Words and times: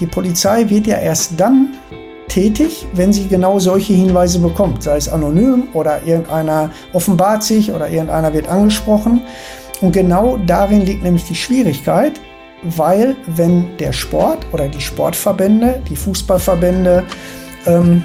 die 0.00 0.06
Polizei 0.06 0.68
wird 0.68 0.86
ja 0.86 0.98
erst 0.98 1.38
dann 1.38 1.74
tätig, 2.28 2.86
wenn 2.92 3.12
sie 3.12 3.26
genau 3.26 3.58
solche 3.58 3.94
Hinweise 3.94 4.38
bekommt, 4.38 4.82
sei 4.82 4.96
es 4.96 5.08
anonym 5.08 5.68
oder 5.72 6.02
irgendeiner 6.04 6.70
offenbart 6.92 7.42
sich 7.42 7.72
oder 7.72 7.88
irgendeiner 7.88 8.32
wird 8.32 8.48
angesprochen. 8.48 9.22
Und 9.80 9.92
genau 9.92 10.38
darin 10.46 10.82
liegt 10.82 11.02
nämlich 11.02 11.24
die 11.24 11.34
Schwierigkeit, 11.34 12.20
weil 12.62 13.16
wenn 13.26 13.76
der 13.78 13.92
Sport 13.92 14.46
oder 14.52 14.68
die 14.68 14.80
Sportverbände, 14.80 15.82
die 15.88 15.96
Fußballverbände 15.96 17.04
ähm, 17.66 18.02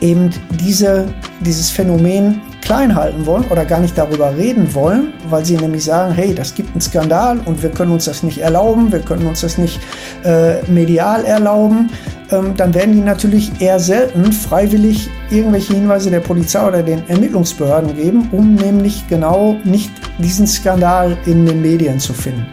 eben 0.00 0.30
diese, 0.50 1.12
dieses 1.40 1.70
Phänomen 1.70 2.40
klein 2.62 2.94
halten 2.94 3.26
wollen 3.26 3.44
oder 3.50 3.64
gar 3.64 3.80
nicht 3.80 3.98
darüber 3.98 4.36
reden 4.36 4.74
wollen, 4.74 5.12
weil 5.28 5.44
sie 5.44 5.56
nämlich 5.56 5.84
sagen, 5.84 6.14
hey, 6.14 6.34
das 6.34 6.54
gibt 6.54 6.70
einen 6.70 6.80
Skandal 6.80 7.40
und 7.44 7.62
wir 7.62 7.70
können 7.70 7.92
uns 7.92 8.06
das 8.06 8.22
nicht 8.22 8.38
erlauben, 8.38 8.90
wir 8.92 9.00
können 9.00 9.26
uns 9.26 9.42
das 9.42 9.58
nicht 9.58 9.80
äh, 10.24 10.62
medial 10.70 11.24
erlauben, 11.24 11.90
ähm, 12.30 12.54
dann 12.56 12.72
werden 12.72 12.94
die 12.94 13.00
natürlich 13.00 13.60
eher 13.60 13.78
selten 13.78 14.32
freiwillig 14.32 15.10
irgendwelche 15.30 15.74
Hinweise 15.74 16.10
der 16.10 16.20
Polizei 16.20 16.66
oder 16.66 16.82
den 16.82 17.08
Ermittlungsbehörden 17.08 17.94
geben, 17.96 18.28
um 18.32 18.54
nämlich 18.54 19.06
genau 19.08 19.56
nicht 19.64 19.90
diesen 20.18 20.46
Skandal 20.46 21.16
in 21.26 21.44
den 21.44 21.60
Medien 21.60 21.98
zu 21.98 22.12
finden. 22.12 22.46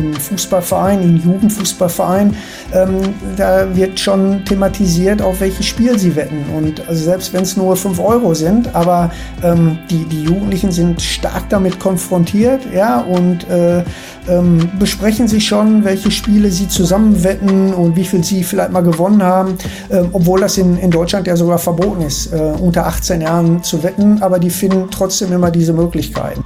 Im 0.00 0.14
Fußballverein, 0.14 1.02
im 1.02 1.16
Jugendfußballverein, 1.16 2.34
ähm, 2.72 3.00
da 3.36 3.74
wird 3.74 4.00
schon 4.00 4.44
thematisiert, 4.44 5.22
auf 5.22 5.40
welches 5.40 5.66
Spiel 5.66 5.98
sie 5.98 6.16
wetten. 6.16 6.44
Und 6.56 6.88
also 6.88 7.04
selbst 7.04 7.32
wenn 7.32 7.42
es 7.42 7.56
nur 7.56 7.76
5 7.76 8.00
Euro 8.00 8.34
sind, 8.34 8.74
aber 8.74 9.10
ähm, 9.42 9.78
die, 9.90 10.04
die 10.04 10.24
Jugendlichen 10.24 10.72
sind 10.72 11.00
stark 11.00 11.48
damit 11.48 11.78
konfrontiert, 11.78 12.62
ja, 12.74 13.00
und 13.00 13.48
äh, 13.48 13.84
ähm, 14.28 14.70
besprechen 14.78 15.28
sich 15.28 15.46
schon, 15.46 15.84
welche 15.84 16.10
Spiele 16.10 16.50
sie 16.50 16.68
zusammen 16.68 17.22
wetten 17.22 17.72
und 17.74 17.96
wie 17.96 18.04
viel 18.04 18.24
sie 18.24 18.44
vielleicht 18.44 18.72
mal 18.72 18.82
gewonnen 18.82 19.22
haben, 19.22 19.58
ähm, 19.90 20.08
obwohl 20.12 20.40
das 20.40 20.58
in, 20.58 20.76
in 20.78 20.90
Deutschland 20.90 21.26
ja 21.26 21.36
sogar 21.36 21.58
verboten 21.58 22.02
ist, 22.02 22.32
äh, 22.32 22.52
unter 22.60 22.86
18 22.86 23.20
Jahren 23.20 23.62
zu 23.62 23.82
wetten, 23.82 24.22
aber 24.22 24.38
die 24.38 24.50
finden 24.50 24.88
trotzdem 24.90 25.32
immer 25.32 25.50
diese 25.50 25.72
Möglichkeiten. 25.72 26.44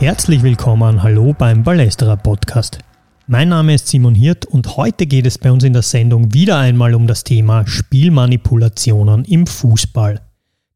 Herzlich 0.00 0.42
willkommen, 0.42 1.02
hallo 1.02 1.34
beim 1.36 1.62
Ballesterer 1.62 2.16
Podcast. 2.16 2.78
Mein 3.26 3.50
Name 3.50 3.74
ist 3.74 3.86
Simon 3.88 4.14
Hirt 4.14 4.46
und 4.46 4.78
heute 4.78 5.04
geht 5.04 5.26
es 5.26 5.36
bei 5.36 5.52
uns 5.52 5.62
in 5.62 5.74
der 5.74 5.82
Sendung 5.82 6.32
wieder 6.32 6.56
einmal 6.56 6.94
um 6.94 7.06
das 7.06 7.22
Thema 7.22 7.66
Spielmanipulationen 7.66 9.26
im 9.26 9.46
Fußball. 9.46 10.22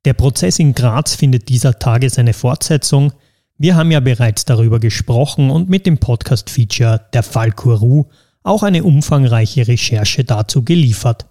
Der 0.04 0.12
Prozess 0.12 0.58
in 0.58 0.74
Graz 0.74 1.14
findet 1.14 1.48
dieser 1.48 1.78
Tage 1.78 2.10
seine 2.10 2.34
Fortsetzung. 2.34 3.14
Wir 3.56 3.76
haben 3.76 3.90
ja 3.90 4.00
bereits 4.00 4.44
darüber 4.44 4.78
gesprochen 4.78 5.48
und 5.48 5.70
mit 5.70 5.86
dem 5.86 5.96
Podcast-Feature 5.96 7.06
Der 7.14 7.22
Fall 7.22 7.52
Kuru 7.52 8.04
auch 8.42 8.62
eine 8.62 8.84
umfangreiche 8.84 9.66
Recherche 9.66 10.24
dazu 10.24 10.64
geliefert. 10.64 11.24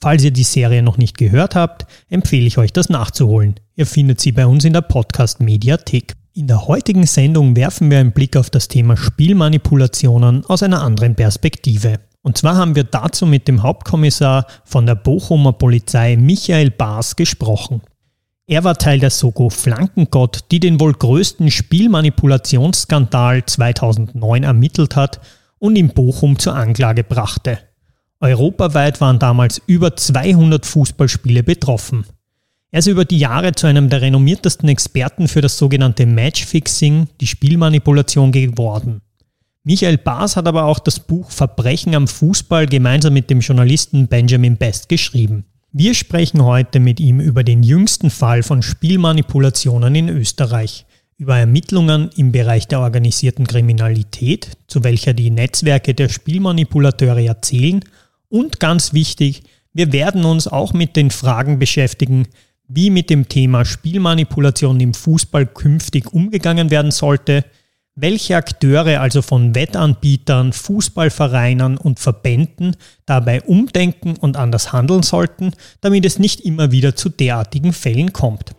Falls 0.00 0.24
ihr 0.24 0.32
die 0.32 0.42
Serie 0.42 0.82
noch 0.82 0.98
nicht 0.98 1.16
gehört 1.16 1.54
habt, 1.54 1.86
empfehle 2.08 2.48
ich 2.48 2.58
euch 2.58 2.72
das 2.72 2.88
nachzuholen. 2.88 3.60
Ihr 3.76 3.86
findet 3.86 4.20
sie 4.20 4.32
bei 4.32 4.44
uns 4.44 4.64
in 4.64 4.72
der 4.72 4.80
Podcast-Mediathek. 4.80 6.16
In 6.38 6.46
der 6.46 6.68
heutigen 6.68 7.04
Sendung 7.04 7.56
werfen 7.56 7.90
wir 7.90 7.98
einen 7.98 8.12
Blick 8.12 8.36
auf 8.36 8.48
das 8.48 8.68
Thema 8.68 8.96
Spielmanipulationen 8.96 10.44
aus 10.44 10.62
einer 10.62 10.82
anderen 10.82 11.16
Perspektive. 11.16 11.98
Und 12.22 12.38
zwar 12.38 12.54
haben 12.54 12.76
wir 12.76 12.84
dazu 12.84 13.26
mit 13.26 13.48
dem 13.48 13.64
Hauptkommissar 13.64 14.46
von 14.64 14.86
der 14.86 14.94
Bochumer 14.94 15.54
Polizei 15.54 16.16
Michael 16.16 16.70
Baas 16.70 17.16
gesprochen. 17.16 17.82
Er 18.46 18.62
war 18.62 18.78
Teil 18.78 19.00
der 19.00 19.10
Soko 19.10 19.50
Flankengott, 19.50 20.44
die 20.52 20.60
den 20.60 20.78
wohl 20.78 20.92
größten 20.92 21.50
Spielmanipulationsskandal 21.50 23.44
2009 23.44 24.44
ermittelt 24.44 24.94
hat 24.94 25.18
und 25.58 25.74
in 25.74 25.88
Bochum 25.88 26.38
zur 26.38 26.54
Anklage 26.54 27.02
brachte. 27.02 27.58
Europaweit 28.20 29.00
waren 29.00 29.18
damals 29.18 29.60
über 29.66 29.96
200 29.96 30.64
Fußballspiele 30.64 31.42
betroffen. 31.42 32.06
Er 32.70 32.80
ist 32.80 32.86
über 32.86 33.06
die 33.06 33.18
Jahre 33.18 33.52
zu 33.52 33.66
einem 33.66 33.88
der 33.88 34.02
renommiertesten 34.02 34.68
Experten 34.68 35.26
für 35.26 35.40
das 35.40 35.56
sogenannte 35.56 36.04
Matchfixing, 36.04 37.08
die 37.18 37.26
Spielmanipulation 37.26 38.30
geworden. 38.30 39.00
Michael 39.64 39.96
Baas 39.96 40.36
hat 40.36 40.46
aber 40.46 40.64
auch 40.64 40.78
das 40.78 41.00
Buch 41.00 41.30
Verbrechen 41.30 41.94
am 41.94 42.06
Fußball 42.06 42.66
gemeinsam 42.66 43.14
mit 43.14 43.30
dem 43.30 43.40
Journalisten 43.40 44.06
Benjamin 44.06 44.56
Best 44.58 44.88
geschrieben. 44.90 45.44
Wir 45.72 45.94
sprechen 45.94 46.44
heute 46.44 46.78
mit 46.78 47.00
ihm 47.00 47.20
über 47.20 47.42
den 47.42 47.62
jüngsten 47.62 48.10
Fall 48.10 48.42
von 48.42 48.62
Spielmanipulationen 48.62 49.94
in 49.94 50.08
Österreich, 50.10 50.84
über 51.16 51.38
Ermittlungen 51.38 52.10
im 52.16 52.32
Bereich 52.32 52.68
der 52.68 52.80
organisierten 52.80 53.46
Kriminalität, 53.46 54.56
zu 54.66 54.84
welcher 54.84 55.14
die 55.14 55.30
Netzwerke 55.30 55.94
der 55.94 56.08
Spielmanipulateure 56.10 57.22
erzählen 57.22 57.82
und 58.28 58.60
ganz 58.60 58.92
wichtig, 58.92 59.42
wir 59.72 59.92
werden 59.92 60.24
uns 60.24 60.48
auch 60.48 60.72
mit 60.72 60.96
den 60.96 61.10
Fragen 61.10 61.58
beschäftigen, 61.58 62.26
wie 62.68 62.90
mit 62.90 63.08
dem 63.08 63.28
Thema 63.28 63.64
Spielmanipulation 63.64 64.78
im 64.78 64.92
Fußball 64.92 65.46
künftig 65.46 66.12
umgegangen 66.12 66.70
werden 66.70 66.90
sollte, 66.90 67.44
welche 67.94 68.36
Akteure 68.36 69.00
also 69.00 69.22
von 69.22 69.54
Wettanbietern, 69.54 70.52
Fußballvereinen 70.52 71.78
und 71.78 71.98
Verbänden 71.98 72.76
dabei 73.06 73.42
umdenken 73.42 74.16
und 74.16 74.36
anders 74.36 74.72
handeln 74.72 75.02
sollten, 75.02 75.52
damit 75.80 76.04
es 76.04 76.18
nicht 76.18 76.42
immer 76.42 76.70
wieder 76.70 76.94
zu 76.94 77.08
derartigen 77.08 77.72
Fällen 77.72 78.12
kommt. 78.12 78.52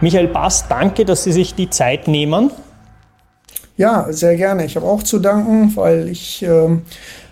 Michael 0.00 0.28
Bass, 0.28 0.68
danke, 0.68 1.04
dass 1.04 1.24
Sie 1.24 1.32
sich 1.32 1.54
die 1.54 1.68
Zeit 1.68 2.08
nehmen. 2.08 2.50
Ja, 3.76 4.06
sehr 4.10 4.36
gerne. 4.36 4.64
Ich 4.64 4.76
habe 4.76 4.86
auch 4.86 5.02
zu 5.02 5.18
danken, 5.18 5.74
weil 5.76 6.08
ich 6.08 6.42
äh, 6.44 6.78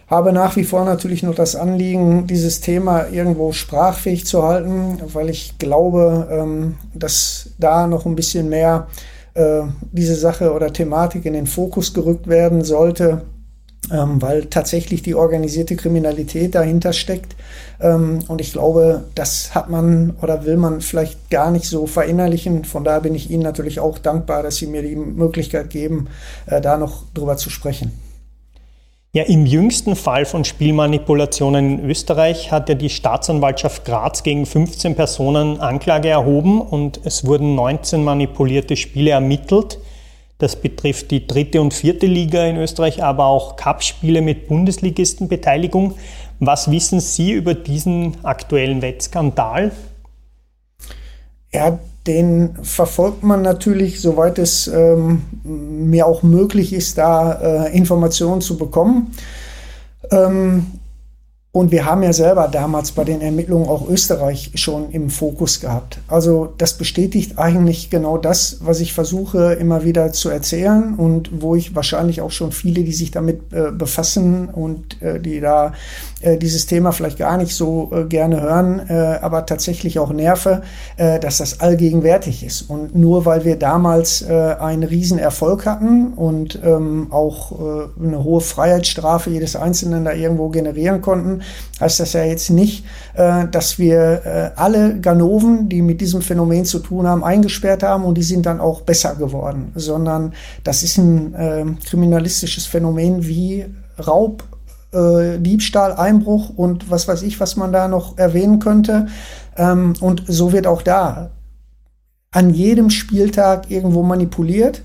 habe 0.09 0.33
nach 0.33 0.57
wie 0.57 0.65
vor 0.65 0.85
natürlich 0.85 1.23
noch 1.23 1.35
das 1.35 1.55
Anliegen, 1.55 2.27
dieses 2.27 2.61
Thema 2.61 3.07
irgendwo 3.09 3.53
sprachfähig 3.53 4.27
zu 4.27 4.43
halten, 4.43 4.99
weil 5.13 5.31
ich 5.31 5.59
glaube, 5.59 6.29
ähm, 6.31 6.75
dass 6.95 7.51
da 7.59 7.87
noch 7.87 8.07
ein 8.07 8.17
bisschen 8.17 8.49
mehr 8.49 8.89
äh, 9.35 9.63
diese 9.93 10.17
Sache 10.17 10.53
oder 10.53 10.73
Thematik 10.73 11.25
in 11.27 11.33
den 11.33 11.47
Fokus 11.47 11.95
gerückt 11.95 12.27
werden 12.27 12.65
sollte 12.65 13.23
ähm, 13.91 14.23
weil 14.23 14.47
tatsächlich 14.47 15.03
die 15.03 15.15
organisierte 15.15 15.77
Kriminalität 15.77 16.55
dahinter 16.55 16.93
steckt. 16.93 17.35
Ähm, 17.81 18.21
und 18.29 18.41
ich 18.41 18.53
glaube, 18.53 19.05
das 19.15 19.55
hat 19.55 19.71
man 19.71 20.15
oder 20.23 20.45
will 20.45 20.57
man 20.57 20.81
vielleicht 20.81 21.31
gar 21.31 21.51
nicht 21.51 21.67
so 21.67 21.87
verinnerlichen. 21.87 22.65
Von 22.65 22.85
daher 22.85 23.01
bin 23.01 23.15
ich 23.15 23.31
Ihnen 23.31 23.43
natürlich 23.43 23.81
auch 23.81 23.99
dankbar, 23.99 24.43
dass 24.43 24.57
Sie 24.57 24.67
mir 24.67 24.83
die 24.83 24.97
Möglichkeit 24.97 25.71
geben, 25.71 26.09
äh, 26.47 26.61
da 26.61 26.77
noch 26.77 27.05
drüber 27.15 27.37
zu 27.37 27.51
sprechen. 27.51 27.93
Ja, 29.15 29.25
im 29.25 29.45
jüngsten 29.45 29.95
Fall 29.95 30.25
von 30.25 30.43
Spielmanipulationen 30.43 31.81
in 31.81 31.91
Österreich 31.91 32.51
hat 32.51 32.71
ja 32.71 32.75
die 32.75 32.89
Staatsanwaltschaft 32.89 33.85
Graz 33.85 34.23
gegen 34.23 34.47
15 34.47 34.95
Personen 34.95 35.61
Anklage 35.61 36.09
erhoben 36.09 36.63
und 36.63 36.99
es 37.05 37.27
wurden 37.27 37.55
19 37.55 38.03
manipulierte 38.03 38.75
Spiele 38.75 39.11
ermittelt. 39.11 39.79
Das 40.43 40.57
betrifft 40.57 41.13
die 41.13 41.25
dritte 41.25 41.61
und 41.61 41.73
vierte 41.73 42.07
Liga 42.07 42.45
in 42.45 42.57
Österreich, 42.57 43.05
aber 43.05 43.27
auch 43.27 43.55
Cup-Spiele 43.55 44.23
mit 44.23 44.49
Bundesligistenbeteiligung. 44.49 45.95
Was 46.41 46.69
wissen 46.69 46.99
Sie 46.99 47.31
über 47.31 47.55
diesen 47.55 48.17
aktuellen 48.25 48.83
Wettskandal? 48.83 49.71
Ja, 51.53 51.79
den 52.09 52.57
verfolgt 52.61 53.23
man 53.23 53.43
natürlich, 53.43 54.01
soweit 54.01 54.41
es 54.41 54.67
ähm, 54.67 55.23
mir 55.45 56.09
auch 56.09 56.25
möglich 56.25 56.73
ist, 56.73 56.99
da 56.99 57.67
äh, 57.69 57.77
Informationen 57.77 58.41
zu 58.41 58.59
bekommen. 58.59 59.13
Ähm, 60.11 60.67
und 61.55 61.71
wir 61.71 61.85
haben 61.85 62.03
ja 62.03 62.15
selber 62.15 62.49
damals 62.49 62.93
bei 62.93 63.05
den 63.05 63.21
Ermittlungen 63.21 63.69
auch 63.69 63.87
Österreich 63.87 64.53
schon 64.55 64.91
im 64.91 65.11
Fokus 65.11 65.61
gehabt. 65.61 65.99
Also 66.09 66.55
das 66.57 66.79
bestätigt 66.79 67.39
eigentlich 67.39 67.91
genau 67.91 68.17
das, 68.17 68.61
was 68.63 68.81
ich 68.81 68.95
versuche 68.95 69.53
immer 69.53 69.85
wieder 69.85 70.15
zu 70.15 70.31
erzählen 70.31 70.95
und 70.95 71.43
wo 71.43 71.55
ich 71.55 71.75
wahrscheinlich 71.75 72.23
auch 72.23 72.31
schon 72.31 72.53
viele, 72.53 72.85
die 72.85 72.95
sich 72.95 73.11
damit 73.11 73.53
äh, 73.53 73.71
befassen 73.71 74.49
und 74.49 75.03
äh, 75.03 75.21
die 75.21 75.41
da 75.41 75.75
äh, 76.23 76.39
dieses 76.39 76.67
Thema 76.67 76.93
vielleicht 76.93 77.19
gar 77.19 77.37
nicht 77.37 77.55
so 77.55 77.91
äh, 77.93 78.05
gerne 78.05 78.41
hören, 78.41 78.81
äh, 78.89 79.19
aber 79.21 79.47
tatsächlich 79.47 79.99
auch 79.99 80.13
nerve, 80.13 80.63
dass 80.97 81.39
das 81.39 81.61
allgegenwärtig 81.61 82.45
ist. 82.45 82.63
Und 82.63 82.95
nur 82.95 83.25
weil 83.25 83.45
wir 83.45 83.57
damals 83.57 84.25
einen 84.25 84.83
Riesenerfolg 84.83 85.67
hatten 85.67 86.13
und 86.15 86.59
ähm, 86.65 87.09
auch 87.11 87.53
eine 88.01 88.23
hohe 88.23 88.41
Freiheitsstrafe 88.41 89.31
jedes 89.31 89.57
Einzelnen 89.57 90.05
da 90.05 90.13
irgendwo 90.13 90.49
generieren 90.49 91.01
konnten, 91.01 91.43
heißt 91.81 92.01
das 92.01 92.13
ja 92.13 92.25
jetzt 92.25 92.51
nicht, 92.51 92.85
dass 93.15 93.79
wir 93.79 94.53
alle 94.57 95.01
Ganoven, 95.01 95.69
die 95.69 95.83
mit 95.83 96.01
diesem 96.01 96.23
Phänomen 96.23 96.65
zu 96.65 96.79
tun 96.79 97.07
haben, 97.07 97.25
eingesperrt 97.25 97.83
haben 97.83 98.05
und 98.05 98.17
die 98.17 98.23
sind 98.23 98.47
dann 98.47 98.61
auch 98.61 98.83
besser 98.83 99.15
geworden, 99.15 99.73
sondern 99.75 100.33
das 100.65 100.83
ist 100.83 100.99
ein 100.99 101.35
äh, 101.35 101.65
kriminalistisches 101.85 102.67
Phänomen 102.67 103.27
wie 103.27 103.65
Raub, 103.99 104.45
äh, 104.93 105.39
Diebstahl, 105.39 105.93
Einbruch 105.95 106.51
und 106.57 106.91
was 106.91 107.09
weiß 107.09 107.23
ich, 107.23 107.41
was 107.41 107.57
man 107.57 107.73
da 107.73 107.89
noch 107.89 108.19
erwähnen 108.19 108.59
könnte. 108.59 109.07
Ähm, 109.57 109.95
und 110.01 110.25
so 110.27 110.53
wird 110.53 110.67
auch 110.67 110.83
da 110.83 111.31
an 112.31 112.51
jedem 112.51 112.91
Spieltag 112.91 113.71
irgendwo 113.71 114.03
manipuliert. 114.03 114.83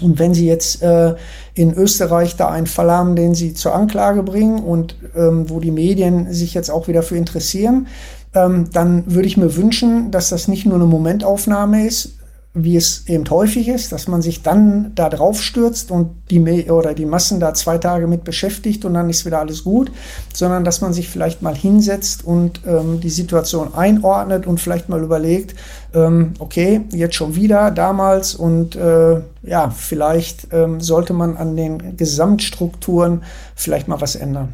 Und 0.00 0.18
wenn 0.18 0.32
Sie 0.32 0.46
jetzt 0.46 0.82
äh, 0.82 1.14
in 1.54 1.74
Österreich 1.74 2.36
da 2.36 2.48
einen 2.48 2.66
Fall 2.66 2.90
haben, 2.90 3.14
den 3.14 3.34
Sie 3.34 3.52
zur 3.52 3.74
Anklage 3.74 4.22
bringen 4.22 4.60
und 4.60 4.96
ähm, 5.14 5.50
wo 5.50 5.60
die 5.60 5.70
Medien 5.70 6.32
sich 6.32 6.54
jetzt 6.54 6.70
auch 6.70 6.88
wieder 6.88 7.02
für 7.02 7.16
interessieren, 7.16 7.88
ähm, 8.34 8.70
dann 8.72 9.04
würde 9.06 9.28
ich 9.28 9.36
mir 9.36 9.54
wünschen, 9.56 10.10
dass 10.10 10.30
das 10.30 10.48
nicht 10.48 10.64
nur 10.64 10.76
eine 10.76 10.86
Momentaufnahme 10.86 11.86
ist, 11.86 12.16
wie 12.54 12.76
es 12.76 13.08
eben 13.08 13.28
häufig 13.30 13.68
ist, 13.68 13.92
dass 13.92 14.08
man 14.08 14.20
sich 14.20 14.42
dann 14.42 14.92
da 14.94 15.08
drauf 15.08 15.42
stürzt 15.42 15.90
und 15.90 16.10
die 16.30 16.70
oder 16.70 16.92
die 16.92 17.06
Massen 17.06 17.40
da 17.40 17.54
zwei 17.54 17.78
Tage 17.78 18.06
mit 18.06 18.24
beschäftigt 18.24 18.84
und 18.84 18.92
dann 18.92 19.08
ist 19.08 19.24
wieder 19.24 19.38
alles 19.38 19.64
gut, 19.64 19.90
sondern 20.34 20.62
dass 20.62 20.82
man 20.82 20.92
sich 20.92 21.08
vielleicht 21.08 21.40
mal 21.40 21.54
hinsetzt 21.54 22.24
und 22.24 22.60
ähm, 22.66 23.00
die 23.00 23.08
Situation 23.08 23.72
einordnet 23.74 24.46
und 24.46 24.60
vielleicht 24.60 24.90
mal 24.90 25.02
überlegt, 25.02 25.54
ähm, 25.94 26.34
okay, 26.40 26.82
jetzt 26.90 27.14
schon 27.14 27.36
wieder 27.36 27.70
damals 27.70 28.34
und 28.34 28.76
äh, 28.76 29.20
ja, 29.42 29.70
vielleicht 29.70 30.48
ähm, 30.52 30.80
sollte 30.80 31.14
man 31.14 31.38
an 31.38 31.56
den 31.56 31.96
Gesamtstrukturen 31.96 33.22
vielleicht 33.54 33.88
mal 33.88 34.02
was 34.02 34.14
ändern. 34.14 34.52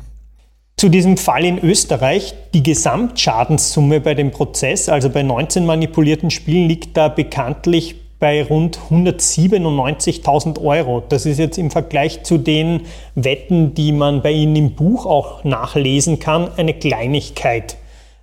Zu 0.78 0.88
diesem 0.90 1.16
Fall 1.16 1.44
in 1.44 1.58
Österreich, 1.58 2.34
die 2.54 2.62
Gesamtschadenssumme 2.62 4.00
bei 4.00 4.14
dem 4.14 4.30
Prozess, 4.30 4.88
also 4.88 5.10
bei 5.10 5.25
19 5.25 5.66
manipulierten 5.66 6.30
Spielen, 6.30 6.69
liegt 6.69 6.96
da 6.96 7.08
bekanntlich 7.08 7.96
bei 8.20 8.44
rund 8.44 8.78
197.000 8.88 10.64
Euro. 10.64 11.02
Das 11.08 11.26
ist 11.26 11.40
jetzt 11.40 11.58
im 11.58 11.72
Vergleich 11.72 12.22
zu 12.22 12.38
den 12.38 12.82
Wetten, 13.16 13.75
die 13.75 13.90
man 13.90 14.22
bei 14.22 14.30
Ihnen 14.30 14.54
im 14.54 14.76
Buch 14.76 15.04
auch 15.04 15.42
nachlesen 15.42 16.20
kann, 16.20 16.48
eine 16.56 16.75
Kleinigkeit. 16.75 17.76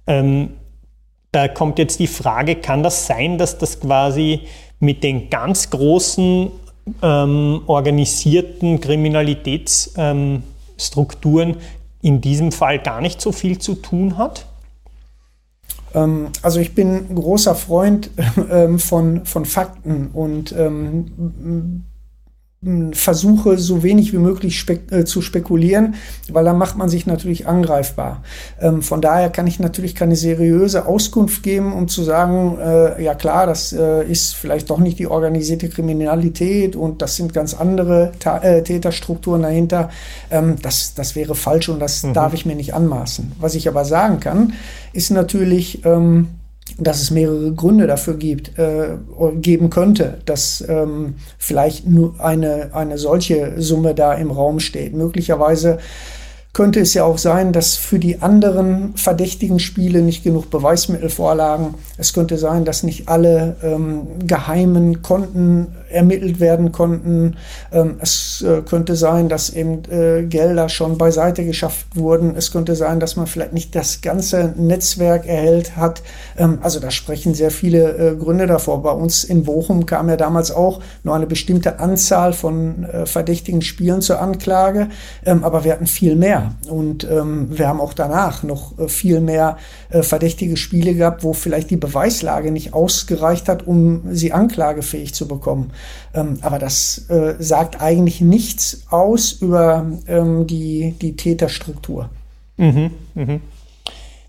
Ähm, 0.07 0.51
da 1.33 1.49
kommt 1.49 1.77
jetzt 1.77 1.99
die 1.99 2.07
Frage, 2.07 2.55
kann 2.55 2.83
das 2.83 3.05
sein, 3.05 3.37
dass 3.37 3.57
das 3.57 3.81
quasi 3.81 4.43
mit 4.79 5.03
den 5.03 5.29
ganz 5.29 5.71
großen 5.71 6.51
ähm, 7.01 7.61
organisierten 7.67 8.79
Kriminalitätsstrukturen 8.79 11.49
ähm, 11.49 11.57
in 12.01 12.21
diesem 12.21 12.51
Fall 12.51 12.79
gar 12.79 13.01
nicht 13.01 13.21
so 13.21 13.31
viel 13.31 13.59
zu 13.59 13.75
tun 13.75 14.17
hat? 14.17 14.45
Ähm, 15.93 16.29
also 16.41 16.59
ich 16.59 16.75
bin 16.75 17.15
großer 17.15 17.55
Freund 17.55 18.11
ähm, 18.49 18.79
von, 18.79 19.25
von 19.25 19.45
Fakten 19.45 20.07
und 20.07 20.51
ähm, 20.51 21.85
versuche 22.93 23.57
so 23.57 23.83
wenig 23.83 24.13
wie 24.13 24.17
möglich 24.17 24.59
spek 24.59 24.91
äh, 24.91 25.05
zu 25.05 25.21
spekulieren, 25.21 25.95
weil 26.31 26.45
dann 26.45 26.57
macht 26.57 26.77
man 26.77 26.89
sich 26.89 27.05
natürlich 27.05 27.47
angreifbar. 27.47 28.23
Ähm, 28.59 28.81
von 28.81 29.01
daher 29.01 29.29
kann 29.29 29.47
ich 29.47 29.59
natürlich 29.59 29.95
keine 29.95 30.15
seriöse 30.15 30.85
Auskunft 30.85 31.43
geben, 31.43 31.73
um 31.73 31.87
zu 31.87 32.03
sagen, 32.03 32.57
äh, 32.59 33.03
ja 33.03 33.13
klar, 33.13 33.45
das 33.45 33.71
äh, 33.73 34.03
ist 34.03 34.35
vielleicht 34.35 34.69
doch 34.69 34.79
nicht 34.79 34.99
die 34.99 35.07
organisierte 35.07 35.69
Kriminalität 35.69 36.75
und 36.75 37.01
das 37.01 37.15
sind 37.15 37.33
ganz 37.33 37.53
andere 37.53 38.11
Ta 38.19 38.39
äh, 38.39 38.63
Täterstrukturen 38.63 39.43
dahinter. 39.43 39.89
Ähm, 40.31 40.55
das, 40.61 40.93
das 40.95 41.15
wäre 41.15 41.35
falsch 41.35 41.69
und 41.69 41.79
das 41.79 42.03
mhm. 42.03 42.13
darf 42.13 42.33
ich 42.33 42.45
mir 42.45 42.55
nicht 42.55 42.73
anmaßen. 42.73 43.33
Was 43.39 43.55
ich 43.55 43.67
aber 43.67 43.85
sagen 43.85 44.19
kann, 44.19 44.53
ist 44.93 45.11
natürlich, 45.11 45.85
ähm, 45.85 46.29
dass 46.77 47.01
es 47.01 47.11
mehrere 47.11 47.53
Gründe 47.53 47.87
dafür 47.87 48.15
gibt, 48.15 48.57
äh, 48.59 48.97
geben 49.35 49.69
könnte, 49.69 50.17
dass 50.25 50.63
ähm, 50.67 51.15
vielleicht 51.37 51.87
nur 51.87 52.19
eine, 52.19 52.71
eine 52.73 52.97
solche 52.97 53.61
Summe 53.61 53.95
da 53.95 54.13
im 54.13 54.31
Raum 54.31 54.59
steht. 54.59 54.93
Möglicherweise 54.93 55.79
könnte 56.55 56.79
es 56.79 56.93
ja 56.93 57.03
auch 57.03 57.17
sein, 57.17 57.51
dass 57.51 57.75
für 57.75 57.99
die 57.99 58.21
anderen 58.21 58.95
verdächtigen 58.95 59.59
Spiele 59.59 60.01
nicht 60.01 60.23
genug 60.23 60.49
Beweismittel 60.49 61.09
vorlagen. 61.09 61.75
Es 61.97 62.13
könnte 62.13 62.37
sein, 62.37 62.63
dass 62.63 62.81
nicht 62.81 63.09
alle 63.09 63.57
ähm, 63.61 64.07
geheimen 64.25 65.01
Konten 65.01 65.67
ermittelt 65.89 66.39
werden 66.39 66.71
konnten. 66.71 67.35
Ähm, 67.73 67.95
es 67.99 68.41
äh, 68.47 68.61
könnte 68.61 68.95
sein, 68.95 69.27
dass 69.27 69.49
eben 69.49 69.83
äh, 69.91 70.23
Gelder 70.23 70.69
schon 70.69 70.97
beiseite 70.97 71.43
geschafft 71.43 71.87
wurden. 71.93 72.35
Es 72.37 72.51
könnte 72.51 72.75
sein, 72.75 73.01
dass 73.01 73.17
man 73.17 73.27
vielleicht 73.27 73.53
nicht 73.53 73.75
das 73.75 73.99
ganze 73.99 74.53
Netzwerk 74.55 75.27
erhält 75.27 75.75
hat. 75.75 76.03
Ähm, 76.37 76.59
also 76.61 76.79
da 76.79 76.89
sprechen 76.89 77.33
sehr 77.33 77.51
viele 77.51 77.97
äh, 77.97 78.15
Gründe 78.15 78.47
davor. 78.47 78.81
Bei 78.81 78.91
uns 78.91 79.25
in 79.25 79.43
Bochum 79.43 79.85
kam 79.85 80.07
ja 80.07 80.15
damals 80.15 80.51
auch 80.51 80.79
nur 81.03 81.15
eine 81.15 81.27
bestimmte 81.27 81.79
Anzahl 81.79 82.31
von 82.31 82.85
äh, 82.85 83.05
verdächtigen 83.05 83.61
Spielen 83.61 84.01
zur 84.01 84.21
Anklage, 84.21 84.87
ähm, 85.25 85.43
aber 85.43 85.65
wir 85.65 85.73
hatten 85.73 85.87
viel 85.87 86.15
mehr. 86.15 86.44
Und 86.69 87.03
ähm, 87.03 87.57
wir 87.57 87.67
haben 87.67 87.81
auch 87.81 87.93
danach 87.93 88.43
noch 88.43 88.77
äh, 88.79 88.87
viel 88.87 89.19
mehr 89.19 89.57
äh, 89.89 90.03
verdächtige 90.03 90.57
Spiele 90.57 90.93
gehabt, 90.93 91.23
wo 91.23 91.33
vielleicht 91.33 91.69
die 91.71 91.77
Beweislage 91.77 92.51
nicht 92.51 92.73
ausgereicht 92.73 93.49
hat, 93.49 93.67
um 93.67 94.01
sie 94.13 94.31
anklagefähig 94.31 95.13
zu 95.13 95.27
bekommen. 95.27 95.71
Ähm, 96.13 96.39
aber 96.41 96.59
das 96.59 97.09
äh, 97.09 97.35
sagt 97.39 97.81
eigentlich 97.81 98.21
nichts 98.21 98.85
aus 98.89 99.33
über 99.33 99.85
ähm, 100.07 100.47
die, 100.47 100.95
die 101.01 101.15
Täterstruktur. 101.15 102.09
Mhm, 102.57 102.91
mh. 103.13 103.39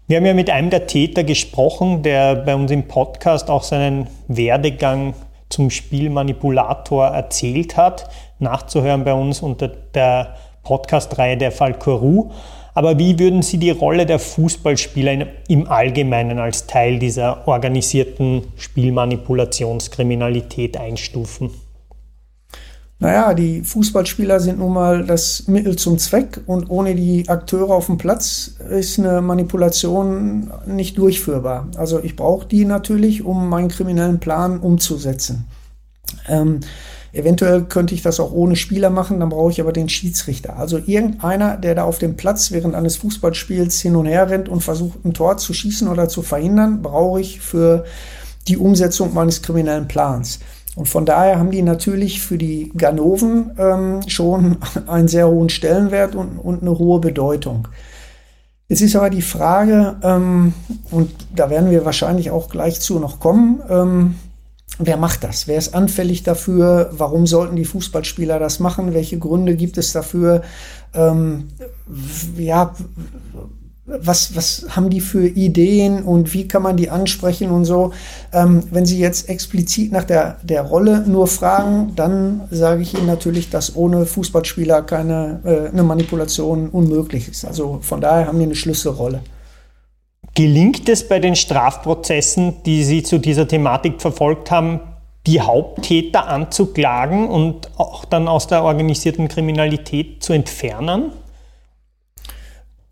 Wir 0.09 0.19
haben 0.19 0.27
ja 0.27 0.35
mit 0.35 0.51
einem 0.51 0.71
der 0.71 0.87
Täter 0.87 1.25
gesprochen, 1.25 2.05
der 2.05 2.37
bei 2.37 2.55
uns 2.55 2.71
im 2.71 2.87
Podcast 2.87 3.51
auch 3.51 3.65
seinen 3.65 4.07
Werdegang 4.29 5.15
zum 5.49 5.71
Spielmanipulator 5.71 7.09
erzählt 7.09 7.77
hat. 7.77 8.09
Nachzuhören 8.39 9.05
bei 9.05 9.15
uns 9.15 9.41
unter 9.43 9.67
der 9.67 10.37
Podcast-Reihe 10.67 11.37
der 11.37 11.53
Fall. 11.53 11.77
Aber 12.75 12.99
wie 12.99 13.17
würden 13.19 13.43
Sie 13.43 13.59
die 13.59 13.71
Rolle 13.71 14.05
der 14.05 14.19
Fußballspieler 14.19 15.27
im 15.49 15.69
Allgemeinen 15.69 16.39
als 16.39 16.67
Teil 16.67 16.99
dieser 16.99 17.49
organisierten 17.49 18.43
Spielmanipulationskriminalität 18.57 20.77
einstufen? 20.77 21.51
Naja, 22.99 23.35
die 23.35 23.63
Fußballspieler 23.63 24.41
sind 24.41 24.59
nun 24.59 24.73
mal 24.73 25.05
das 25.05 25.49
Mittel 25.49 25.77
zum 25.77 25.99
Zweck 25.99 26.41
und 26.47 26.71
ohne 26.71 26.95
die 26.95 27.29
Akteure 27.29 27.69
auf 27.71 27.87
dem 27.87 27.99
Platz 27.99 28.53
ist 28.71 28.99
eine 28.99 29.21
Manipulation 29.21 30.51
nicht 30.67 30.97
durchführbar. 30.97 31.69
Also 31.77 32.03
ich 32.03 32.17
brauche 32.17 32.47
die 32.47 32.65
natürlich, 32.65 33.23
um 33.23 33.51
meinen 33.51 33.69
kriminellen 33.69 34.19
Plan 34.19 34.61
umzusetzen. 34.61 35.45
Ähm, 36.27 36.61
Eventuell 37.17 37.63
könnte 37.63 37.95
ich 37.95 38.03
das 38.03 38.21
auch 38.21 38.33
ohne 38.33 38.57
Spieler 38.57 38.91
machen, 38.91 39.21
dann 39.21 39.31
brauche 39.31 39.51
ich 39.51 39.61
aber 39.61 39.73
den 39.73 39.89
Schiedsrichter. 39.89 40.59
Also 40.59 40.77
irgendeiner, 40.77 41.57
der 41.57 41.75
da 41.75 41.85
auf 41.85 41.99
dem 41.99 42.17
Platz 42.17 42.53
während 42.53 42.75
eines 42.75 42.97
Fußballspiels 42.97 43.81
hin 43.81 43.97
und 43.97 44.05
her 44.05 44.29
rennt 44.29 44.51
und 44.51 44.63
versucht, 44.63 45.03
ein 45.05 45.15
Tor 45.15 45.39
zu 45.39 45.55
schießen 45.55 45.89
oder 45.89 46.09
zu 46.09 46.21
verhindern, 46.21 46.83
brauche 46.83 47.21
ich 47.21 47.41
für 47.41 47.85
die 48.49 48.59
Umsetzung 48.59 49.15
meines 49.15 49.41
kriminellen 49.41 49.89
Plans. 49.89 50.41
Und 50.75 50.91
von 50.91 51.07
daher 51.07 51.39
haben 51.39 51.51
die 51.51 51.63
natürlich 51.63 52.21
für 52.21 52.37
die 52.37 52.71
Ganoven 52.77 53.53
ähm, 53.59 54.01
schon 54.09 54.59
einen 54.87 55.09
sehr 55.09 55.27
hohen 55.27 55.49
Stellenwert 55.49 56.15
und, 56.15 56.39
und 56.39 56.61
eine 56.61 56.79
hohe 56.79 57.01
Bedeutung. 57.01 57.67
Jetzt 58.69 58.83
ist 58.83 58.95
aber 58.95 59.09
die 59.09 59.23
Frage, 59.23 59.97
ähm, 60.03 60.53
und 60.91 61.11
da 61.35 61.49
werden 61.49 61.71
wir 61.71 61.87
wahrscheinlich 61.87 62.31
auch 62.31 62.51
gleich 62.51 62.81
zu 62.81 62.99
noch 62.99 63.21
kommen, 63.21 63.63
ähm, 63.71 64.17
Wer 64.79 64.97
macht 64.99 65.25
das? 65.25 65.49
Wer 65.49 65.57
ist 65.57 65.75
anfällig 65.75 66.23
dafür? 66.23 66.91
Warum 66.93 67.27
sollten 67.27 67.57
die 67.57 67.65
Fußballspieler 67.65 68.39
das 68.39 68.61
machen? 68.61 68.93
Welche 68.93 69.19
Gründe 69.19 69.57
gibt 69.57 69.79
es 69.79 69.93
dafür? 69.93 70.43
Ähm, 70.95 71.49
ja, 72.37 72.75
was, 73.87 74.35
was 74.35 74.67
haben 74.71 74.91
die 74.91 75.01
für 75.01 75.27
Ideen 75.27 76.03
und 76.03 76.35
wie 76.35 76.49
kann 76.49 76.63
man 76.63 76.77
die 76.77 76.91
ansprechen 76.91 77.51
und 77.51 77.65
so. 77.65 77.93
Ähm, 78.33 78.65
wenn 78.71 78.85
Sie 78.85 78.99
jetzt 78.99 79.29
explizit 79.29 79.93
nach 79.93 80.05
der, 80.05 80.39
der 80.43 80.63
Rolle 80.63 81.05
nur 81.07 81.29
fragen, 81.29 81.93
dann 81.95 82.43
sage 82.51 82.83
ich 82.83 82.95
Ihnen 82.95 83.07
natürlich, 83.07 83.49
dass 83.49 83.77
ohne 83.77 84.05
Fußballspieler 84.05 84.83
keine 84.83 85.41
äh, 85.45 85.69
eine 85.69 85.85
Manipulation 85.85 86.69
unmöglich 86.69 87.29
ist. 87.29 87.45
Also 87.45 87.79
von 87.83 88.01
daher 88.01 88.27
haben 88.27 88.39
die 88.39 88.45
eine 88.45 88.57
Schlüsselrolle. 88.57 89.23
Gelingt 90.37 90.87
es 90.91 91.09
bei 91.09 91.19
den 91.19 91.35
Strafprozessen, 91.35 92.63
die 92.67 92.85
Sie 92.85 93.03
zu 93.03 93.17
dieser 93.17 93.49
Thematik 93.49 94.03
verfolgt 94.03 94.51
haben, 94.51 94.81
die 95.27 95.41
Haupttäter 95.41 96.29
anzuklagen 96.29 97.27
und 97.27 97.71
auch 97.79 98.05
dann 98.05 98.29
aus 98.29 98.47
der 98.47 98.63
organisierten 98.63 99.29
Kriminalität 99.29 100.23
zu 100.23 100.35
entfernen? 100.35 101.13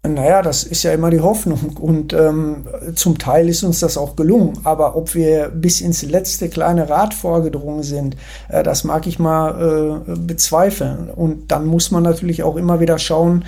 Naja, 0.02 0.40
das 0.40 0.64
ist 0.64 0.84
ja 0.84 0.92
immer 0.94 1.10
die 1.10 1.20
Hoffnung 1.20 1.76
und 1.78 2.14
ähm, 2.14 2.64
zum 2.94 3.18
Teil 3.18 3.50
ist 3.50 3.62
uns 3.62 3.80
das 3.80 3.98
auch 3.98 4.16
gelungen. 4.16 4.60
Aber 4.64 4.96
ob 4.96 5.14
wir 5.14 5.50
bis 5.50 5.82
ins 5.82 6.02
letzte 6.02 6.48
kleine 6.48 6.88
Rad 6.88 7.12
vorgedrungen 7.12 7.82
sind, 7.82 8.16
äh, 8.48 8.62
das 8.62 8.84
mag 8.84 9.06
ich 9.06 9.18
mal 9.18 10.02
äh, 10.08 10.16
bezweifeln. 10.16 11.10
Und 11.10 11.52
dann 11.52 11.66
muss 11.66 11.90
man 11.90 12.04
natürlich 12.04 12.42
auch 12.42 12.56
immer 12.56 12.80
wieder 12.80 12.98
schauen, 12.98 13.44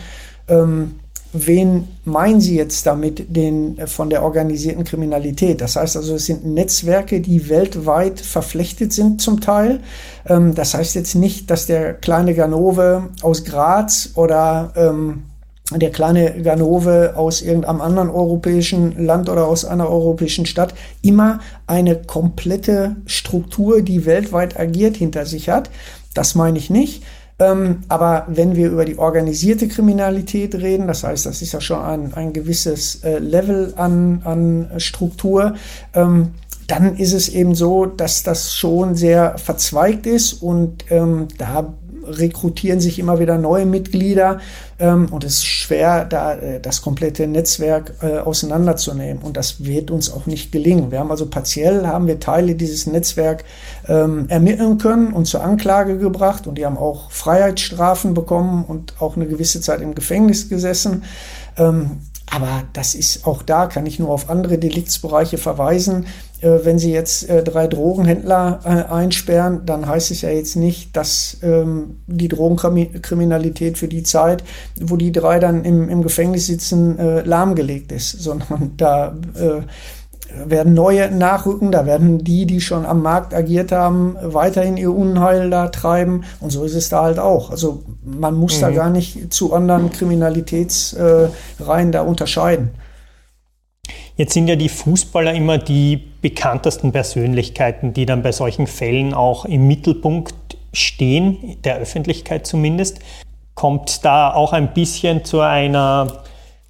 ähm, 0.49 0.97
wen 1.45 1.89
meinen 2.05 2.41
Sie 2.41 2.57
jetzt 2.57 2.87
damit 2.87 3.35
den, 3.35 3.79
äh, 3.79 3.87
von 3.87 4.11
der 4.11 4.23
organisierten 4.23 4.85
Kriminalität? 4.85 5.61
Das 5.61 5.77
heißt 5.77 5.97
also, 5.97 6.15
es 6.15 6.27
sind 6.27 6.47
Netzwerke, 6.47 7.21
die 7.21 7.49
weltweit 7.49 8.21
verflechtet 8.21 8.93
sind 8.93 9.21
zum 9.21 9.41
Teil. 9.41 9.81
Ähm, 10.27 10.55
das 10.55 10.75
heißt 10.75 10.95
jetzt 10.95 11.15
nicht, 11.15 11.51
dass 11.51 11.67
der 11.67 11.95
kleine 11.95 12.35
Ganove 12.35 13.09
aus 13.23 13.45
Graz 13.45 14.11
oder 14.15 14.73
ähm, 14.77 15.25
der 15.73 15.91
kleine 15.91 16.43
Ganove 16.43 17.15
aus 17.17 17.43
irgendeinem 17.43 17.81
anderen 17.81 18.09
europäischen 18.09 19.05
Land 19.05 19.29
oder 19.29 19.49
aus 19.49 19.65
einer 19.65 19.91
europäischen 19.91 20.47
Stadt 20.47 20.75
immer 21.03 21.41
eine 21.67 21.97
komplette 21.97 22.97
Struktur, 23.07 23.83
die 23.83 24.07
weltweit 24.07 24.59
agiert, 24.59 24.97
hinter 24.97 25.27
sich 25.27 25.49
hat. 25.49 25.71
Das 26.15 26.37
meine 26.37 26.59
ich 26.59 26.71
nicht. 26.71 27.03
Ähm, 27.39 27.81
aber 27.89 28.25
wenn 28.29 28.57
wir 28.57 28.71
über 28.71 28.85
die 28.85 28.99
organisierte 28.99 29.69
Kriminalität 29.69 30.55
reden, 30.55 30.87
das 30.87 31.05
heißt, 31.05 31.27
das 31.27 31.43
ist 31.43 31.53
ja 31.53 31.61
schon 31.61 31.81
ein, 31.81 32.15
ein 32.15 32.33
gewisses 32.33 33.03
äh, 33.05 33.19
Level 33.19 33.75
an, 33.77 34.23
an 34.25 34.71
Struktur, 34.79 35.55
ähm, 35.93 36.31
dann 36.67 36.97
ist 36.97 37.13
es 37.13 37.29
eben 37.29 37.55
so, 37.55 37.87
dass 37.87 38.23
das 38.23 38.55
schon 38.55 38.95
sehr 38.95 39.39
verzweigt 39.39 40.07
ist 40.07 40.43
und 40.43 40.85
ähm, 40.91 41.29
da 41.39 41.75
rekrutieren 42.07 42.81
sich 42.81 42.99
immer 42.99 43.19
wieder 43.19 43.39
neue 43.39 43.67
Mitglieder 43.67 44.41
ähm, 44.79 45.07
und 45.11 45.25
es 45.25 45.35
ist 45.35 45.47
schwer, 45.47 46.05
da 46.05 46.35
äh, 46.35 46.61
das 46.61 46.83
komplette 46.83 47.27
Netzwerk 47.27 47.95
äh, 48.03 48.19
auseinanderzunehmen 48.19 49.23
und 49.23 49.37
das 49.37 49.65
wird 49.65 49.91
uns 49.91 50.13
auch 50.13 50.27
nicht 50.27 50.53
gelingen. 50.53 50.91
Wir 50.91 51.01
haben 51.01 51.11
also 51.11 51.27
partiell 51.27 51.87
haben 51.87 52.07
wir 52.07 52.21
Teile 52.21 52.55
dieses 52.55 52.87
Netzwerks 52.87 53.45
ähm, 53.89 54.27
ermitteln 54.29 54.79
können 54.79 55.13
und 55.13 55.27
zur 55.27 55.43
Anklage 55.43 55.99
gebracht 55.99 56.47
und 56.47 56.57
die 56.57 56.67
haben 56.67 56.79
auch 56.79 57.11
Freiheitsstrafen 57.11 58.15
bekommen 58.15 58.65
und 58.67 58.95
auch 59.01 59.17
eine 59.17 59.27
gewisse 59.27 59.61
Zeit 59.61 59.81
im 59.81 59.95
Gefängnis 59.95 60.49
gesessen. 60.49 61.05
Ähm, 61.57 62.01
aber 62.31 62.65
das 62.73 62.95
ist 62.95 63.27
auch 63.27 63.43
da, 63.43 63.67
kann 63.67 63.87
ich 63.87 63.99
nur 63.99 64.11
auf 64.11 64.29
andere 64.29 64.59
Deliktsbereiche 64.59 65.39
verweisen. 65.39 66.07
Äh, 66.41 66.65
wenn 66.65 66.79
Sie 66.79 66.93
jetzt 66.93 67.29
äh, 67.29 67.43
drei 67.43 67.67
Drogenhändler 67.67 68.61
äh, 68.65 68.93
einsperren, 68.93 69.65
dann 69.65 69.87
heißt 69.87 70.11
es 70.11 70.23
ja 70.23 70.31
jetzt 70.31 70.57
nicht, 70.57 70.97
dass 70.97 71.39
ähm, 71.43 71.99
die 72.07 72.29
Drogenkriminalität 72.29 73.79
für 73.79 73.89
die 73.89 74.03
Zeit, 74.03 74.43
wo 74.81 74.97
die 74.97 75.13
drei 75.13 75.39
dann 75.39 75.65
im, 75.65 75.89
im 75.89 76.03
Gefängnis 76.03 76.47
sitzen, 76.47 76.99
äh, 76.99 77.21
lahmgelegt 77.23 77.93
ist, 77.93 78.11
sondern 78.11 78.73
da 78.77 79.17
äh, 79.35 79.63
werden 80.45 80.75
neue 80.75 81.11
nachrücken, 81.11 81.73
da 81.73 81.87
werden 81.87 82.25
die, 82.25 82.47
die 82.47 82.61
schon 82.61 82.85
am 82.85 83.03
Markt 83.03 83.35
agiert 83.35 83.73
haben, 83.73 84.17
weiterhin 84.21 84.77
ihr 84.77 84.93
Unheil 84.93 85.51
da 85.51 85.69
treiben. 85.69 86.25
Und 86.41 86.51
so 86.51 86.65
ist 86.65 86.75
es 86.75 86.89
da 86.89 87.03
halt 87.03 87.19
auch. 87.19 87.51
Also 87.51 87.83
man 88.05 88.35
muss 88.35 88.59
mhm. 88.59 88.61
da 88.61 88.71
gar 88.71 88.91
nicht 88.91 89.33
zu 89.33 89.55
anderen 89.55 89.91
Kriminalitätsreihen 89.91 91.93
da 91.93 92.03
unterscheiden. 92.03 92.71
Jetzt 94.17 94.33
sind 94.33 94.49
ja 94.49 94.57
die 94.57 94.71
Fußballer 94.71 95.35
immer 95.35 95.59
die 95.59 96.03
bekanntesten 96.23 96.91
Persönlichkeiten, 96.91 97.93
die 97.93 98.07
dann 98.07 98.23
bei 98.23 98.33
solchen 98.33 98.67
Fällen 98.67 99.13
auch 99.13 99.45
im 99.45 99.69
Mittelpunkt 99.69 100.57
stehen, 100.73 101.59
der 101.65 101.79
Öffentlichkeit 101.79 102.47
zumindest. 102.47 102.99
Kommt 103.55 104.05
da 104.05 104.33
auch 104.33 104.53
ein 104.53 104.73
bisschen 104.73 105.25
zu 105.25 105.41
einer 105.41 106.25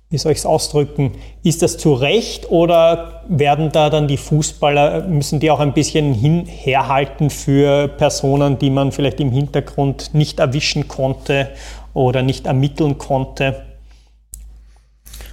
wie 0.09 0.19
soll 0.19 0.33
ich 0.33 0.39
es 0.39 0.47
ausdrücken, 0.47 1.13
ist 1.43 1.63
das 1.63 1.79
zu 1.79 1.93
Recht 1.93 2.51
oder 2.51 3.23
werden 3.29 3.73
da 3.73 3.91
dann 3.91 4.07
die 4.07 4.17
Fußballer, 4.17 5.09
müssen 5.09 5.41
die 5.41 5.51
auch 5.51 5.59
ein 5.59 5.75
bisschen 5.75 6.15
hinherhalten 6.15 7.29
für 7.29 7.89
Personen, 7.89 8.59
die 8.59 8.71
man 8.71 8.93
vielleicht 8.93 9.19
im 9.19 9.33
Hintergrund 9.33 10.15
nicht 10.15 10.39
erwischen 10.39 10.87
konnte 10.87 11.49
oder 11.93 12.23
nicht 12.23 12.47
ermitteln 12.47 12.99
konnte? 12.99 13.63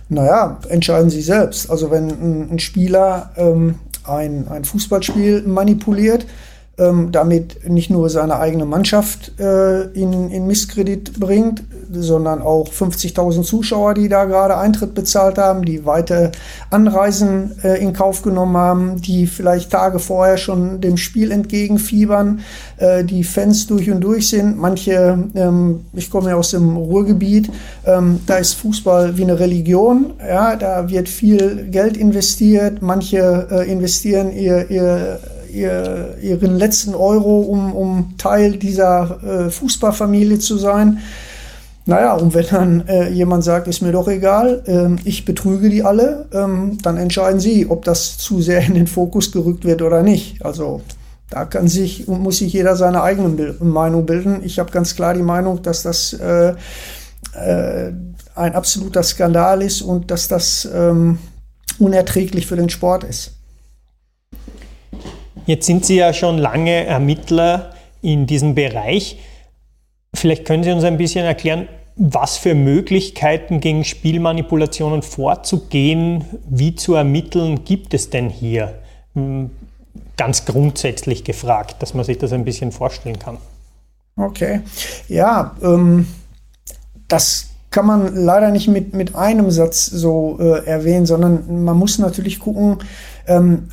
Naja, 0.09 0.59
entscheiden 0.69 1.09
Sie 1.09 1.21
selbst. 1.21 1.69
Also 1.69 1.91
wenn 1.91 2.51
ein, 2.51 2.59
Spieler 2.59 3.31
ähm, 3.37 3.79
ein, 4.05 4.47
ein 4.47 4.65
Fußballspiel 4.65 5.43
manipuliert, 5.43 6.25
ähm, 6.77 7.11
damit 7.11 7.69
nicht 7.69 7.91
nur 7.91 8.09
seine 8.09 8.39
eigene 8.39 8.65
Mannschaft 8.65 9.39
äh, 9.39 9.83
in, 9.91 10.31
in 10.31 10.47
Misskredit 10.47 11.19
bringt, 11.19 11.63
sondern 11.91 12.41
auch 12.41 12.67
50.000 12.67 13.43
Zuschauer, 13.43 13.93
die 13.93 14.09
da 14.09 14.25
gerade 14.25 14.57
Eintritt 14.57 14.95
bezahlt 14.95 15.37
haben, 15.37 15.65
die 15.65 15.85
weite 15.85 16.31
Anreisen 16.71 17.51
äh, 17.63 17.79
in 17.79 17.93
Kauf 17.93 18.23
genommen 18.23 18.57
haben, 18.57 19.01
die 19.01 19.27
vielleicht 19.27 19.71
Tage 19.71 19.99
vorher 19.99 20.37
schon 20.37 20.81
dem 20.81 20.97
Spiel 20.97 21.31
entgegenfiebern, 21.31 22.39
äh, 22.77 23.03
die 23.03 23.23
Fans 23.23 23.67
durch 23.67 23.91
und 23.91 24.01
durch 24.01 24.29
sind. 24.29 24.57
Manche, 24.57 25.25
ähm, 25.35 25.85
ich 25.93 26.09
komme 26.09 26.31
ja 26.31 26.37
aus 26.37 26.51
dem 26.51 26.75
Ruhrgebiet, 26.75 27.51
ähm, 27.85 28.21
da 28.25 28.37
ist 28.37 28.55
Fußball 28.55 29.15
wie 29.15 29.23
eine 29.23 29.39
Religion, 29.39 30.13
ja, 30.27 30.55
da 30.55 30.89
wird 30.89 31.07
viel 31.07 31.67
Geld 31.69 31.97
investiert, 31.97 32.81
manche 32.81 33.47
äh, 33.51 33.71
investieren 33.71 34.31
ihr, 34.35 34.71
ihr 34.71 35.19
ihr, 35.53 36.17
ihren 36.21 36.57
letzten 36.57 36.95
Euro, 36.95 37.39
um, 37.41 37.73
um 37.73 38.17
Teil 38.17 38.57
dieser 38.57 39.23
äh, 39.23 39.49
Fußballfamilie 39.49 40.39
zu 40.39 40.57
sein. 40.57 40.99
Naja, 41.85 42.13
und 42.13 42.33
wenn 42.33 42.45
dann 42.45 42.87
äh, 42.87 43.09
jemand 43.09 43.43
sagt, 43.43 43.67
ist 43.67 43.81
mir 43.81 43.91
doch 43.91 44.07
egal, 44.07 44.63
äh, 44.67 45.01
ich 45.07 45.25
betrüge 45.25 45.69
die 45.69 45.83
alle, 45.83 46.27
ähm, 46.33 46.77
dann 46.81 46.97
entscheiden 46.97 47.41
Sie, 47.41 47.69
ob 47.69 47.83
das 47.83 48.17
zu 48.17 48.41
sehr 48.41 48.61
in 48.61 48.73
den 48.73 48.87
Fokus 48.87 49.31
gerückt 49.33 49.65
wird 49.65 49.81
oder 49.81 50.01
nicht. 50.01 50.45
Also 50.45 50.81
da 51.29 51.45
kann 51.45 51.67
sich 51.67 52.07
und 52.07 52.21
muss 52.21 52.37
sich 52.37 52.53
jeder 52.53 52.75
seine 52.75 53.03
eigene 53.03 53.55
Meinung 53.59 54.05
bilden. 54.05 54.41
Ich 54.43 54.59
habe 54.59 54.71
ganz 54.71 54.95
klar 54.95 55.13
die 55.13 55.23
Meinung, 55.23 55.61
dass 55.61 55.83
das 55.83 56.13
äh, 56.13 56.53
äh, 57.33 57.91
ein 58.35 58.55
absoluter 58.55 59.03
Skandal 59.03 59.61
ist 59.61 59.81
und 59.81 60.09
dass 60.09 60.27
das 60.27 60.67
ähm, 60.73 61.17
unerträglich 61.79 62.47
für 62.47 62.55
den 62.55 62.69
Sport 62.69 63.03
ist. 63.03 63.31
Jetzt 65.45 65.65
sind 65.65 65.85
Sie 65.85 65.95
ja 65.95 66.13
schon 66.13 66.37
lange 66.37 66.85
Ermittler 66.85 67.73
in 68.01 68.25
diesem 68.27 68.55
Bereich. 68.55 69.19
Vielleicht 70.13 70.45
können 70.45 70.63
Sie 70.63 70.71
uns 70.71 70.83
ein 70.83 70.97
bisschen 70.97 71.25
erklären, 71.25 71.67
was 71.95 72.37
für 72.37 72.55
Möglichkeiten 72.55 73.59
gegen 73.59 73.83
Spielmanipulationen 73.83 75.01
vorzugehen, 75.01 76.25
wie 76.49 76.75
zu 76.75 76.95
ermitteln, 76.95 77.65
gibt 77.65 77.93
es 77.93 78.09
denn 78.09 78.29
hier? 78.29 78.79
Hm, 79.13 79.51
ganz 80.17 80.45
grundsätzlich 80.45 81.23
gefragt, 81.23 81.81
dass 81.81 81.93
man 81.93 82.03
sich 82.05 82.17
das 82.17 82.33
ein 82.33 82.45
bisschen 82.45 82.71
vorstellen 82.71 83.19
kann. 83.19 83.37
Okay, 84.15 84.61
ja, 85.07 85.55
ähm, 85.61 86.07
das 87.07 87.47
kann 87.69 87.85
man 87.87 88.15
leider 88.15 88.51
nicht 88.51 88.67
mit, 88.67 88.93
mit 88.93 89.15
einem 89.15 89.49
Satz 89.49 89.87
so 89.87 90.37
äh, 90.39 90.65
erwähnen, 90.65 91.05
sondern 91.05 91.63
man 91.63 91.77
muss 91.77 91.97
natürlich 91.97 92.39
gucken, 92.39 92.77
ähm, 93.27 93.67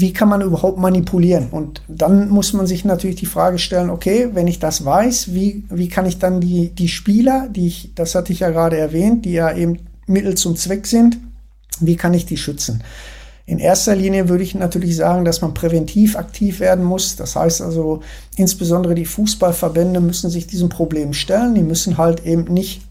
wie 0.00 0.12
kann 0.12 0.28
man 0.28 0.40
überhaupt 0.40 0.78
manipulieren? 0.78 1.48
Und 1.50 1.82
dann 1.88 2.30
muss 2.30 2.52
man 2.52 2.66
sich 2.66 2.84
natürlich 2.84 3.16
die 3.16 3.26
Frage 3.26 3.58
stellen, 3.58 3.90
okay, 3.90 4.30
wenn 4.32 4.46
ich 4.46 4.58
das 4.58 4.84
weiß, 4.84 5.34
wie, 5.34 5.64
wie 5.68 5.88
kann 5.88 6.06
ich 6.06 6.18
dann 6.18 6.40
die, 6.40 6.70
die 6.70 6.88
Spieler, 6.88 7.48
die 7.48 7.66
ich, 7.66 7.92
das 7.94 8.14
hatte 8.14 8.32
ich 8.32 8.40
ja 8.40 8.50
gerade 8.50 8.78
erwähnt, 8.78 9.24
die 9.24 9.32
ja 9.32 9.54
eben 9.54 9.78
Mittel 10.06 10.36
zum 10.36 10.56
Zweck 10.56 10.86
sind, 10.86 11.18
wie 11.80 11.96
kann 11.96 12.14
ich 12.14 12.26
die 12.26 12.36
schützen? 12.36 12.82
In 13.46 13.58
erster 13.58 13.96
Linie 13.96 14.28
würde 14.28 14.44
ich 14.44 14.54
natürlich 14.54 14.96
sagen, 14.96 15.24
dass 15.24 15.40
man 15.42 15.54
präventiv 15.54 16.16
aktiv 16.16 16.60
werden 16.60 16.84
muss. 16.84 17.16
Das 17.16 17.34
heißt 17.34 17.62
also, 17.62 18.00
insbesondere 18.36 18.94
die 18.94 19.06
Fußballverbände 19.06 20.00
müssen 20.00 20.30
sich 20.30 20.46
diesem 20.46 20.68
Problem 20.68 21.12
stellen. 21.12 21.54
Die 21.54 21.62
müssen 21.62 21.98
halt 21.98 22.24
eben 22.24 22.44
nicht 22.44 22.82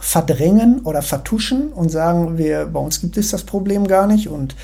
verdrängen 0.00 0.80
oder 0.84 1.02
vertuschen 1.02 1.68
und 1.68 1.90
sagen, 1.90 2.38
wir, 2.38 2.66
bei 2.66 2.80
uns 2.80 3.00
gibt 3.00 3.16
es 3.16 3.30
das 3.30 3.44
Problem 3.44 3.86
gar 3.86 4.06
nicht 4.06 4.28
und 4.28 4.54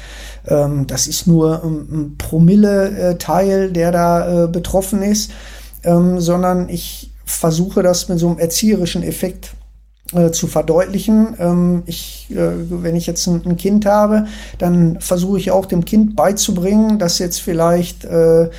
ähm, 0.47 0.87
das 0.87 1.07
ist 1.07 1.27
nur 1.27 1.63
ein, 1.65 1.89
ein 1.91 2.15
Promille-Teil, 2.19 3.73
der 3.73 3.93
da 3.93 4.45
äh, 4.45 4.49
betroffen 4.49 5.03
ist, 5.03 5.31
ähm, 5.85 6.21
sondern 6.21 6.69
ich 6.69 7.11
versuche 7.25 7.83
das 7.83 8.09
mit 8.09 8.19
so 8.19 8.29
einem 8.29 8.39
erzieherischen 8.39 9.03
Effekt 9.03 9.53
äh, 10.13 10.31
zu 10.31 10.47
verdeutlichen. 10.47 11.37
Ähm, 11.39 11.83
ich, 11.87 12.27
äh, 12.31 12.51
wenn 12.69 12.97
ich 12.97 13.07
jetzt 13.07 13.27
ein, 13.27 13.43
ein, 13.45 13.57
Kind 13.57 13.87
habe, 13.87 14.27
dann 14.59 15.01
versuche 15.01 15.39
ich 15.39 15.51
auch 15.51 15.67
dem 15.67 15.85
Kind 15.85 16.17
beizubringen, 16.17 16.99
dass 16.99 17.19
jetzt 17.19 17.41
vielleicht 17.41 18.05
äh, 18.05 18.51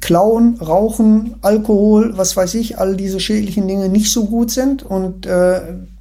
Klauen, 0.00 0.58
Rauchen, 0.60 1.34
Alkohol, 1.42 2.16
was 2.16 2.36
weiß 2.36 2.54
ich, 2.54 2.78
all 2.78 2.96
diese 2.96 3.18
schädlichen 3.18 3.66
Dinge 3.66 3.88
nicht 3.88 4.12
so 4.12 4.26
gut 4.26 4.52
sind. 4.52 4.84
Und 4.84 5.26
äh, 5.26 5.60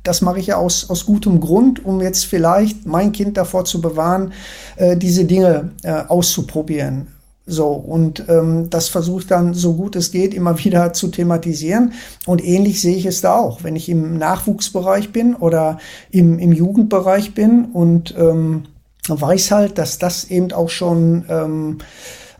das 0.09 0.21
mache 0.21 0.39
ich 0.39 0.47
ja 0.47 0.57
aus, 0.57 0.89
aus 0.89 1.05
gutem 1.05 1.39
Grund, 1.39 1.85
um 1.85 2.01
jetzt 2.01 2.25
vielleicht 2.25 2.87
mein 2.87 3.11
Kind 3.11 3.37
davor 3.37 3.65
zu 3.65 3.79
bewahren, 3.79 4.33
äh, 4.75 4.97
diese 4.97 5.25
Dinge 5.25 5.69
äh, 5.83 6.01
auszuprobieren. 6.07 7.09
So, 7.45 7.67
und 7.67 8.25
ähm, 8.27 8.71
das 8.71 8.89
versuche 8.89 9.21
ich 9.21 9.27
dann 9.27 9.53
so 9.53 9.75
gut 9.75 9.95
es 9.95 10.09
geht 10.09 10.33
immer 10.33 10.57
wieder 10.63 10.93
zu 10.93 11.09
thematisieren. 11.09 11.93
Und 12.25 12.43
ähnlich 12.43 12.81
sehe 12.81 12.95
ich 12.95 13.05
es 13.05 13.21
da 13.21 13.35
auch. 13.35 13.63
Wenn 13.63 13.75
ich 13.75 13.87
im 13.87 14.17
Nachwuchsbereich 14.17 15.11
bin 15.11 15.35
oder 15.35 15.77
im, 16.09 16.39
im 16.39 16.53
Jugendbereich 16.53 17.35
bin 17.35 17.65
und 17.65 18.15
ähm, 18.17 18.63
weiß 19.07 19.51
halt, 19.51 19.77
dass 19.77 19.99
das 19.99 20.23
eben 20.31 20.51
auch 20.53 20.69
schon 20.69 21.25
ähm, 21.29 21.77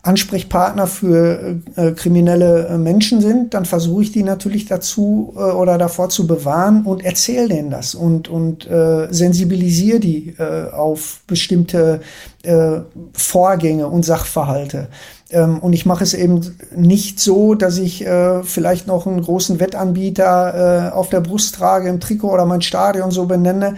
Ansprechpartner 0.02 0.86
für 0.86 1.60
äh, 1.76 1.92
kriminelle 1.92 2.68
äh, 2.68 2.78
Menschen 2.78 3.20
sind, 3.20 3.52
dann 3.52 3.66
versuche 3.66 4.02
ich 4.02 4.12
die 4.12 4.22
natürlich 4.22 4.64
dazu 4.64 5.34
äh, 5.36 5.40
oder 5.40 5.76
davor 5.76 6.08
zu 6.08 6.26
bewahren 6.26 6.84
und 6.84 7.04
erzähle 7.04 7.48
denen 7.48 7.70
das 7.70 7.94
und, 7.94 8.28
und 8.28 8.66
äh, 8.70 9.08
sensibilisiere 9.10 10.00
die 10.00 10.34
äh, 10.38 10.70
auf 10.70 11.20
bestimmte 11.26 12.00
äh, 12.42 12.80
Vorgänge 13.12 13.88
und 13.88 14.04
Sachverhalte. 14.04 14.88
Ähm, 15.30 15.58
und 15.58 15.74
ich 15.74 15.84
mache 15.84 16.04
es 16.04 16.14
eben 16.14 16.56
nicht 16.74 17.20
so, 17.20 17.54
dass 17.54 17.76
ich 17.76 18.04
äh, 18.06 18.42
vielleicht 18.42 18.86
noch 18.86 19.06
einen 19.06 19.20
großen 19.20 19.60
Wettanbieter 19.60 20.88
äh, 20.88 20.92
auf 20.92 21.10
der 21.10 21.20
Brust 21.20 21.56
trage, 21.56 21.88
im 21.88 22.00
Trikot 22.00 22.32
oder 22.32 22.46
mein 22.46 22.62
Stadion 22.62 23.10
so 23.10 23.26
benenne. 23.26 23.76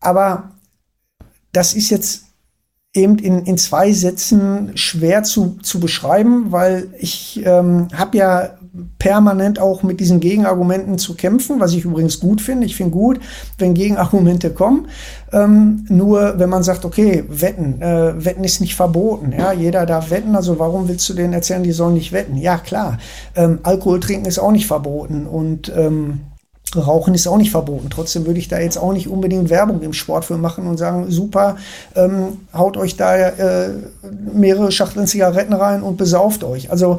Aber 0.00 0.50
das 1.52 1.74
ist 1.74 1.90
jetzt 1.90 2.27
eben 2.94 3.18
in, 3.18 3.44
in 3.44 3.58
zwei 3.58 3.92
Sätzen 3.92 4.72
schwer 4.76 5.22
zu, 5.22 5.58
zu 5.62 5.78
beschreiben, 5.78 6.50
weil 6.50 6.88
ich 6.98 7.42
ähm, 7.44 7.88
habe 7.92 8.16
ja 8.16 8.50
permanent 8.98 9.60
auch 9.60 9.82
mit 9.82 10.00
diesen 10.00 10.20
Gegenargumenten 10.20 10.98
zu 10.98 11.14
kämpfen, 11.14 11.60
was 11.60 11.72
ich 11.72 11.84
übrigens 11.84 12.20
gut 12.20 12.40
finde. 12.40 12.66
Ich 12.66 12.76
finde 12.76 12.92
gut, 12.92 13.20
wenn 13.58 13.74
Gegenargumente 13.74 14.50
kommen. 14.50 14.88
Ähm, 15.32 15.84
nur 15.88 16.38
wenn 16.38 16.48
man 16.48 16.62
sagt, 16.62 16.84
okay, 16.84 17.24
wetten, 17.28 17.80
äh, 17.82 18.24
wetten 18.24 18.44
ist 18.44 18.60
nicht 18.60 18.74
verboten. 18.74 19.32
Ja, 19.36 19.52
jeder 19.52 19.84
darf 19.84 20.10
wetten. 20.10 20.34
Also 20.34 20.58
warum 20.58 20.88
willst 20.88 21.08
du 21.08 21.14
denen 21.14 21.32
erzählen, 21.32 21.62
die 21.62 21.72
sollen 21.72 21.94
nicht 21.94 22.12
wetten? 22.12 22.36
Ja, 22.36 22.58
klar. 22.58 22.98
Ähm, 23.34 23.58
Alkohol 23.62 24.00
trinken 24.00 24.26
ist 24.26 24.38
auch 24.38 24.52
nicht 24.52 24.66
verboten 24.66 25.26
und 25.26 25.72
ähm, 25.76 26.20
Rauchen 26.80 27.14
ist 27.14 27.26
auch 27.26 27.36
nicht 27.36 27.50
verboten. 27.50 27.88
Trotzdem 27.90 28.26
würde 28.26 28.38
ich 28.38 28.48
da 28.48 28.58
jetzt 28.58 28.76
auch 28.76 28.92
nicht 28.92 29.08
unbedingt 29.08 29.50
Werbung 29.50 29.82
im 29.82 29.92
Sport 29.92 30.24
für 30.24 30.36
machen 30.36 30.66
und 30.66 30.78
sagen, 30.78 31.10
super, 31.10 31.56
ähm, 31.94 32.38
haut 32.52 32.76
euch 32.76 32.96
da 32.96 33.16
äh, 33.16 33.70
mehrere 34.32 34.72
Schachteln 34.72 35.06
Zigaretten 35.06 35.52
rein 35.52 35.82
und 35.82 35.96
besauft 35.96 36.44
euch. 36.44 36.70
Also 36.70 36.98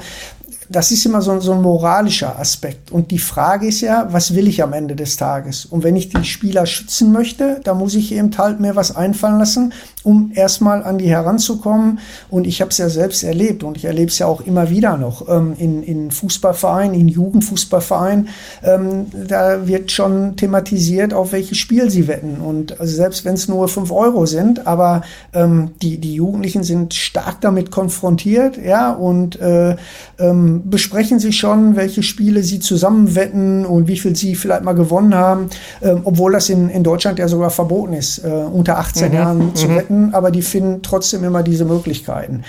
das 0.69 0.91
ist 0.91 1.05
immer 1.05 1.21
so, 1.21 1.39
so 1.39 1.53
ein 1.53 1.61
moralischer 1.61 2.39
Aspekt. 2.39 2.91
Und 2.91 3.09
die 3.09 3.17
Frage 3.17 3.67
ist 3.67 3.81
ja, 3.81 4.07
was 4.11 4.35
will 4.35 4.47
ich 4.47 4.61
am 4.61 4.73
Ende 4.73 4.95
des 4.95 5.17
Tages? 5.17 5.65
Und 5.65 5.83
wenn 5.83 5.95
ich 5.95 6.09
die 6.09 6.23
Spieler 6.23 6.67
schützen 6.67 7.11
möchte, 7.11 7.59
da 7.63 7.73
muss 7.73 7.95
ich 7.95 8.11
eben 8.11 8.37
halt 8.37 8.59
mir 8.59 8.75
was 8.75 8.95
einfallen 8.95 9.39
lassen, 9.39 9.73
um 10.03 10.31
erstmal 10.33 10.83
an 10.83 10.97
die 10.97 11.09
heranzukommen. 11.09 11.99
Und 12.29 12.47
ich 12.47 12.61
habe 12.61 12.71
es 12.71 12.77
ja 12.77 12.89
selbst 12.89 13.23
erlebt 13.23 13.63
und 13.63 13.75
ich 13.77 13.85
erlebe 13.85 14.07
es 14.07 14.19
ja 14.19 14.27
auch 14.27 14.41
immer 14.41 14.69
wieder 14.69 14.97
noch 14.97 15.27
ähm, 15.27 15.53
in, 15.57 15.83
in 15.83 16.11
Fußballvereinen, 16.11 16.99
in 16.99 17.07
Jugendfußballvereinen. 17.07 18.29
Ähm, 18.63 19.07
da 19.27 19.67
wird 19.67 19.91
schon 19.91 20.37
thematisiert, 20.37 21.13
auf 21.13 21.33
welches 21.33 21.57
Spiel 21.57 21.89
sie 21.89 22.07
wetten. 22.07 22.37
Und 22.39 22.79
also 22.79 22.95
selbst 22.95 23.25
wenn 23.25 23.33
es 23.33 23.47
nur 23.47 23.67
fünf 23.67 23.91
Euro 23.91 24.25
sind, 24.25 24.67
aber 24.67 25.01
ähm, 25.33 25.71
die, 25.81 25.97
die 25.97 26.15
Jugendlichen 26.15 26.63
sind 26.63 26.93
stark 26.93 27.41
damit 27.41 27.71
konfrontiert, 27.71 28.57
ja, 28.57 28.91
und 28.93 29.39
äh, 29.41 29.75
ähm, 30.17 30.69
besprechen 30.69 31.19
sich 31.19 31.37
schon, 31.37 31.75
welche 31.75 32.03
Spiele 32.03 32.43
sie 32.43 32.59
zusammen 32.59 33.15
wetten 33.15 33.65
und 33.65 33.87
wie 33.87 33.97
viel 33.97 34.15
sie 34.15 34.35
vielleicht 34.35 34.63
mal 34.63 34.73
gewonnen 34.73 35.13
haben, 35.13 35.49
ähm, 35.81 36.01
obwohl 36.05 36.31
das 36.31 36.49
in, 36.49 36.69
in 36.69 36.83
Deutschland 36.83 37.19
ja 37.19 37.27
sogar 37.27 37.49
verboten 37.49 37.93
ist, 37.93 38.19
äh, 38.19 38.29
unter 38.29 38.77
18 38.77 39.09
mhm. 39.09 39.13
Jahren 39.13 39.55
zu 39.55 39.67
mhm. 39.67 39.75
wetten 39.75 39.88
Möglichkeiten, 39.89 40.13
aber 40.13 40.31
die 40.31 40.41
finden 40.41 40.81
trotzdem 40.81 41.23
immer 41.23 41.43
diese 41.43 41.65
Möglichkeiten. 41.65 42.43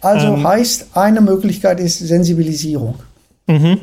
Also 0.00 0.28
ähm, 0.28 0.46
heißt, 0.46 0.96
eine 0.96 1.20
Möglichkeit 1.20 1.80
ist 1.80 1.98
Sensibilisierung. 1.98 2.94
Mhm. 3.46 3.80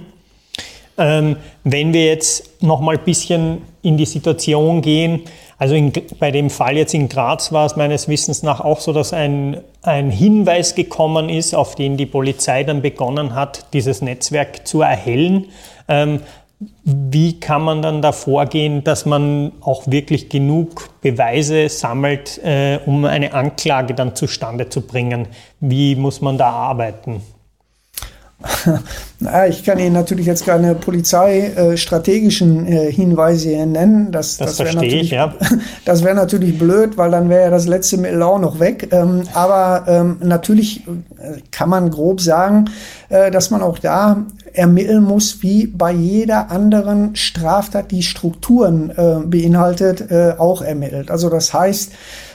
Ähm, 0.97 1.35
wenn 1.65 1.91
wir 1.91 2.05
jetzt 2.05 2.61
noch 2.61 2.79
mal 2.79 2.97
ein 2.97 3.03
bisschen 3.03 3.61
in 3.81 3.97
die 3.97 4.05
Situation 4.05 4.81
gehen, 4.81 5.21
also 5.57 5.75
in, 5.75 5.91
bei 6.19 6.31
dem 6.31 6.49
Fall 6.49 6.77
jetzt 6.77 6.93
in 6.93 7.09
Graz 7.09 7.51
war 7.51 7.65
es 7.65 7.75
meines 7.75 8.07
Wissens 8.07 8.43
nach 8.43 8.61
auch 8.61 8.79
so, 8.79 8.93
dass 8.93 9.11
ein, 9.13 9.57
ein 9.81 10.09
Hinweis 10.09 10.75
gekommen 10.75 11.29
ist, 11.29 11.53
auf 11.53 11.75
den 11.75 11.97
die 11.97 12.05
Polizei 12.05 12.63
dann 12.63 12.81
begonnen 12.81 13.35
hat, 13.35 13.73
dieses 13.73 14.01
Netzwerk 14.01 14.65
zu 14.67 14.81
erhellen. 14.81 15.47
Ähm, 15.87 16.21
wie 16.83 17.39
kann 17.39 17.63
man 17.63 17.81
dann 17.81 18.01
da 18.01 18.11
vorgehen, 18.11 18.83
dass 18.83 19.05
man 19.05 19.51
auch 19.61 19.87
wirklich 19.87 20.29
genug 20.29 20.89
Beweise 21.01 21.67
sammelt, 21.67 22.39
äh, 22.43 22.79
um 22.85 23.05
eine 23.05 23.33
Anklage 23.33 23.93
dann 23.93 24.15
zustande 24.15 24.69
zu 24.69 24.81
bringen? 24.81 25.27
Wie 25.59 25.95
muss 25.95 26.21
man 26.21 26.37
da 26.37 26.49
arbeiten? 26.49 27.21
Naja, 29.19 29.45
ich 29.49 29.63
kann 29.63 29.79
Ihnen 29.79 29.93
natürlich 29.93 30.25
jetzt 30.25 30.45
keine 30.45 30.75
polizeistrategischen 30.75 32.67
äh, 32.67 32.91
Hinweise 32.91 33.65
nennen. 33.65 34.11
Das, 34.11 34.37
das, 34.37 34.57
das 34.57 34.69
verstehe 34.69 35.01
ich, 35.01 35.11
ja. 35.11 35.33
Das 35.85 36.03
wäre 36.03 36.15
natürlich 36.15 36.57
blöd, 36.57 36.97
weil 36.97 37.11
dann 37.11 37.29
wäre 37.29 37.43
ja 37.43 37.49
das 37.49 37.67
letzte 37.67 37.97
Mittel 37.97 38.21
auch 38.23 38.39
noch 38.39 38.59
weg. 38.59 38.89
Ähm, 38.91 39.23
aber 39.33 39.85
ähm, 39.87 40.17
natürlich 40.21 40.85
äh, 40.87 41.39
kann 41.51 41.69
man 41.69 41.89
grob 41.89 42.21
sagen, 42.21 42.65
äh, 43.09 43.31
dass 43.31 43.51
man 43.51 43.61
auch 43.61 43.79
da 43.79 44.25
ermitteln 44.53 45.03
muss, 45.03 45.41
wie 45.41 45.67
bei 45.67 45.91
jeder 45.91 46.51
anderen 46.51 47.15
Straftat, 47.15 47.91
die 47.91 48.03
Strukturen 48.03 48.89
äh, 48.91 49.25
beinhaltet, 49.25 50.11
äh, 50.11 50.33
auch 50.37 50.61
ermittelt. 50.61 51.09
Also 51.09 51.29
das 51.29 51.53
heißt, 51.53 51.91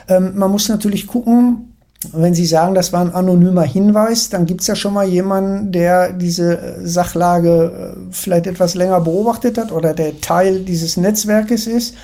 ähm, 0.07 0.33
man 0.35 0.51
muss 0.51 0.67
natürlich 0.69 1.07
gucken, 1.07 1.70
wenn 2.13 2.33
Sie 2.33 2.45
sagen, 2.45 2.73
das 2.73 2.91
war 2.93 3.01
ein 3.01 3.13
anonymer 3.13 3.61
Hinweis, 3.61 4.29
dann 4.29 4.47
gibt 4.47 4.61
es 4.61 4.67
ja 4.67 4.75
schon 4.75 4.93
mal 4.93 5.07
jemanden, 5.07 5.71
der 5.71 6.13
diese 6.13 6.57
äh, 6.57 6.87
Sachlage 6.87 7.93
äh, 7.95 7.97
vielleicht 8.11 8.47
etwas 8.47 8.73
länger 8.73 9.01
beobachtet 9.01 9.57
hat 9.57 9.71
oder 9.71 9.93
der 9.93 10.19
Teil 10.19 10.61
dieses 10.61 10.97
Netzwerkes 10.97 11.67
ist. 11.67 11.95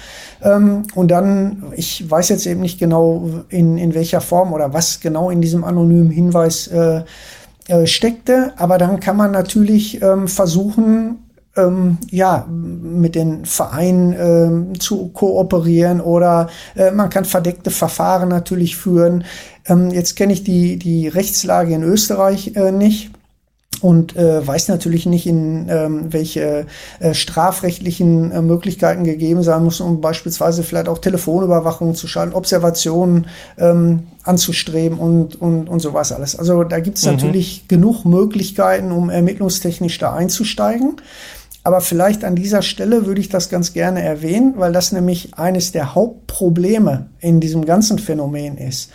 Ähm, 0.44 0.84
und 0.94 1.10
dann, 1.10 1.64
ich 1.76 2.10
weiß 2.10 2.30
jetzt 2.30 2.46
eben 2.46 2.62
nicht 2.62 2.80
genau, 2.80 3.28
in, 3.50 3.78
in 3.78 3.96
welcher 3.96 4.22
Form 4.22 4.54
oder 4.54 4.72
was 4.72 5.00
genau 5.00 5.32
in 5.32 5.42
diesem 5.42 5.64
anonymen 5.64 6.12
Hinweis 6.12 6.68
äh, 6.68 7.04
steckte, 7.86 8.54
aber 8.56 8.78
dann 8.78 9.02
kann 9.02 9.18
man 9.18 9.32
natürlich 9.32 10.02
ähm, 10.02 10.30
versuchen, 10.30 11.27
ähm, 11.58 11.98
ja, 12.10 12.46
mit 12.50 13.16
den 13.16 13.46
Vereinen 13.46 14.14
ähm, 14.14 14.80
zu 14.80 15.10
kooperieren 15.10 16.02
oder 16.02 16.50
äh, 16.76 16.92
man 16.92 17.10
kann 17.10 17.26
verdeckte 17.26 17.72
Verfahren 17.72 18.30
natürlich 18.30 18.78
führen. 18.78 19.24
Ähm, 19.66 19.90
jetzt 19.92 20.16
kenne 20.16 20.34
ich 20.34 20.44
die, 20.44 20.78
die 20.78 21.08
Rechtslage 21.08 21.74
in 21.74 21.84
Österreich 21.84 22.56
äh, 22.56 22.72
nicht 22.72 23.12
und 23.82 24.16
äh, 24.16 24.46
weiß 24.46 24.70
natürlich 24.70 25.06
nicht, 25.06 25.28
in 25.28 25.68
ähm, 25.70 26.12
welche 26.12 26.66
äh, 27.00 27.14
strafrechtlichen 27.14 28.32
äh, 28.32 28.42
Möglichkeiten 28.42 29.04
gegeben 29.04 29.44
sein 29.44 29.64
müssen, 29.64 29.86
um 29.86 30.02
beispielsweise 30.02 30.64
vielleicht 30.64 30.88
auch 30.88 30.98
Telefonüberwachung 30.98 31.94
zu 31.94 32.08
schalten, 32.08 32.34
Observationen 32.34 33.28
ähm, 33.58 34.08
anzustreben 34.24 34.98
und, 34.98 35.40
und, 35.40 35.70
und 35.70 35.80
sowas 35.80 36.12
alles. 36.12 36.36
Also 36.36 36.64
da 36.64 36.80
gibt 36.80 36.98
es 36.98 37.06
mhm. 37.06 37.14
natürlich 37.14 37.68
genug 37.68 38.06
Möglichkeiten, 38.06 38.92
um 38.92 39.10
ermittlungstechnisch 39.10 39.98
da 40.00 40.14
einzusteigen. 40.14 40.96
Aber 41.68 41.82
vielleicht 41.82 42.24
an 42.24 42.38
dieser 42.38 42.62
Stelle 42.62 43.06
würde 43.08 43.20
ich 43.20 43.28
das 43.28 43.50
ganz 43.50 43.74
gerne 43.74 44.02
erwähnen, 44.02 44.54
weil 44.56 44.72
das 44.72 44.94
nämlich 44.94 45.34
eines 45.34 45.74
der 45.74 45.96
Hauptprobleme 45.96 47.08
in 47.20 47.42
diesem 47.42 47.66
ganzen 47.66 48.00
Phänomen 48.00 48.58
ist. 48.58 48.90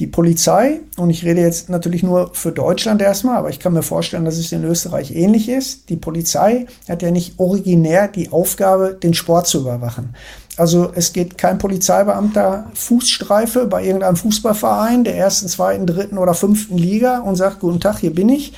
Die 0.00 0.06
Polizei, 0.06 0.80
und 0.96 1.10
ich 1.10 1.26
rede 1.26 1.42
jetzt 1.42 1.68
natürlich 1.68 2.02
nur 2.02 2.30
für 2.32 2.52
Deutschland 2.52 3.02
erstmal, 3.02 3.36
aber 3.36 3.50
ich 3.50 3.60
kann 3.60 3.74
mir 3.74 3.82
vorstellen, 3.82 4.24
dass 4.24 4.38
es 4.38 4.50
in 4.50 4.64
Österreich 4.64 5.14
ähnlich 5.14 5.50
ist. 5.50 5.90
Die 5.90 5.96
Polizei 5.96 6.64
hat 6.88 7.02
ja 7.02 7.10
nicht 7.10 7.38
originär 7.38 8.08
die 8.08 8.32
Aufgabe, 8.32 8.94
den 8.94 9.12
Sport 9.12 9.46
zu 9.46 9.60
überwachen. 9.60 10.14
Also 10.56 10.90
es 10.94 11.12
geht 11.12 11.36
kein 11.36 11.58
Polizeibeamter 11.58 12.70
Fußstreife 12.72 13.66
bei 13.66 13.84
irgendeinem 13.84 14.16
Fußballverein 14.16 15.04
der 15.04 15.18
ersten, 15.18 15.48
zweiten, 15.48 15.86
dritten 15.86 16.16
oder 16.16 16.32
fünften 16.32 16.78
Liga 16.78 17.18
und 17.18 17.36
sagt, 17.36 17.60
guten 17.60 17.80
Tag, 17.80 17.98
hier 17.98 18.14
bin 18.14 18.30
ich. 18.30 18.54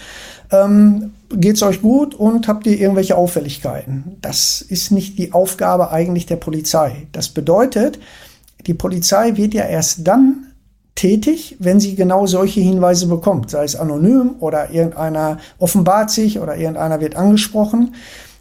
Ähm, 0.52 1.10
geht's 1.30 1.62
euch 1.62 1.82
gut 1.82 2.14
und 2.14 2.48
habt 2.48 2.66
ihr 2.66 2.78
irgendwelche 2.78 3.16
Auffälligkeiten? 3.16 4.16
Das 4.20 4.60
ist 4.60 4.90
nicht 4.90 5.18
die 5.18 5.32
Aufgabe 5.32 5.90
eigentlich 5.90 6.26
der 6.26 6.36
Polizei. 6.36 7.06
Das 7.12 7.28
bedeutet, 7.28 7.98
die 8.66 8.74
Polizei 8.74 9.36
wird 9.36 9.54
ja 9.54 9.64
erst 9.64 10.06
dann 10.06 10.46
tätig, 10.94 11.56
wenn 11.60 11.78
sie 11.78 11.94
genau 11.94 12.26
solche 12.26 12.60
Hinweise 12.60 13.06
bekommt, 13.06 13.50
sei 13.50 13.64
es 13.64 13.76
anonym 13.76 14.36
oder 14.40 14.70
irgendeiner 14.70 15.38
offenbart 15.58 16.10
sich 16.10 16.40
oder 16.40 16.56
irgendeiner 16.56 17.00
wird 17.00 17.14
angesprochen. 17.14 17.94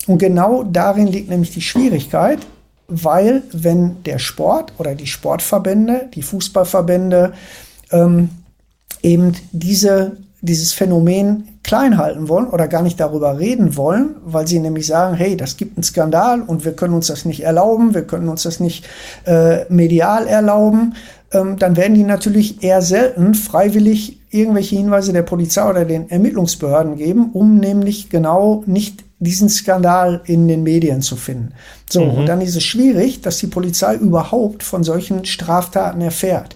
Und 0.07 0.17
genau 0.17 0.63
darin 0.63 1.07
liegt 1.07 1.29
nämlich 1.29 1.51
die 1.51 1.61
Schwierigkeit, 1.61 2.39
weil 2.87 3.43
wenn 3.51 4.03
der 4.03 4.17
Sport 4.17 4.73
oder 4.77 4.95
die 4.95 5.07
Sportverbände, 5.07 6.09
die 6.15 6.23
Fußballverbände 6.23 7.33
ähm, 7.91 8.29
eben 9.03 9.33
diese 9.51 10.17
dieses 10.41 10.73
Phänomen 10.73 11.56
klein 11.67 11.97
halten 11.97 12.29
wollen 12.29 12.47
oder 12.47 12.67
gar 12.67 12.81
nicht 12.81 12.99
darüber 12.99 13.37
reden 13.37 13.75
wollen, 13.75 14.15
weil 14.25 14.47
sie 14.47 14.59
nämlich 14.59 14.87
sagen, 14.87 15.15
hey, 15.15 15.35
das 15.35 15.57
gibt 15.57 15.77
einen 15.77 15.83
Skandal 15.83 16.41
und 16.41 16.63
wir 16.65 16.71
können 16.71 16.93
uns 16.93 17.07
das 17.07 17.25
nicht 17.25 17.43
erlauben, 17.43 17.93
wir 17.93 18.03
können 18.03 18.29
uns 18.29 18.43
das 18.43 18.59
nicht 18.61 18.87
äh, 19.25 19.65
medial 19.71 20.27
erlauben, 20.27 20.95
ähm, 21.33 21.57
dann 21.59 21.75
werden 21.75 21.93
die 21.93 22.03
natürlich 22.03 22.63
eher 22.63 22.81
selten 22.81 23.35
freiwillig 23.35 24.17
irgendwelche 24.29 24.77
Hinweise 24.77 25.11
der 25.11 25.23
Polizei 25.23 25.69
oder 25.69 25.83
den 25.83 26.09
Ermittlungsbehörden 26.09 26.95
geben, 26.95 27.31
um 27.33 27.57
nämlich 27.57 28.09
genau 28.09 28.63
nicht 28.65 29.03
diesen 29.19 29.49
Skandal 29.49 30.21
in 30.25 30.47
den 30.47 30.63
Medien 30.63 31.01
zu 31.01 31.15
finden. 31.15 31.53
So, 31.89 32.05
mhm. 32.05 32.11
und 32.11 32.25
dann 32.27 32.39
ist 32.39 32.55
es 32.55 32.63
schwierig, 32.63 33.21
dass 33.21 33.39
die 33.39 33.47
Polizei 33.47 33.95
überhaupt 33.95 34.63
von 34.63 34.83
solchen 34.83 35.25
Straftaten 35.25 36.01
erfährt. 36.01 36.55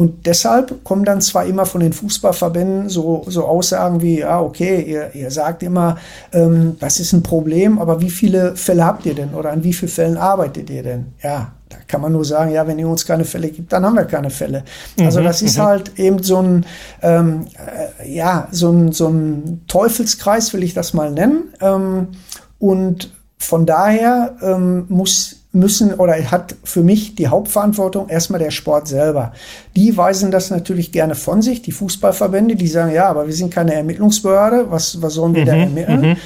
Und 0.00 0.24
deshalb 0.24 0.82
kommen 0.82 1.04
dann 1.04 1.20
zwar 1.20 1.44
immer 1.44 1.66
von 1.66 1.82
den 1.82 1.92
Fußballverbänden 1.92 2.88
so, 2.88 3.22
so 3.26 3.44
Aussagen 3.44 4.00
wie, 4.00 4.20
ja, 4.20 4.40
okay, 4.40 4.80
ihr, 4.80 5.14
ihr 5.14 5.30
sagt 5.30 5.62
immer, 5.62 5.98
ähm, 6.32 6.78
das 6.80 7.00
ist 7.00 7.12
ein 7.12 7.22
Problem, 7.22 7.78
aber 7.78 8.00
wie 8.00 8.08
viele 8.08 8.56
Fälle 8.56 8.86
habt 8.86 9.04
ihr 9.04 9.12
denn 9.12 9.34
oder 9.34 9.52
an 9.52 9.62
wie 9.62 9.74
vielen 9.74 9.92
Fällen 9.92 10.16
arbeitet 10.16 10.70
ihr 10.70 10.82
denn? 10.82 11.12
Ja, 11.22 11.52
da 11.68 11.76
kann 11.86 12.00
man 12.00 12.12
nur 12.12 12.24
sagen, 12.24 12.50
ja, 12.50 12.66
wenn 12.66 12.78
ihr 12.78 12.88
uns 12.88 13.04
keine 13.04 13.26
Fälle 13.26 13.50
gibt, 13.50 13.74
dann 13.74 13.84
haben 13.84 13.94
wir 13.94 14.06
keine 14.06 14.30
Fälle. 14.30 14.64
Also 14.98 15.20
mhm, 15.20 15.24
das 15.24 15.42
ist 15.42 15.58
mhm. 15.58 15.62
halt 15.64 15.98
eben 15.98 16.22
so 16.22 16.38
ein, 16.38 16.64
ähm, 17.02 17.44
äh, 17.98 18.10
ja, 18.10 18.48
so 18.52 18.70
ein, 18.70 18.92
so 18.92 19.08
ein 19.08 19.64
Teufelskreis, 19.68 20.54
will 20.54 20.62
ich 20.62 20.72
das 20.72 20.94
mal 20.94 21.10
nennen. 21.10 21.52
Ähm, 21.60 22.08
und 22.58 23.12
von 23.36 23.66
daher 23.66 24.34
ähm, 24.40 24.86
muss 24.88 25.39
müssen 25.52 25.94
oder 25.94 26.14
hat 26.30 26.54
für 26.62 26.82
mich 26.82 27.16
die 27.16 27.26
Hauptverantwortung 27.28 28.08
erstmal 28.08 28.38
der 28.38 28.52
Sport 28.52 28.86
selber. 28.86 29.32
Die 29.74 29.96
weisen 29.96 30.30
das 30.30 30.50
natürlich 30.50 30.92
gerne 30.92 31.16
von 31.16 31.42
sich, 31.42 31.60
die 31.62 31.72
Fußballverbände, 31.72 32.54
die 32.54 32.68
sagen, 32.68 32.92
ja, 32.92 33.08
aber 33.08 33.26
wir 33.26 33.34
sind 33.34 33.52
keine 33.52 33.74
Ermittlungsbehörde, 33.74 34.70
was, 34.70 35.02
was 35.02 35.14
sollen 35.14 35.34
wir 35.34 35.42
mhm, 35.42 35.46
da 35.46 35.56
ermitteln? 35.56 36.00
Mhm. 36.00 36.16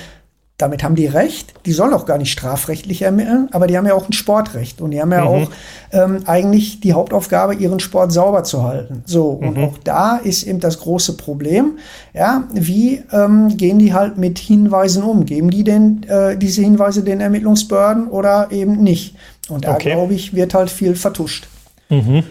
Damit 0.56 0.84
haben 0.84 0.94
die 0.94 1.06
recht. 1.06 1.52
Die 1.66 1.72
sollen 1.72 1.92
auch 1.92 2.06
gar 2.06 2.16
nicht 2.16 2.30
strafrechtlich 2.30 3.02
ermitteln, 3.02 3.48
aber 3.50 3.66
die 3.66 3.76
haben 3.76 3.86
ja 3.86 3.94
auch 3.94 4.08
ein 4.08 4.12
Sportrecht 4.12 4.80
und 4.80 4.92
die 4.92 5.00
haben 5.00 5.10
ja 5.10 5.22
mhm. 5.22 5.26
auch 5.26 5.50
ähm, 5.90 6.22
eigentlich 6.26 6.78
die 6.78 6.92
Hauptaufgabe, 6.92 7.54
ihren 7.54 7.80
Sport 7.80 8.12
sauber 8.12 8.44
zu 8.44 8.62
halten. 8.62 9.02
So, 9.04 9.30
und 9.30 9.56
mhm. 9.56 9.64
auch 9.64 9.78
da 9.82 10.16
ist 10.16 10.44
eben 10.44 10.60
das 10.60 10.78
große 10.78 11.16
Problem, 11.16 11.78
ja, 12.12 12.44
wie 12.52 13.02
ähm, 13.10 13.56
gehen 13.56 13.80
die 13.80 13.94
halt 13.94 14.16
mit 14.16 14.38
Hinweisen 14.38 15.02
um? 15.02 15.26
Geben 15.26 15.50
die 15.50 15.64
denn 15.64 16.04
äh, 16.04 16.36
diese 16.36 16.62
Hinweise 16.62 17.02
den 17.02 17.20
Ermittlungsbehörden 17.20 18.06
oder 18.06 18.52
eben 18.52 18.80
nicht? 18.80 19.16
Und 19.48 19.64
da, 19.64 19.74
okay. 19.74 19.90
glaube 19.90 20.14
ich, 20.14 20.34
wird 20.34 20.54
halt 20.54 20.70
viel 20.70 20.94
vertuscht. 20.94 21.48
Mhm. 21.88 22.22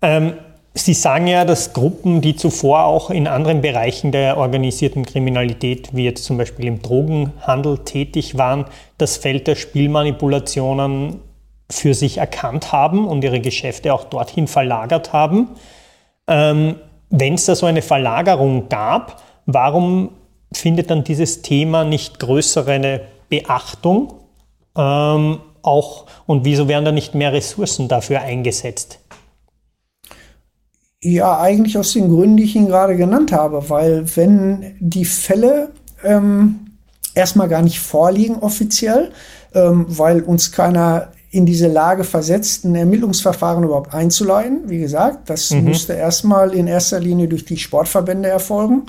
Ähm, 0.00 0.32
Sie 0.76 0.94
sagen 0.94 1.28
ja, 1.28 1.44
dass 1.44 1.72
Gruppen, 1.72 2.20
die 2.20 2.34
zuvor 2.34 2.84
auch 2.84 3.10
in 3.10 3.28
anderen 3.28 3.60
Bereichen 3.60 4.10
der 4.10 4.36
organisierten 4.38 5.06
Kriminalität, 5.06 5.90
wie 5.92 6.04
jetzt 6.04 6.24
zum 6.24 6.36
Beispiel 6.36 6.66
im 6.66 6.82
Drogenhandel 6.82 7.78
tätig 7.78 8.36
waren, 8.36 8.64
das 8.98 9.16
Feld 9.16 9.46
der 9.46 9.54
Spielmanipulationen 9.54 11.20
für 11.70 11.94
sich 11.94 12.18
erkannt 12.18 12.72
haben 12.72 13.06
und 13.06 13.22
ihre 13.22 13.40
Geschäfte 13.40 13.94
auch 13.94 14.04
dorthin 14.04 14.48
verlagert 14.48 15.12
haben. 15.12 15.50
Ähm, 16.26 16.74
Wenn 17.08 17.34
es 17.34 17.44
da 17.44 17.54
so 17.54 17.66
eine 17.66 17.82
Verlagerung 17.82 18.68
gab, 18.68 19.22
warum 19.46 20.10
findet 20.52 20.90
dann 20.90 21.04
dieses 21.04 21.42
Thema 21.42 21.84
nicht 21.84 22.18
größere 22.18 23.02
Beachtung? 23.28 24.14
Ähm, 24.76 25.38
auch, 25.62 26.06
und 26.26 26.44
wieso 26.44 26.66
werden 26.66 26.84
da 26.84 26.92
nicht 26.92 27.14
mehr 27.14 27.32
Ressourcen 27.32 27.86
dafür 27.86 28.20
eingesetzt? 28.22 28.98
Ja, 31.06 31.38
eigentlich 31.38 31.76
aus 31.76 31.92
den 31.92 32.08
Gründen, 32.08 32.38
die 32.38 32.44
ich 32.44 32.56
Ihnen 32.56 32.68
gerade 32.68 32.96
genannt 32.96 33.30
habe, 33.30 33.68
weil 33.68 34.04
wenn 34.16 34.74
die 34.80 35.04
Fälle 35.04 35.68
ähm, 36.02 36.60
erstmal 37.14 37.48
gar 37.48 37.60
nicht 37.60 37.78
vorliegen 37.78 38.36
offiziell, 38.36 39.12
ähm, 39.54 39.84
weil 39.86 40.22
uns 40.22 40.50
keiner 40.50 41.08
in 41.30 41.44
diese 41.44 41.68
Lage 41.68 42.04
versetzt, 42.04 42.64
ein 42.64 42.74
Ermittlungsverfahren 42.74 43.64
überhaupt 43.64 43.92
einzuleiten. 43.92 44.70
Wie 44.70 44.78
gesagt, 44.78 45.28
das 45.28 45.50
mhm. 45.50 45.64
müsste 45.64 45.92
erstmal 45.92 46.54
in 46.54 46.68
erster 46.68 47.00
Linie 47.00 47.28
durch 47.28 47.44
die 47.44 47.58
Sportverbände 47.58 48.30
erfolgen 48.30 48.84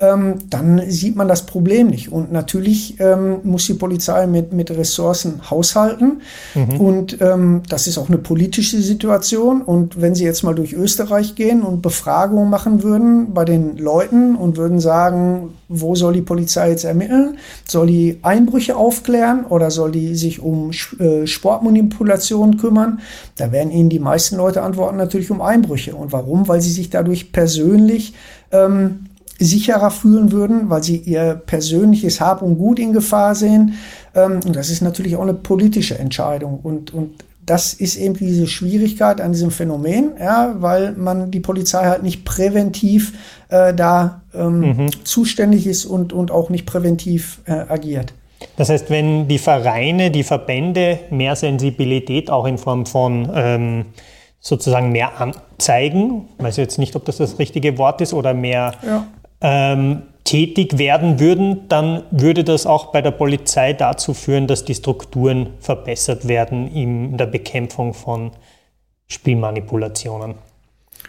ähm, 0.00 0.36
dann 0.50 0.82
sieht 0.88 1.16
man 1.16 1.28
das 1.28 1.46
Problem 1.46 1.88
nicht. 1.88 2.10
Und 2.10 2.32
natürlich 2.32 2.98
ähm, 3.00 3.38
muss 3.44 3.66
die 3.66 3.74
Polizei 3.74 4.26
mit, 4.26 4.52
mit 4.52 4.70
Ressourcen 4.70 5.50
haushalten. 5.50 6.22
Mhm. 6.54 6.80
Und 6.80 7.20
ähm, 7.20 7.62
das 7.68 7.86
ist 7.86 7.98
auch 7.98 8.08
eine 8.08 8.18
politische 8.18 8.80
Situation. 8.80 9.62
Und 9.62 10.00
wenn 10.00 10.14
Sie 10.14 10.24
jetzt 10.24 10.42
mal 10.42 10.54
durch 10.54 10.72
Österreich 10.72 11.34
gehen 11.34 11.62
und 11.62 11.82
Befragungen 11.82 12.50
machen 12.50 12.82
würden 12.82 13.32
bei 13.34 13.44
den 13.44 13.76
Leuten 13.76 14.36
und 14.36 14.56
würden 14.56 14.80
sagen, 14.80 15.50
wo 15.68 15.94
soll 15.94 16.14
die 16.14 16.22
Polizei 16.22 16.70
jetzt 16.70 16.84
ermitteln? 16.84 17.38
Soll 17.64 17.86
die 17.86 18.18
Einbrüche 18.22 18.76
aufklären 18.76 19.44
oder 19.44 19.70
soll 19.70 19.92
die 19.92 20.14
sich 20.14 20.40
um 20.40 20.70
äh, 20.98 21.26
Sportmanipulationen 21.26 22.58
kümmern? 22.58 23.00
Da 23.36 23.52
werden 23.52 23.70
Ihnen 23.70 23.88
die 23.88 23.98
meisten 23.98 24.36
Leute 24.36 24.62
antworten 24.62 24.96
natürlich 24.96 25.30
um 25.30 25.40
Einbrüche. 25.40 25.94
Und 25.94 26.12
warum? 26.12 26.48
Weil 26.48 26.60
sie 26.60 26.70
sich 26.70 26.90
dadurch 26.90 27.32
persönlich 27.32 28.14
ähm, 28.52 29.06
sicherer 29.38 29.90
fühlen 29.90 30.32
würden, 30.32 30.70
weil 30.70 30.82
sie 30.82 30.96
ihr 30.96 31.34
persönliches 31.46 32.20
Hab 32.20 32.42
und 32.42 32.56
Gut 32.56 32.78
in 32.78 32.92
Gefahr 32.92 33.34
sehen. 33.34 33.74
Ähm, 34.14 34.40
und 34.44 34.54
das 34.54 34.70
ist 34.70 34.80
natürlich 34.80 35.16
auch 35.16 35.22
eine 35.22 35.34
politische 35.34 35.98
Entscheidung. 35.98 36.60
Und, 36.62 36.94
und 36.94 37.24
das 37.44 37.74
ist 37.74 37.96
eben 37.96 38.14
diese 38.14 38.46
Schwierigkeit 38.46 39.20
an 39.20 39.32
diesem 39.32 39.50
Phänomen, 39.50 40.12
ja, 40.18 40.54
weil 40.58 40.92
man 40.92 41.30
die 41.30 41.40
Polizei 41.40 41.84
halt 41.84 42.02
nicht 42.02 42.24
präventiv 42.24 43.12
äh, 43.48 43.74
da 43.74 44.22
ähm, 44.34 44.60
mhm. 44.60 45.04
zuständig 45.04 45.66
ist 45.66 45.84
und, 45.84 46.12
und 46.12 46.30
auch 46.30 46.48
nicht 46.48 46.64
präventiv 46.64 47.40
äh, 47.46 47.52
agiert. 47.52 48.14
Das 48.56 48.68
heißt, 48.68 48.90
wenn 48.90 49.28
die 49.28 49.38
Vereine, 49.38 50.10
die 50.10 50.22
Verbände 50.22 51.00
mehr 51.10 51.34
Sensibilität 51.36 52.30
auch 52.30 52.46
in 52.46 52.58
Form 52.58 52.86
von 52.86 53.28
ähm, 53.34 53.86
sozusagen 54.40 54.92
mehr 54.92 55.20
anzeigen, 55.20 56.28
weiß 56.38 56.56
jetzt 56.58 56.78
nicht, 56.78 56.94
ob 56.96 57.04
das 57.04 57.16
das 57.16 57.38
richtige 57.38 57.78
Wort 57.78 58.00
ist, 58.00 58.12
oder 58.12 58.34
mehr 58.34 58.74
ja 58.86 59.06
ähm, 59.44 60.02
tätig 60.24 60.78
werden 60.78 61.20
würden, 61.20 61.68
dann 61.68 62.02
würde 62.10 62.44
das 62.44 62.64
auch 62.64 62.92
bei 62.92 63.02
der 63.02 63.10
Polizei 63.10 63.74
dazu 63.74 64.14
führen, 64.14 64.46
dass 64.46 64.64
die 64.64 64.74
Strukturen 64.74 65.50
verbessert 65.60 66.26
werden 66.26 66.66
in 66.66 67.18
der 67.18 67.26
Bekämpfung 67.26 67.92
von 67.92 68.30
Spielmanipulationen. 69.06 70.36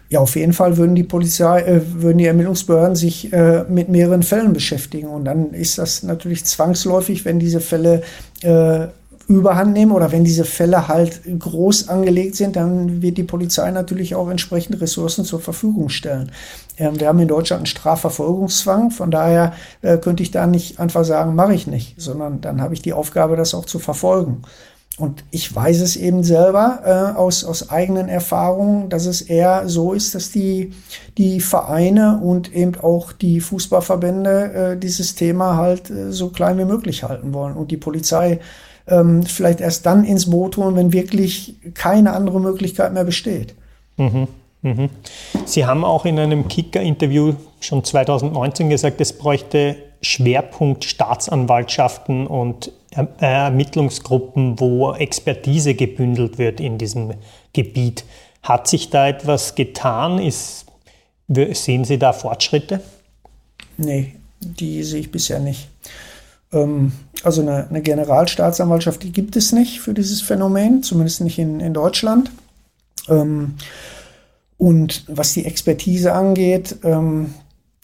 Ja, 0.09 0.19
auf 0.19 0.35
jeden 0.35 0.51
Fall 0.51 0.75
würden 0.75 0.95
die 0.95 1.03
Polizei, 1.03 1.61
äh, 1.61 1.81
würden 1.93 2.17
die 2.17 2.25
Ermittlungsbehörden 2.25 2.95
sich 2.95 3.31
äh, 3.31 3.63
mit 3.69 3.87
mehreren 3.87 4.21
Fällen 4.21 4.51
beschäftigen. 4.51 5.07
Und 5.07 5.25
dann 5.25 5.53
ist 5.53 5.77
das 5.77 6.03
natürlich 6.03 6.43
zwangsläufig, 6.43 7.23
wenn 7.23 7.39
diese 7.39 7.61
Fälle 7.61 8.03
äh, 8.43 8.87
überhand 9.27 9.73
nehmen 9.73 9.91
oder 9.91 10.11
wenn 10.11 10.23
diese 10.23 10.45
Fälle 10.45 10.87
halt 10.87 11.21
groß 11.39 11.89
angelegt 11.89 12.35
sind, 12.35 12.55
dann 12.55 13.01
wird 13.01 13.17
die 13.17 13.23
Polizei 13.23 13.71
natürlich 13.71 14.15
auch 14.15 14.29
entsprechend 14.29 14.79
Ressourcen 14.81 15.25
zur 15.25 15.39
Verfügung 15.39 15.89
stellen. 15.89 16.31
Ähm, 16.77 16.99
wir 16.99 17.07
haben 17.07 17.19
in 17.19 17.27
Deutschland 17.27 17.61
einen 17.61 17.65
Strafverfolgungszwang, 17.65 18.91
von 18.91 19.11
daher 19.11 19.53
äh, 19.81 19.97
könnte 19.97 20.23
ich 20.23 20.31
da 20.31 20.45
nicht 20.47 20.79
einfach 20.79 21.05
sagen, 21.05 21.35
mache 21.35 21.53
ich 21.53 21.67
nicht, 21.67 21.99
sondern 21.99 22.41
dann 22.41 22.61
habe 22.61 22.73
ich 22.73 22.81
die 22.81 22.93
Aufgabe, 22.93 23.35
das 23.35 23.53
auch 23.53 23.65
zu 23.65 23.79
verfolgen. 23.79 24.43
Und 24.97 25.25
ich 25.29 25.53
weiß 25.53 25.81
es 25.81 25.97
eben 25.97 26.23
selber 26.23 26.79
äh, 26.85 27.17
aus, 27.17 27.43
aus 27.43 27.69
eigenen 27.69 28.07
Erfahrungen, 28.07 28.89
dass 28.89 29.07
es 29.07 29.21
eher 29.21 29.67
so 29.67 29.91
ist, 29.91 30.15
dass 30.15 30.31
die, 30.31 30.71
die 31.17 31.41
Vereine 31.41 32.21
und 32.23 32.55
eben 32.55 32.75
auch 32.75 33.11
die 33.11 33.41
Fußballverbände 33.41 34.53
äh, 34.53 34.77
dieses 34.77 35.15
Thema 35.15 35.57
halt 35.57 35.89
äh, 35.89 36.13
so 36.13 36.29
klein 36.29 36.57
wie 36.57 36.65
möglich 36.65 37.03
halten 37.03 37.33
wollen 37.33 37.57
und 37.57 37.71
die 37.71 37.77
Polizei 37.77 38.39
ähm, 38.87 39.23
vielleicht 39.23 39.61
erst 39.61 39.85
dann 39.85 40.05
ins 40.05 40.29
Boot 40.29 40.57
holen, 40.57 40.75
wenn 40.75 40.93
wirklich 40.93 41.55
keine 41.73 42.13
andere 42.13 42.39
Möglichkeit 42.39 42.93
mehr 42.93 43.03
besteht. 43.03 43.55
Mhm. 43.97 44.27
Mhm. 44.61 44.89
Sie 45.45 45.65
haben 45.65 45.85
auch 45.85 46.05
in 46.05 46.19
einem 46.19 46.47
Kicker-Interview 46.47 47.33
schon 47.59 47.83
2019 47.83 48.69
gesagt, 48.69 48.99
es 48.99 49.13
bräuchte 49.13 49.75
Schwerpunkt 50.01 50.85
Staatsanwaltschaften 50.85 52.27
und 52.27 52.71
Ermittlungsgruppen, 53.19 54.59
wo 54.59 54.93
Expertise 54.93 55.75
gebündelt 55.75 56.37
wird 56.37 56.59
in 56.59 56.77
diesem 56.77 57.13
Gebiet. 57.53 58.05
Hat 58.41 58.67
sich 58.67 58.89
da 58.89 59.07
etwas 59.07 59.55
getan? 59.55 60.19
Ist, 60.19 60.65
sehen 61.27 61.83
Sie 61.85 61.97
da 61.97 62.13
Fortschritte? 62.13 62.81
Nee, 63.77 64.13
die 64.39 64.83
sehe 64.83 65.01
ich 65.01 65.11
bisher 65.11 65.39
nicht. 65.39 65.67
Ähm, 66.55 66.93
also 67.23 67.41
eine, 67.41 67.67
eine, 67.69 67.81
Generalstaatsanwaltschaft, 67.81 69.03
die 69.03 69.11
gibt 69.11 69.35
es 69.35 69.51
nicht 69.51 69.81
für 69.81 69.93
dieses 69.93 70.21
Phänomen, 70.21 70.83
zumindest 70.83 71.21
nicht 71.21 71.37
in, 71.37 71.59
in 71.59 71.73
Deutschland. 71.73 72.31
Ähm, 73.09 73.55
und 74.57 75.03
was 75.07 75.33
die 75.33 75.45
Expertise 75.45 76.13
angeht, 76.13 76.77
ähm, 76.83 77.33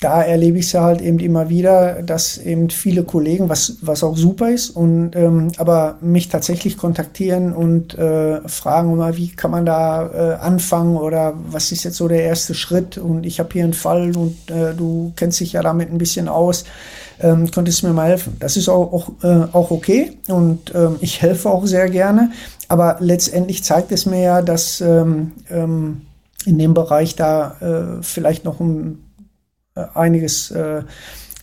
da 0.01 0.23
erlebe 0.23 0.57
ich 0.57 0.65
es 0.65 0.71
ja 0.71 0.81
halt 0.81 0.99
eben 0.99 1.19
immer 1.19 1.49
wieder, 1.49 2.01
dass 2.01 2.39
eben 2.39 2.71
viele 2.71 3.03
Kollegen, 3.03 3.49
was, 3.49 3.77
was 3.81 4.03
auch 4.03 4.17
super 4.17 4.49
ist, 4.49 4.71
und 4.71 5.15
ähm, 5.15 5.51
aber 5.57 5.99
mich 6.01 6.27
tatsächlich 6.27 6.75
kontaktieren 6.75 7.53
und 7.53 7.95
äh, 7.99 8.41
fragen 8.49 8.91
immer, 8.93 9.15
wie 9.15 9.29
kann 9.29 9.51
man 9.51 9.63
da 9.63 10.07
äh, 10.07 10.33
anfangen 10.41 10.97
oder 10.97 11.35
was 11.45 11.71
ist 11.71 11.83
jetzt 11.83 11.97
so 11.97 12.07
der 12.07 12.23
erste 12.23 12.55
Schritt? 12.55 12.97
Und 12.97 13.27
ich 13.27 13.39
habe 13.39 13.49
hier 13.53 13.63
einen 13.63 13.73
Fall 13.73 14.17
und 14.17 14.49
äh, 14.49 14.73
du 14.73 15.13
kennst 15.15 15.39
dich 15.39 15.53
ja 15.53 15.61
damit 15.61 15.91
ein 15.91 15.99
bisschen 15.99 16.27
aus, 16.27 16.65
ähm, 17.19 17.51
könntest 17.51 17.83
du 17.83 17.87
mir 17.87 17.93
mal 17.93 18.09
helfen. 18.09 18.37
Das 18.39 18.57
ist 18.57 18.69
auch, 18.69 18.91
auch, 18.91 19.11
äh, 19.23 19.45
auch 19.51 19.69
okay 19.69 20.17
und 20.29 20.73
ähm, 20.73 20.95
ich 21.01 21.21
helfe 21.21 21.47
auch 21.47 21.67
sehr 21.67 21.87
gerne, 21.91 22.31
aber 22.69 22.97
letztendlich 23.01 23.63
zeigt 23.63 23.91
es 23.91 24.07
mir 24.07 24.21
ja, 24.21 24.41
dass 24.41 24.81
ähm, 24.81 25.33
ähm, 25.51 26.01
in 26.47 26.57
dem 26.57 26.73
Bereich 26.73 27.15
da 27.15 27.55
äh, 27.61 28.01
vielleicht 28.01 28.45
noch 28.45 28.59
ein 28.59 29.10
einiges 29.93 30.51
äh, 30.51 30.83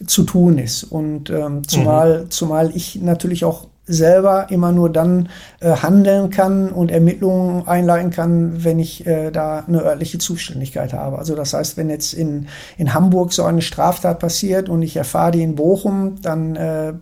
zu 0.07 0.23
tun 0.23 0.59
ist. 0.59 0.85
Und 0.85 1.31
ähm, 1.31 1.67
zumal, 1.67 2.25
mhm. 2.25 2.31
zumal 2.31 2.71
ich 2.75 2.97
natürlich 2.97 3.45
auch 3.45 3.67
selber 3.89 4.51
immer 4.51 4.71
nur 4.71 4.91
dann 4.91 5.31
äh, 5.61 5.71
handeln 5.71 6.31
kann 6.31 6.71
und 6.71 6.91
Ermittlungen 6.91 7.67
einleiten 7.67 8.11
kann, 8.11 8.63
wenn 8.63 8.79
ich 8.79 9.07
äh, 9.07 9.31
da 9.31 9.65
eine 9.67 9.83
örtliche 9.83 10.19
Zuständigkeit 10.19 10.93
habe. 10.93 11.19
Also 11.19 11.35
das 11.35 11.55
heißt, 11.55 11.77
wenn 11.77 11.89
jetzt 11.89 12.13
in, 12.13 12.49
in 12.77 12.93
Hamburg 12.93 13.33
so 13.33 13.45
eine 13.45 13.63
Straftat 13.63 14.19
passiert 14.19 14.69
und 14.69 14.83
ich 14.83 14.97
erfahre 14.97 15.33
die 15.33 15.43
in 15.43 15.55
Bochum, 15.55 16.17
dann 16.21 16.55
äh, 16.57 16.93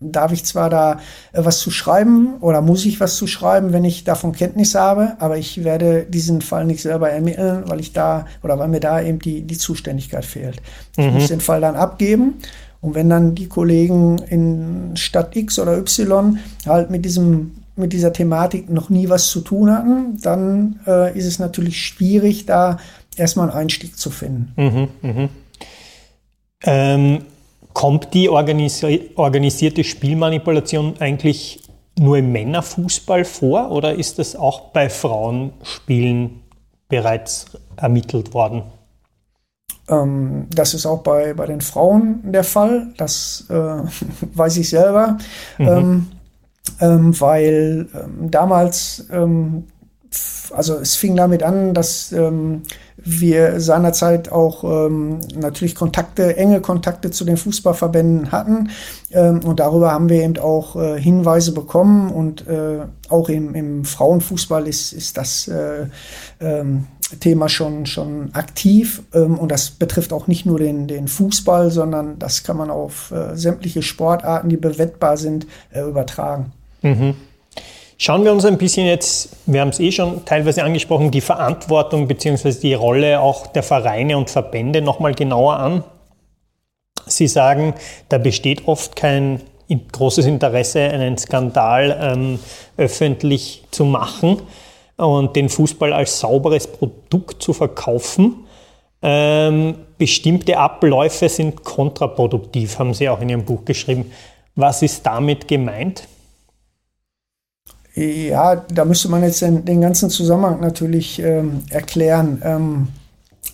darf 0.00 0.32
ich 0.32 0.44
zwar 0.44 0.70
da 0.70 1.00
äh, 1.32 1.44
was 1.44 1.60
zu 1.60 1.70
schreiben 1.70 2.36
oder 2.40 2.60
muss 2.60 2.84
ich 2.84 3.00
was 3.00 3.16
zu 3.16 3.26
schreiben, 3.26 3.72
wenn 3.72 3.84
ich 3.84 4.04
davon 4.04 4.32
Kenntnis 4.32 4.74
habe, 4.74 5.16
aber 5.18 5.38
ich 5.38 5.64
werde 5.64 6.04
diesen 6.04 6.42
Fall 6.42 6.64
nicht 6.64 6.82
selber 6.82 7.10
ermitteln, 7.10 7.64
weil 7.66 7.80
ich 7.80 7.92
da 7.92 8.26
oder 8.42 8.58
weil 8.58 8.68
mir 8.68 8.80
da 8.80 9.00
eben 9.00 9.18
die, 9.18 9.42
die 9.42 9.58
Zuständigkeit 9.58 10.24
fehlt. 10.24 10.60
Ich 10.96 11.06
mhm. 11.06 11.14
muss 11.14 11.28
den 11.28 11.40
Fall 11.40 11.60
dann 11.60 11.76
abgeben. 11.76 12.34
Und 12.80 12.94
wenn 12.94 13.08
dann 13.08 13.34
die 13.34 13.48
Kollegen 13.48 14.18
in 14.28 14.96
Stadt 14.96 15.34
X 15.34 15.58
oder 15.58 15.78
Y 15.78 16.38
halt 16.66 16.90
mit 16.90 17.04
diesem 17.04 17.52
mit 17.76 17.92
dieser 17.92 18.12
Thematik 18.12 18.70
noch 18.70 18.88
nie 18.88 19.10
was 19.10 19.28
zu 19.28 19.42
tun 19.42 19.70
hatten, 19.70 20.16
dann 20.22 20.80
äh, 20.86 21.16
ist 21.16 21.26
es 21.26 21.38
natürlich 21.38 21.78
schwierig, 21.78 22.46
da 22.46 22.78
erstmal 23.16 23.50
einen 23.50 23.58
Einstieg 23.58 23.98
zu 23.98 24.10
finden. 24.10 24.52
Mhm, 24.56 24.88
mh. 25.02 25.28
ähm, 26.64 27.18
Kommt 27.76 28.14
die 28.14 28.30
organisi 28.30 29.10
organisierte 29.16 29.84
Spielmanipulation 29.84 30.94
eigentlich 30.98 31.62
nur 31.98 32.16
im 32.16 32.32
Männerfußball 32.32 33.26
vor 33.26 33.70
oder 33.70 33.94
ist 33.94 34.18
das 34.18 34.34
auch 34.34 34.70
bei 34.70 34.88
Frauenspielen 34.88 36.40
bereits 36.88 37.44
ermittelt 37.76 38.32
worden? 38.32 38.62
Ähm, 39.90 40.46
das 40.54 40.72
ist 40.72 40.86
auch 40.86 41.02
bei, 41.02 41.34
bei 41.34 41.44
den 41.44 41.60
Frauen 41.60 42.32
der 42.32 42.44
Fall. 42.44 42.94
Das 42.96 43.44
äh, 43.50 43.54
weiß 44.34 44.56
ich 44.56 44.70
selber, 44.70 45.18
mhm. 45.58 45.68
ähm, 45.68 46.06
ähm, 46.80 47.20
weil 47.20 47.88
ähm, 47.94 48.30
damals 48.30 49.06
ähm, 49.12 49.64
also 50.54 50.76
es 50.76 50.96
fing 50.96 51.14
damit 51.14 51.42
an, 51.42 51.74
dass 51.74 52.10
ähm, 52.12 52.62
wir 53.06 53.60
seinerzeit 53.60 54.32
auch 54.32 54.64
ähm, 54.64 55.20
natürlich 55.36 55.76
Kontakte, 55.76 56.36
enge 56.36 56.60
Kontakte 56.60 57.12
zu 57.12 57.24
den 57.24 57.36
Fußballverbänden 57.36 58.32
hatten. 58.32 58.70
Ähm, 59.12 59.40
und 59.44 59.60
darüber 59.60 59.92
haben 59.92 60.08
wir 60.08 60.22
eben 60.22 60.36
auch 60.38 60.74
äh, 60.74 61.00
Hinweise 61.00 61.52
bekommen. 61.52 62.10
Und 62.10 62.46
äh, 62.48 62.80
auch 63.08 63.28
im, 63.28 63.54
im 63.54 63.84
Frauenfußball 63.84 64.66
ist, 64.66 64.92
ist 64.92 65.16
das 65.16 65.46
äh, 65.46 65.86
ähm, 66.40 66.88
Thema 67.20 67.48
schon, 67.48 67.86
schon 67.86 68.34
aktiv. 68.34 69.02
Ähm, 69.14 69.38
und 69.38 69.52
das 69.52 69.70
betrifft 69.70 70.12
auch 70.12 70.26
nicht 70.26 70.44
nur 70.44 70.58
den, 70.58 70.88
den 70.88 71.06
Fußball, 71.06 71.70
sondern 71.70 72.18
das 72.18 72.42
kann 72.42 72.56
man 72.56 72.70
auf 72.70 73.12
äh, 73.12 73.36
sämtliche 73.36 73.82
Sportarten, 73.82 74.48
die 74.48 74.56
bewettbar 74.56 75.16
sind, 75.16 75.46
äh, 75.70 75.82
übertragen. 75.82 76.52
Mhm. 76.82 77.14
Schauen 77.98 78.24
wir 78.24 78.32
uns 78.32 78.44
ein 78.44 78.58
bisschen 78.58 78.86
jetzt, 78.86 79.30
wir 79.46 79.62
haben 79.62 79.70
es 79.70 79.80
eh 79.80 79.90
schon 79.90 80.26
teilweise 80.26 80.62
angesprochen, 80.62 81.10
die 81.10 81.22
Verantwortung 81.22 82.06
bzw. 82.06 82.52
die 82.52 82.74
Rolle 82.74 83.20
auch 83.20 83.46
der 83.46 83.62
Vereine 83.62 84.18
und 84.18 84.28
Verbände 84.28 84.82
nochmal 84.82 85.14
genauer 85.14 85.56
an. 85.56 85.82
Sie 87.06 87.26
sagen, 87.26 87.72
da 88.10 88.18
besteht 88.18 88.68
oft 88.68 88.96
kein 88.96 89.40
großes 89.92 90.26
Interesse, 90.26 90.82
einen 90.82 91.16
Skandal 91.16 91.98
ähm, 91.98 92.38
öffentlich 92.76 93.64
zu 93.70 93.86
machen 93.86 94.42
und 94.96 95.34
den 95.34 95.48
Fußball 95.48 95.94
als 95.94 96.20
sauberes 96.20 96.66
Produkt 96.66 97.42
zu 97.42 97.54
verkaufen. 97.54 98.46
Ähm, 99.00 99.74
bestimmte 99.96 100.58
Abläufe 100.58 101.30
sind 101.30 101.64
kontraproduktiv, 101.64 102.78
haben 102.78 102.92
Sie 102.92 103.08
auch 103.08 103.20
in 103.22 103.30
Ihrem 103.30 103.44
Buch 103.44 103.64
geschrieben. 103.64 104.12
Was 104.54 104.82
ist 104.82 105.04
damit 105.06 105.48
gemeint? 105.48 106.06
Ja, 107.96 108.56
da 108.56 108.84
müsste 108.84 109.08
man 109.08 109.22
jetzt 109.22 109.40
den, 109.40 109.64
den 109.64 109.80
ganzen 109.80 110.10
Zusammenhang 110.10 110.60
natürlich 110.60 111.18
ähm, 111.18 111.62
erklären. 111.70 112.42
Ähm, 112.44 112.88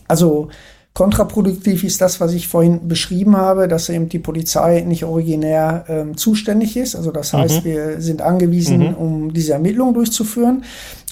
also 0.09 0.48
kontraproduktiv 0.94 1.85
ist 1.85 2.00
das, 2.00 2.20
was 2.20 2.33
ich 2.33 2.48
vorhin 2.48 2.88
beschrieben 2.88 3.37
habe, 3.37 3.68
dass 3.68 3.88
eben 3.88 4.09
die 4.09 4.18
Polizei 4.18 4.81
nicht 4.81 5.05
originär 5.05 5.85
ähm, 5.88 6.16
zuständig 6.16 6.76
ist. 6.76 6.96
Also 6.96 7.12
das 7.12 7.33
heißt, 7.33 7.64
mhm. 7.64 7.68
wir 7.68 8.00
sind 8.00 8.20
angewiesen, 8.20 8.78
mhm. 8.78 8.94
um 8.94 9.33
diese 9.33 9.52
Ermittlungen 9.52 9.94
durchzuführen. 9.94 10.64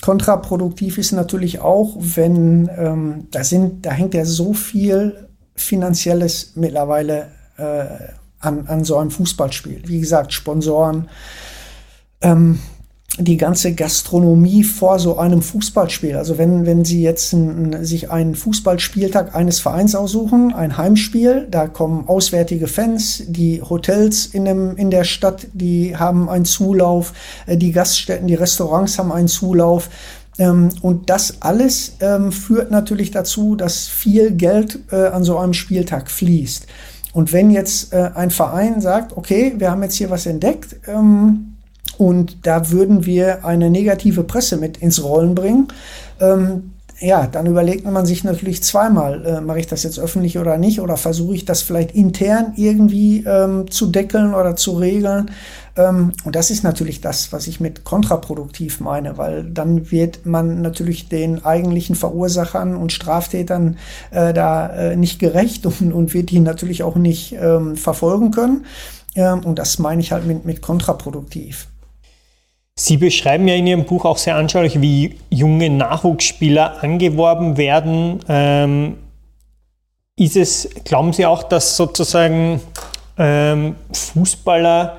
Kontraproduktiv 0.02 0.98
ist 0.98 1.12
natürlich 1.12 1.60
auch, 1.60 1.96
wenn 2.00 2.68
ähm, 2.76 3.28
da 3.30 3.44
sind, 3.44 3.86
da 3.86 3.92
hängt 3.92 4.14
ja 4.14 4.24
so 4.24 4.54
viel 4.54 5.28
finanzielles 5.54 6.52
mittlerweile 6.56 7.28
äh, 7.58 7.84
an, 8.40 8.66
an 8.66 8.82
so 8.82 8.96
einem 8.96 9.12
Fußballspiel. 9.12 9.82
Wie 9.86 10.00
gesagt, 10.00 10.32
Sponsoren. 10.32 11.08
Ähm, 12.22 12.58
die 13.18 13.36
ganze 13.36 13.74
Gastronomie 13.74 14.62
vor 14.62 14.98
so 14.98 15.18
einem 15.18 15.42
Fußballspiel. 15.42 16.16
Also 16.16 16.38
wenn, 16.38 16.64
wenn 16.64 16.84
Sie 16.84 17.02
jetzt 17.02 17.32
ein, 17.32 17.84
sich 17.84 18.10
einen 18.10 18.34
Fußballspieltag 18.34 19.34
eines 19.34 19.58
Vereins 19.58 19.94
aussuchen, 19.94 20.54
ein 20.54 20.76
Heimspiel, 20.76 21.46
da 21.50 21.66
kommen 21.66 22.08
auswärtige 22.08 22.68
Fans, 22.68 23.24
die 23.26 23.62
Hotels 23.62 24.26
in, 24.26 24.44
dem, 24.44 24.76
in 24.76 24.90
der 24.90 25.04
Stadt, 25.04 25.48
die 25.52 25.96
haben 25.96 26.28
einen 26.28 26.44
Zulauf, 26.44 27.12
äh, 27.46 27.56
die 27.56 27.72
Gaststätten, 27.72 28.28
die 28.28 28.34
Restaurants 28.34 28.98
haben 28.98 29.12
einen 29.12 29.28
Zulauf. 29.28 29.90
Ähm, 30.38 30.68
und 30.80 31.10
das 31.10 31.42
alles 31.42 31.96
ähm, 32.00 32.30
führt 32.30 32.70
natürlich 32.70 33.10
dazu, 33.10 33.56
dass 33.56 33.88
viel 33.88 34.30
Geld 34.30 34.78
äh, 34.92 35.08
an 35.08 35.24
so 35.24 35.36
einem 35.36 35.52
Spieltag 35.52 36.10
fließt. 36.10 36.66
Und 37.12 37.32
wenn 37.32 37.50
jetzt 37.50 37.92
äh, 37.92 38.10
ein 38.14 38.30
Verein 38.30 38.80
sagt, 38.80 39.16
okay, 39.16 39.54
wir 39.58 39.72
haben 39.72 39.82
jetzt 39.82 39.96
hier 39.96 40.10
was 40.10 40.26
entdeckt, 40.26 40.76
ähm, 40.86 41.49
und 42.00 42.46
da 42.46 42.70
würden 42.70 43.04
wir 43.04 43.44
eine 43.44 43.68
negative 43.68 44.24
Presse 44.24 44.56
mit 44.56 44.78
ins 44.78 45.04
Rollen 45.04 45.34
bringen. 45.34 45.68
Ähm, 46.18 46.72
ja, 46.98 47.26
dann 47.26 47.44
überlegt 47.44 47.84
man 47.84 48.06
sich 48.06 48.24
natürlich 48.24 48.62
zweimal, 48.62 49.26
äh, 49.26 49.40
mache 49.42 49.60
ich 49.60 49.66
das 49.66 49.82
jetzt 49.82 49.98
öffentlich 49.98 50.38
oder 50.38 50.56
nicht, 50.56 50.80
oder 50.80 50.96
versuche 50.96 51.34
ich 51.34 51.44
das 51.44 51.60
vielleicht 51.60 51.92
intern 51.92 52.54
irgendwie 52.56 53.22
ähm, 53.26 53.70
zu 53.70 53.88
deckeln 53.88 54.32
oder 54.32 54.56
zu 54.56 54.78
regeln. 54.78 55.30
Ähm, 55.76 56.12
und 56.24 56.36
das 56.36 56.50
ist 56.50 56.64
natürlich 56.64 57.02
das, 57.02 57.34
was 57.34 57.46
ich 57.46 57.60
mit 57.60 57.84
kontraproduktiv 57.84 58.80
meine, 58.80 59.18
weil 59.18 59.44
dann 59.44 59.90
wird 59.90 60.24
man 60.24 60.62
natürlich 60.62 61.10
den 61.10 61.44
eigentlichen 61.44 61.96
Verursachern 61.96 62.76
und 62.76 62.92
Straftätern 62.92 63.76
äh, 64.10 64.32
da 64.32 64.68
äh, 64.68 64.96
nicht 64.96 65.18
gerecht 65.18 65.66
und, 65.66 65.92
und 65.92 66.14
wird 66.14 66.30
die 66.30 66.40
natürlich 66.40 66.82
auch 66.82 66.96
nicht 66.96 67.36
ähm, 67.38 67.76
verfolgen 67.76 68.30
können. 68.30 68.64
Ähm, 69.14 69.40
und 69.40 69.58
das 69.58 69.78
meine 69.78 70.00
ich 70.00 70.12
halt 70.12 70.26
mit, 70.26 70.46
mit 70.46 70.62
kontraproduktiv. 70.62 71.69
Sie 72.82 72.96
beschreiben 72.96 73.46
ja 73.46 73.56
in 73.56 73.66
Ihrem 73.66 73.84
Buch 73.84 74.06
auch 74.06 74.16
sehr 74.16 74.36
anschaulich, 74.36 74.80
wie 74.80 75.16
junge 75.28 75.68
Nachwuchsspieler 75.68 76.82
angeworben 76.82 77.58
werden. 77.58 78.20
Ähm, 78.26 78.96
ist 80.16 80.34
es, 80.34 80.70
glauben 80.84 81.12
Sie 81.12 81.26
auch, 81.26 81.42
dass 81.42 81.76
sozusagen 81.76 82.62
ähm, 83.18 83.76
Fußballer 83.92 84.96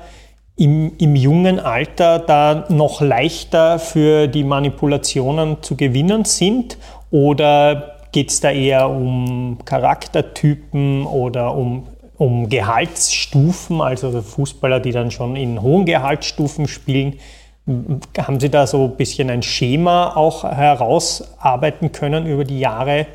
im, 0.54 0.92
im 0.98 1.16
jungen 1.16 1.58
Alter 1.58 2.20
da 2.20 2.66
noch 2.68 3.00
leichter 3.00 3.80
für 3.80 4.28
die 4.28 4.44
Manipulationen 4.44 5.60
zu 5.60 5.74
gewinnen 5.74 6.24
sind? 6.24 6.78
Oder 7.10 7.96
geht 8.12 8.30
es 8.30 8.38
da 8.38 8.52
eher 8.52 8.88
um 8.90 9.58
Charaktertypen 9.64 11.04
oder 11.04 11.52
um, 11.56 11.88
um 12.16 12.48
Gehaltsstufen, 12.48 13.80
also 13.80 14.22
Fußballer, 14.22 14.78
die 14.78 14.92
dann 14.92 15.10
schon 15.10 15.34
in 15.34 15.60
hohen 15.62 15.84
Gehaltsstufen 15.84 16.68
spielen? 16.68 17.18
Haben 17.66 18.40
Sie 18.40 18.50
da 18.50 18.66
so 18.66 18.84
ein 18.84 18.96
bisschen 18.96 19.30
ein 19.30 19.42
Schema 19.42 20.16
auch 20.16 20.44
herausarbeiten 20.44 21.92
können 21.92 22.26
über 22.26 22.44
die 22.44 22.58
Jahre, 22.58 23.06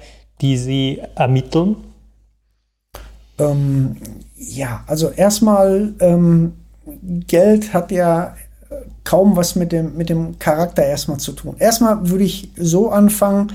die 0.42 0.58
Sie 0.58 1.02
ermitteln? 1.16 1.76
Ähm, 3.40 3.98
ja, 4.36 4.84
also 4.88 5.10
erstmal, 5.10 5.94
ähm, 6.00 6.54
Geld 7.28 7.74
hat 7.74 7.92
ja 7.92 8.36
kaum 9.04 9.36
was 9.36 9.56
mit 9.56 9.72
dem, 9.72 9.96
mit 9.96 10.10
dem 10.10 10.38
Charakter 10.40 10.86
erstmal 10.86 11.18
zu 11.18 11.32
tun. 11.32 11.56
Erstmal 11.60 12.10
würde 12.10 12.24
ich 12.24 12.52
so 12.58 12.90
anfangen, 12.90 13.54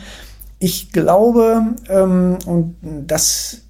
ich 0.59 0.93
glaube, 0.93 1.63
ähm, 1.89 2.39
und 2.47 2.77
das 3.07 3.63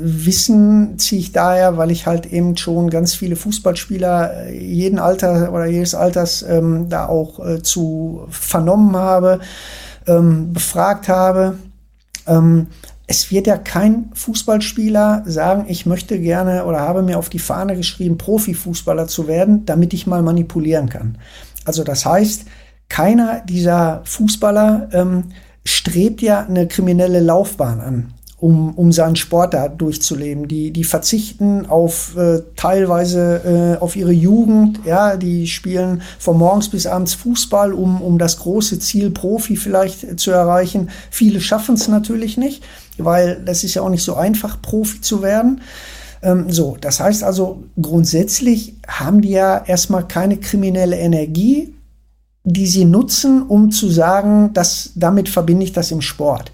Wissen 0.00 0.98
ziehe 0.98 1.20
ich 1.20 1.32
daher, 1.32 1.76
weil 1.76 1.90
ich 1.90 2.06
halt 2.06 2.26
eben 2.26 2.56
schon 2.56 2.90
ganz 2.90 3.14
viele 3.14 3.36
Fußballspieler 3.36 4.46
äh, 4.46 4.58
jeden 4.58 4.98
Alter 4.98 5.52
oder 5.52 5.66
jedes 5.66 5.94
Alters 5.94 6.42
ähm, 6.42 6.88
da 6.88 7.06
auch 7.06 7.44
äh, 7.44 7.62
zu 7.62 8.26
vernommen 8.30 8.96
habe, 8.96 9.40
ähm, 10.06 10.52
befragt 10.52 11.08
habe. 11.08 11.58
Ähm, 12.26 12.68
es 13.06 13.30
wird 13.30 13.46
ja 13.46 13.56
kein 13.56 14.10
Fußballspieler 14.14 15.22
sagen, 15.26 15.64
ich 15.68 15.86
möchte 15.86 16.18
gerne 16.20 16.66
oder 16.66 16.80
habe 16.80 17.02
mir 17.02 17.18
auf 17.18 17.30
die 17.30 17.38
Fahne 17.38 17.74
geschrieben, 17.74 18.18
Profifußballer 18.18 19.06
zu 19.06 19.26
werden, 19.26 19.64
damit 19.64 19.94
ich 19.94 20.06
mal 20.06 20.22
manipulieren 20.22 20.90
kann. 20.90 21.16
Also 21.64 21.84
das 21.84 22.04
heißt, 22.04 22.44
keiner 22.88 23.40
dieser 23.40 24.02
Fußballer 24.04 24.88
ähm, 24.92 25.24
strebt 25.64 26.22
ja 26.22 26.40
eine 26.46 26.66
kriminelle 26.68 27.20
Laufbahn 27.20 27.80
an. 27.80 28.14
Um, 28.40 28.74
um 28.74 28.92
seinen 28.92 29.16
Sport 29.16 29.54
da 29.54 29.68
durchzuleben. 29.68 30.46
Die, 30.46 30.70
die 30.70 30.84
verzichten 30.84 31.66
auf 31.66 32.16
äh, 32.16 32.42
teilweise 32.56 33.76
äh, 33.78 33.82
auf 33.82 33.96
ihre 33.96 34.12
Jugend, 34.12 34.80
ja, 34.84 35.16
die 35.16 35.46
spielen 35.46 36.02
von 36.18 36.38
morgens 36.38 36.68
bis 36.68 36.86
abends 36.86 37.14
Fußball, 37.14 37.72
um, 37.72 38.00
um 38.00 38.18
das 38.18 38.38
große 38.38 38.78
Ziel 38.78 39.10
Profi 39.10 39.56
vielleicht 39.56 40.20
zu 40.20 40.30
erreichen. 40.30 40.90
Viele 41.10 41.40
schaffen 41.40 41.74
es 41.74 41.88
natürlich 41.88 42.36
nicht, 42.36 42.62
weil 42.96 43.42
das 43.44 43.64
ist 43.64 43.74
ja 43.74 43.82
auch 43.82 43.90
nicht 43.90 44.04
so 44.04 44.14
einfach, 44.14 44.62
Profi 44.62 45.00
zu 45.00 45.20
werden. 45.20 45.60
Ähm, 46.22 46.46
so, 46.48 46.76
das 46.80 47.00
heißt 47.00 47.24
also, 47.24 47.64
grundsätzlich 47.80 48.76
haben 48.86 49.20
die 49.20 49.30
ja 49.30 49.64
erstmal 49.66 50.06
keine 50.06 50.36
kriminelle 50.36 50.96
Energie, 50.96 51.74
die 52.44 52.66
sie 52.68 52.84
nutzen, 52.84 53.42
um 53.42 53.72
zu 53.72 53.90
sagen, 53.90 54.52
dass 54.54 54.92
damit 54.94 55.28
verbinde 55.28 55.64
ich 55.64 55.72
das 55.72 55.90
im 55.90 56.00
Sport. 56.00 56.52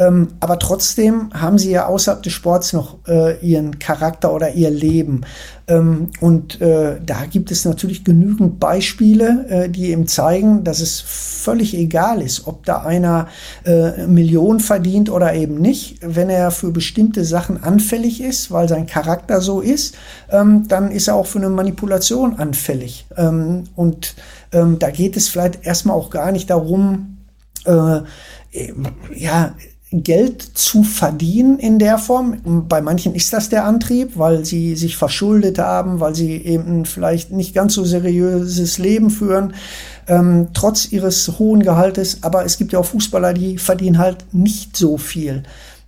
Ähm, 0.00 0.28
aber 0.40 0.58
trotzdem 0.58 1.30
haben 1.34 1.58
sie 1.58 1.72
ja 1.72 1.86
außerhalb 1.86 2.22
des 2.22 2.32
Sports 2.32 2.72
noch 2.72 2.96
äh, 3.06 3.38
ihren 3.46 3.78
Charakter 3.78 4.32
oder 4.32 4.54
ihr 4.54 4.70
Leben. 4.70 5.26
Ähm, 5.68 6.08
und 6.20 6.58
äh, 6.62 6.98
da 7.04 7.26
gibt 7.26 7.50
es 7.50 7.66
natürlich 7.66 8.02
genügend 8.02 8.58
Beispiele, 8.58 9.46
äh, 9.48 9.68
die 9.68 9.90
eben 9.90 10.06
zeigen, 10.06 10.64
dass 10.64 10.80
es 10.80 11.00
völlig 11.00 11.76
egal 11.76 12.22
ist, 12.22 12.46
ob 12.46 12.64
da 12.64 12.78
einer 12.78 13.28
äh, 13.66 14.06
Millionen 14.06 14.60
verdient 14.60 15.10
oder 15.10 15.34
eben 15.34 15.60
nicht. 15.60 15.98
Wenn 16.00 16.30
er 16.30 16.50
für 16.50 16.72
bestimmte 16.72 17.26
Sachen 17.26 17.62
anfällig 17.62 18.22
ist, 18.22 18.50
weil 18.50 18.70
sein 18.70 18.86
Charakter 18.86 19.42
so 19.42 19.60
ist, 19.60 19.96
ähm, 20.30 20.66
dann 20.66 20.90
ist 20.90 21.08
er 21.08 21.14
auch 21.14 21.26
für 21.26 21.38
eine 21.38 21.50
Manipulation 21.50 22.36
anfällig. 22.36 23.06
Ähm, 23.18 23.64
und 23.76 24.14
ähm, 24.52 24.78
da 24.78 24.90
geht 24.90 25.18
es 25.18 25.28
vielleicht 25.28 25.66
erstmal 25.66 25.96
auch 25.96 26.08
gar 26.08 26.32
nicht 26.32 26.48
darum, 26.48 27.18
äh, 27.66 28.00
ja, 29.14 29.54
Geld 29.92 30.42
zu 30.42 30.84
verdienen 30.84 31.58
in 31.58 31.80
der 31.80 31.98
Form. 31.98 32.66
Bei 32.68 32.80
manchen 32.80 33.14
ist 33.14 33.32
das 33.32 33.48
der 33.48 33.64
Antrieb, 33.64 34.16
weil 34.16 34.44
sie 34.44 34.76
sich 34.76 34.96
verschuldet 34.96 35.58
haben, 35.58 35.98
weil 35.98 36.14
sie 36.14 36.36
eben 36.36 36.84
vielleicht 36.84 37.32
nicht 37.32 37.54
ganz 37.54 37.74
so 37.74 37.84
seriöses 37.84 38.78
Leben 38.78 39.10
führen, 39.10 39.54
ähm, 40.06 40.48
trotz 40.54 40.92
ihres 40.92 41.38
hohen 41.40 41.62
Gehaltes. 41.62 42.18
Aber 42.22 42.44
es 42.44 42.56
gibt 42.56 42.72
ja 42.72 42.78
auch 42.78 42.84
Fußballer, 42.84 43.32
die 43.34 43.58
verdienen 43.58 43.98
halt 43.98 44.24
nicht 44.32 44.76
so 44.76 44.96
viel. 44.96 45.42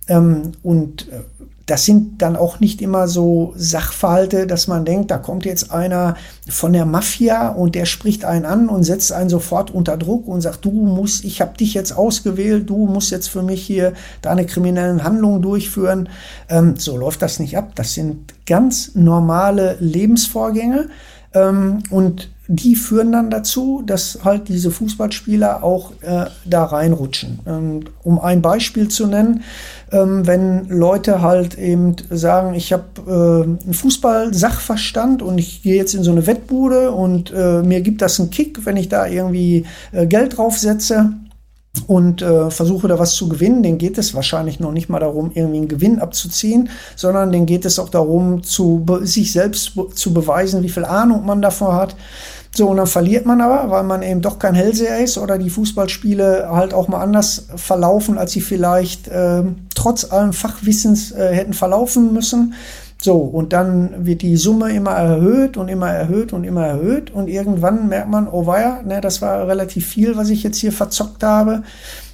Ähm, 0.09 0.51
und 0.63 1.07
äh, 1.09 1.21
das 1.65 1.85
sind 1.85 2.21
dann 2.21 2.35
auch 2.35 2.59
nicht 2.59 2.81
immer 2.81 3.07
so 3.07 3.53
Sachverhalte, 3.55 4.47
dass 4.47 4.67
man 4.67 4.83
denkt, 4.83 5.11
da 5.11 5.17
kommt 5.17 5.45
jetzt 5.45 5.71
einer 5.71 6.15
von 6.49 6.73
der 6.73 6.85
Mafia 6.85 7.49
und 7.49 7.75
der 7.75 7.85
spricht 7.85 8.25
einen 8.25 8.45
an 8.45 8.67
und 8.67 8.83
setzt 8.83 9.13
einen 9.13 9.29
sofort 9.29 9.71
unter 9.71 9.95
Druck 9.95 10.27
und 10.27 10.41
sagt, 10.41 10.65
du 10.65 10.71
musst, 10.71 11.23
ich 11.23 11.39
habe 11.39 11.57
dich 11.57 11.73
jetzt 11.73 11.93
ausgewählt, 11.93 12.69
du 12.69 12.85
musst 12.85 13.11
jetzt 13.11 13.29
für 13.29 13.43
mich 13.43 13.65
hier 13.65 13.93
deine 14.21 14.45
kriminellen 14.45 15.03
Handlungen 15.03 15.41
durchführen. 15.41 16.09
Ähm, 16.49 16.75
so 16.77 16.97
läuft 16.97 17.21
das 17.21 17.39
nicht 17.39 17.57
ab. 17.57 17.71
Das 17.75 17.93
sind 17.93 18.33
ganz 18.45 18.95
normale 18.95 19.77
Lebensvorgänge 19.79 20.89
ähm, 21.33 21.79
und 21.89 22.32
die 22.47 22.75
führen 22.75 23.13
dann 23.13 23.29
dazu, 23.29 23.83
dass 23.85 24.19
halt 24.23 24.49
diese 24.49 24.69
Fußballspieler 24.69 25.63
auch 25.63 25.91
äh, 26.01 26.25
da 26.45 26.65
reinrutschen. 26.65 27.39
Ähm, 27.47 27.85
um 28.03 28.19
ein 28.19 28.41
Beispiel 28.41 28.89
zu 28.89 29.07
nennen, 29.07 29.43
ähm, 29.91 30.27
wenn 30.27 30.67
Leute 30.67 31.21
halt 31.21 31.57
eben 31.57 31.95
sagen, 32.09 32.53
ich 32.53 32.73
habe 32.73 32.83
äh, 33.07 33.43
einen 33.63 33.73
Fußball-Sachverstand 33.73 35.21
und 35.21 35.37
ich 35.37 35.63
gehe 35.63 35.77
jetzt 35.77 35.93
in 35.93 36.03
so 36.03 36.11
eine 36.11 36.27
Wettbude 36.27 36.91
und 36.91 37.31
äh, 37.31 37.61
mir 37.63 37.79
gibt 37.81 38.01
das 38.01 38.19
einen 38.19 38.29
Kick, 38.29 38.65
wenn 38.65 38.75
ich 38.75 38.89
da 38.89 39.07
irgendwie 39.07 39.65
äh, 39.93 40.05
Geld 40.05 40.37
draufsetze 40.37 41.13
und 41.87 42.21
äh, 42.21 42.51
versuche 42.51 42.87
da 42.87 42.99
was 42.99 43.15
zu 43.15 43.27
gewinnen, 43.27 43.63
den 43.63 43.77
geht 43.77 43.97
es 43.97 44.13
wahrscheinlich 44.13 44.59
noch 44.59 44.71
nicht 44.71 44.89
mal 44.89 44.99
darum, 44.99 45.31
irgendwie 45.33 45.57
einen 45.57 45.67
Gewinn 45.67 45.99
abzuziehen, 45.99 46.69
sondern 46.95 47.31
den 47.31 47.45
geht 47.45 47.65
es 47.65 47.79
auch 47.79 47.89
darum, 47.89 48.43
zu, 48.43 48.85
sich 49.01 49.31
selbst 49.31 49.73
zu 49.95 50.13
beweisen, 50.13 50.61
wie 50.63 50.69
viel 50.69 50.85
Ahnung 50.85 51.25
man 51.25 51.41
davon 51.41 51.73
hat. 51.73 51.95
So, 52.55 52.67
und 52.67 52.77
dann 52.77 52.87
verliert 52.87 53.25
man 53.25 53.41
aber, 53.41 53.71
weil 53.71 53.83
man 53.83 54.03
eben 54.03 54.21
doch 54.21 54.37
kein 54.37 54.53
Hellseher 54.53 54.99
ist 54.99 55.17
oder 55.17 55.39
die 55.39 55.49
Fußballspiele 55.49 56.49
halt 56.51 56.73
auch 56.73 56.87
mal 56.87 57.01
anders 57.01 57.47
verlaufen, 57.55 58.19
als 58.19 58.33
sie 58.33 58.41
vielleicht 58.41 59.07
äh, 59.07 59.43
trotz 59.73 60.11
allem 60.11 60.33
Fachwissens 60.33 61.11
äh, 61.11 61.33
hätten 61.33 61.53
verlaufen 61.53 62.13
müssen. 62.13 62.53
So, 63.01 63.17
und 63.17 63.53
dann 63.53 64.05
wird 64.05 64.21
die 64.21 64.37
Summe 64.37 64.71
immer 64.71 64.91
erhöht 64.91 65.57
und 65.57 65.67
immer 65.67 65.89
erhöht 65.89 66.31
und 66.31 66.43
immer 66.43 66.65
erhöht. 66.65 67.11
Und 67.11 67.27
irgendwann 67.27 67.89
merkt 67.89 68.09
man, 68.09 68.27
oh 68.27 68.45
weia, 68.45 68.81
ne, 68.83 69.01
das 69.01 69.21
war 69.21 69.47
relativ 69.47 69.87
viel, 69.87 70.15
was 70.15 70.29
ich 70.29 70.43
jetzt 70.43 70.57
hier 70.59 70.71
verzockt 70.71 71.23
habe. 71.23 71.63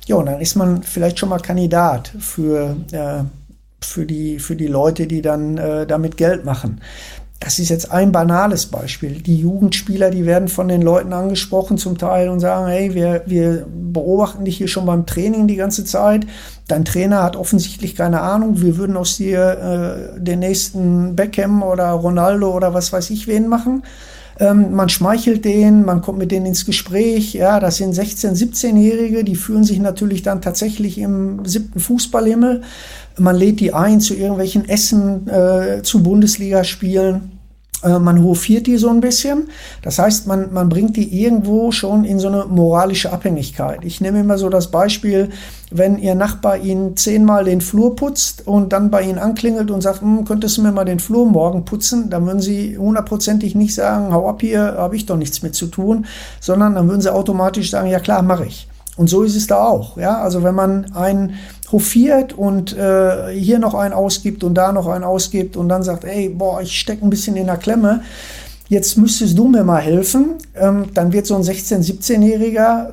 Ja, 0.07 0.15
und 0.15 0.25
dann 0.25 0.39
ist 0.39 0.55
man 0.55 0.81
vielleicht 0.81 1.19
schon 1.19 1.29
mal 1.29 1.39
Kandidat 1.39 2.11
für, 2.17 2.77
äh, 2.91 3.23
für, 3.81 4.05
die, 4.05 4.39
für 4.39 4.55
die 4.55 4.67
Leute, 4.67 5.05
die 5.05 5.21
dann 5.21 5.57
äh, 5.57 5.85
damit 5.85 6.17
Geld 6.17 6.45
machen. 6.45 6.79
Das 7.39 7.57
ist 7.57 7.69
jetzt 7.69 7.91
ein 7.91 8.11
banales 8.11 8.65
Beispiel. 8.65 9.21
Die 9.21 9.37
Jugendspieler, 9.37 10.09
die 10.09 10.25
werden 10.25 10.49
von 10.49 10.67
den 10.67 10.81
Leuten 10.81 11.13
angesprochen 11.13 11.77
zum 11.77 11.97
Teil 11.97 12.27
und 12.27 12.41
sagen, 12.41 12.67
hey, 12.67 12.93
wir, 12.93 13.23
wir 13.27 13.65
beobachten 13.65 14.43
dich 14.43 14.57
hier 14.57 14.67
schon 14.67 14.85
beim 14.85 15.05
Training 15.05 15.47
die 15.47 15.55
ganze 15.55 15.85
Zeit. 15.85 16.27
Dein 16.67 16.83
Trainer 16.83 17.23
hat 17.23 17.37
offensichtlich 17.37 17.95
keine 17.95 18.19
Ahnung. 18.19 18.61
Wir 18.61 18.75
würden 18.75 18.97
aus 18.97 19.15
dir 19.15 20.17
äh, 20.17 20.19
den 20.19 20.39
nächsten 20.39 21.15
Beckham 21.15 21.63
oder 21.63 21.91
Ronaldo 21.91 22.53
oder 22.53 22.73
was 22.73 22.91
weiß 22.91 23.09
ich 23.09 23.27
wen 23.27 23.47
machen. 23.47 23.83
Ähm, 24.39 24.73
man 24.73 24.87
schmeichelt 24.89 25.43
denen, 25.43 25.83
man 25.83 26.01
kommt 26.01 26.17
mit 26.17 26.31
denen 26.31 26.45
ins 26.45 26.65
Gespräch. 26.65 27.33
Ja, 27.33 27.59
das 27.59 27.77
sind 27.77 27.93
16-, 27.93 28.35
17-Jährige, 28.35 29.23
die 29.23 29.35
fühlen 29.35 29.65
sich 29.65 29.79
natürlich 29.79 30.23
dann 30.23 30.41
tatsächlich 30.41 30.97
im 30.97 31.45
siebten 31.45 31.79
Fußballhimmel. 31.79 32.61
Man 33.19 33.35
lädt 33.35 33.59
die 33.59 33.73
ein 33.73 34.01
zu 34.01 34.13
irgendwelchen 34.13 34.67
Essen, 34.67 35.27
äh, 35.27 35.81
zu 35.83 36.03
Bundesligaspielen. 36.03 37.39
Äh, 37.83 37.99
man 37.99 38.23
hofiert 38.23 38.67
die 38.67 38.77
so 38.77 38.89
ein 38.89 38.99
bisschen. 38.99 39.49
Das 39.81 39.99
heißt, 39.99 40.27
man, 40.27 40.53
man 40.53 40.69
bringt 40.69 40.97
die 40.97 41.23
irgendwo 41.23 41.71
schon 41.71 42.03
in 42.03 42.19
so 42.19 42.27
eine 42.27 42.45
moralische 42.45 43.11
Abhängigkeit. 43.11 43.83
Ich 43.83 44.01
nehme 44.01 44.19
immer 44.19 44.37
so 44.37 44.49
das 44.49 44.71
Beispiel, 44.71 45.29
wenn 45.71 45.97
Ihr 45.97 46.15
Nachbar 46.15 46.57
Ihnen 46.57 46.97
zehnmal 46.97 47.45
den 47.45 47.61
Flur 47.61 47.95
putzt 47.95 48.47
und 48.47 48.73
dann 48.73 48.91
bei 48.91 49.03
Ihnen 49.03 49.19
anklingelt 49.19 49.71
und 49.71 49.81
sagt, 49.81 50.01
hm, 50.01 50.25
könntest 50.25 50.57
du 50.57 50.61
mir 50.61 50.71
mal 50.71 50.85
den 50.85 50.99
Flur 50.99 51.25
morgen 51.25 51.65
putzen, 51.65 52.09
dann 52.09 52.25
würden 52.25 52.41
Sie 52.41 52.77
hundertprozentig 52.77 53.55
nicht 53.55 53.75
sagen, 53.75 54.13
hau 54.13 54.27
ab 54.27 54.41
hier, 54.41 54.75
habe 54.77 54.95
ich 54.95 55.05
doch 55.05 55.17
nichts 55.17 55.41
mit 55.41 55.55
zu 55.55 55.67
tun, 55.67 56.05
sondern 56.39 56.75
dann 56.75 56.87
würden 56.87 57.01
Sie 57.01 57.13
automatisch 57.13 57.69
sagen, 57.69 57.89
ja 57.89 57.99
klar, 57.99 58.21
mache 58.21 58.45
ich. 58.45 58.68
Und 58.99 59.07
so 59.07 59.23
ist 59.23 59.37
es 59.37 59.47
da 59.47 59.63
auch. 59.63 59.95
Ja, 59.95 60.19
also 60.21 60.43
wenn 60.43 60.55
man 60.55 60.91
einen 60.91 61.35
hofiert 61.71 62.33
und 62.33 62.75
äh, 62.75 63.29
hier 63.29 63.57
noch 63.57 63.73
einen 63.73 63.93
ausgibt 63.93 64.43
und 64.43 64.55
da 64.55 64.73
noch 64.73 64.87
einen 64.87 65.05
ausgibt 65.05 65.55
und 65.55 65.69
dann 65.69 65.83
sagt, 65.83 66.03
ey, 66.03 66.27
boah, 66.27 66.61
ich 66.61 66.77
stecke 66.77 67.05
ein 67.05 67.09
bisschen 67.09 67.37
in 67.37 67.45
der 67.45 67.55
Klemme, 67.55 68.01
jetzt 68.67 68.97
müsstest 68.97 69.37
du 69.37 69.47
mir 69.47 69.63
mal 69.63 69.79
helfen, 69.79 70.35
ähm, 70.53 70.87
dann 70.93 71.13
wird 71.13 71.27
so 71.27 71.35
ein 71.35 71.43
16-, 71.43 71.81
17-Jähriger 71.81 72.89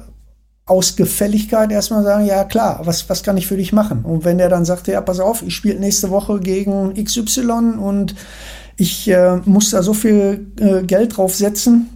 aus 0.65 0.95
Gefälligkeit 0.95 1.73
erstmal 1.73 2.05
sagen, 2.05 2.25
ja 2.25 2.45
klar, 2.45 2.83
was, 2.85 3.11
was 3.11 3.25
kann 3.25 3.37
ich 3.37 3.49
für 3.49 3.57
dich 3.57 3.73
machen? 3.73 4.05
Und 4.05 4.25
wenn 4.25 4.39
der 4.39 4.49
dann 4.49 4.65
sagt, 4.65 4.87
ja, 4.87 5.01
pass 5.01 5.19
auf, 5.19 5.43
ich 5.43 5.57
spiele 5.57 5.81
nächste 5.81 6.11
Woche 6.11 6.39
gegen 6.39 6.95
XY 7.03 7.79
und 7.81 8.15
ich 8.77 9.09
äh, 9.09 9.39
muss 9.45 9.71
da 9.71 9.83
so 9.83 9.93
viel 9.93 10.47
äh, 10.61 10.85
Geld 10.85 11.17
drauf 11.17 11.35
setzen, 11.35 11.96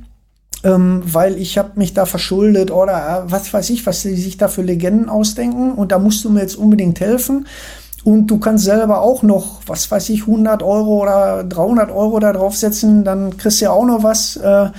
ähm, 0.62 1.02
weil 1.04 1.36
ich 1.38 1.58
habe 1.58 1.72
mich 1.74 1.94
da 1.94 2.06
verschuldet 2.06 2.70
oder 2.70 3.24
äh, 3.26 3.30
was 3.30 3.52
weiß 3.52 3.70
ich, 3.70 3.86
was 3.86 4.02
sie 4.02 4.16
sich 4.16 4.36
da 4.36 4.48
für 4.48 4.62
Legenden 4.62 5.08
ausdenken 5.08 5.72
und 5.72 5.92
da 5.92 5.98
musst 5.98 6.24
du 6.24 6.30
mir 6.30 6.40
jetzt 6.40 6.56
unbedingt 6.56 7.00
helfen. 7.00 7.46
Und 8.02 8.28
du 8.28 8.38
kannst 8.38 8.64
selber 8.64 9.02
auch 9.02 9.22
noch, 9.22 9.60
was 9.66 9.90
weiß 9.90 10.08
ich, 10.08 10.22
100 10.22 10.62
Euro 10.62 11.02
oder 11.02 11.44
300 11.44 11.90
Euro 11.90 12.18
da 12.18 12.32
draufsetzen, 12.32 13.04
dann 13.04 13.36
kriegst 13.36 13.60
du 13.60 13.66
ja 13.66 13.72
auch 13.72 13.84
noch 13.84 14.02
was. 14.02 14.36
Äh, 14.36 14.70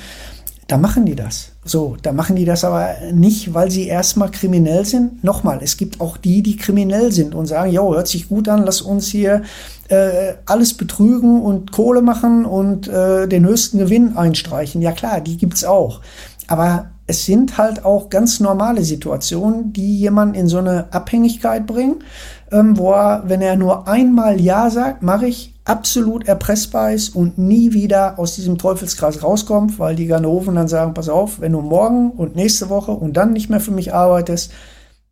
da 0.67 0.78
machen 0.78 1.06
die 1.06 1.15
das. 1.15 1.50
So, 1.63 1.95
da 2.02 2.12
machen 2.12 2.36
die 2.36 2.45
das 2.45 2.63
aber 2.63 2.95
nicht, 3.13 3.54
weil 3.54 3.69
sie 3.69 3.88
erstmal 3.88 4.32
kriminell 4.32 4.84
sind. 4.84 5.24
Nochmal, 5.24 5.60
es 5.62 5.78
gibt 5.78 6.02
auch 6.02 6.17
die, 6.17 6.41
die 6.41 6.58
kriminell 6.58 7.12
sind 7.12 7.36
und 7.36 7.45
sagen, 7.45 7.71
jo, 7.71 7.93
hört 7.93 8.08
sich 8.08 8.30
gut 8.30 8.50
an, 8.50 8.63
lass 8.65 8.82
uns 8.82 9.08
hier 9.10 9.43
äh, 9.89 10.34
alles 10.47 10.74
betrügen 10.76 11.39
und 11.39 11.71
Kohle 11.71 12.02
machen 12.02 12.45
und 12.45 12.88
äh, 12.88 13.28
den 13.28 13.45
höchsten 13.45 13.78
Gewinn 13.78 14.17
einstreichen. 14.17 14.82
Ja 14.82 14.91
klar, 14.91 15.21
die 15.21 15.38
gibt's 15.38 15.63
auch. 15.63 16.02
Aber 16.47 16.89
es 17.12 17.26
sind 17.26 17.58
halt 17.58 17.84
auch 17.84 18.10
ganz 18.10 18.39
normale 18.39 18.86
Situationen, 18.86 19.74
die 19.74 19.97
jemanden 19.97 20.36
in 20.36 20.47
so 20.47 20.60
eine 20.60 20.93
Abhängigkeit 20.93 21.67
bringen, 21.67 22.06
ähm, 22.54 22.78
wo 22.78 22.93
er, 22.93 23.24
wenn 23.26 23.41
er 23.41 23.58
nur 23.58 23.86
einmal 23.89 24.39
Ja 24.39 24.69
sagt, 24.69 25.04
mache 25.04 25.28
ich, 25.28 25.54
absolut 25.65 26.26
erpressbar 26.26 26.93
ist 26.93 27.13
und 27.13 27.38
nie 27.38 27.74
wieder 27.74 28.17
aus 28.17 28.36
diesem 28.36 28.58
Teufelskreis 28.58 29.21
rauskommt, 29.24 29.78
weil 29.78 29.95
die 29.95 30.08
Ganoven 30.08 30.56
dann 30.56 30.69
sagen, 30.69 30.93
pass 30.93 31.10
auf, 31.10 31.41
wenn 31.41 31.52
du 31.52 31.60
morgen 31.60 32.12
und 32.12 32.38
nächste 32.38 32.69
Woche 32.69 32.91
und 32.91 33.17
dann 33.17 33.34
nicht 33.34 33.50
mehr 33.50 33.60
für 33.60 33.71
mich 33.71 33.93
arbeitest, 33.93 34.54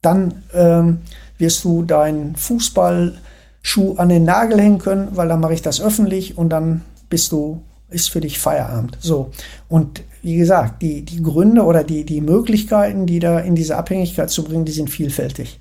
dann 0.01 0.43
ähm, 0.53 0.99
wirst 1.37 1.65
du 1.65 1.83
deinen 1.83 2.37
Fußballschuh 2.37 3.95
an 3.97 4.07
den 4.07 4.23
Nagel 4.23 4.61
hängen 4.61 4.79
können, 4.79 5.09
weil 5.15 5.27
dann 5.27 5.41
mache 5.41 5.53
ich 5.53 5.61
das 5.61 5.81
öffentlich 5.81 6.37
und 6.37 6.49
dann 6.49 6.81
bist 7.09 7.33
du, 7.33 7.61
ist 7.89 8.09
für 8.09 8.21
dich 8.21 8.39
Feierabend. 8.39 8.97
So. 8.99 9.31
Und 9.67 10.03
wie 10.21 10.37
gesagt, 10.37 10.81
die, 10.81 11.03
die 11.03 11.21
Gründe 11.21 11.63
oder 11.63 11.83
die, 11.83 12.03
die 12.05 12.21
Möglichkeiten, 12.21 13.05
die 13.05 13.19
da 13.19 13.39
in 13.39 13.55
diese 13.55 13.77
Abhängigkeit 13.77 14.29
zu 14.29 14.43
bringen, 14.43 14.65
die 14.65 14.71
sind 14.71 14.89
vielfältig. 14.89 15.59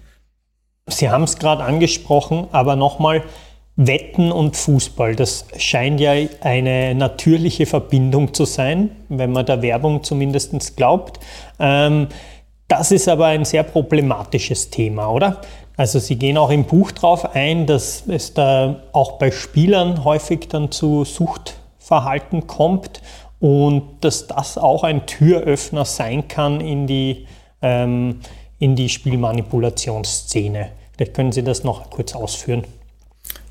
Sie 0.89 1.11
haben 1.11 1.25
es 1.25 1.39
gerade 1.39 1.65
angesprochen, 1.65 2.49
aber 2.53 2.77
nochmal, 2.77 3.23
Wetten 3.81 4.33
und 4.33 4.57
Fußball, 4.57 5.15
das 5.15 5.45
scheint 5.57 6.01
ja 6.01 6.13
eine 6.41 6.97
natürliche 6.97 7.65
Verbindung 7.65 8.35
zu 8.35 8.45
sein, 8.45 8.91
wenn 9.09 9.31
man 9.31 9.47
der 9.47 9.63
Werbung 9.63 10.03
zumindest 10.03 10.77
glaubt. 10.77 11.21
Ähm, 11.61 12.09
das 12.67 12.91
ist 12.91 13.09
aber 13.09 13.27
ein 13.27 13.45
sehr 13.45 13.63
problematisches 13.63 14.71
Thema, 14.71 15.09
oder? 15.09 15.41
Also 15.77 16.01
Sie 16.01 16.17
gehen 16.17 16.37
auch 16.37 16.51
im 16.51 16.65
Buch 16.65 16.91
darauf 16.91 17.37
ein, 17.37 17.67
dass 17.67 18.03
es 18.09 18.35
da 18.35 18.83
auch 18.93 19.13
bei 19.13 19.31
Spielern 19.31 20.03
häufig 20.03 20.49
dann 20.49 20.73
zu 20.73 21.05
Suchtverhalten 21.89 22.47
kommt 22.47 23.01
und 23.41 23.83
dass 24.03 24.27
das 24.27 24.59
auch 24.59 24.85
ein 24.85 25.07
Türöffner 25.07 25.85
sein 25.85 26.29
kann 26.29 26.61
in 26.61 26.87
die, 26.87 27.27
ähm, 27.63 28.21
in 28.59 28.77
die 28.77 28.89
Spielmanipulationsszene. 28.89 30.69
Vielleicht 30.95 31.15
können 31.15 31.33
Sie 31.33 31.43
das 31.43 31.65
noch 31.65 31.89
kurz 31.91 32.15
ausführen. 32.15 32.65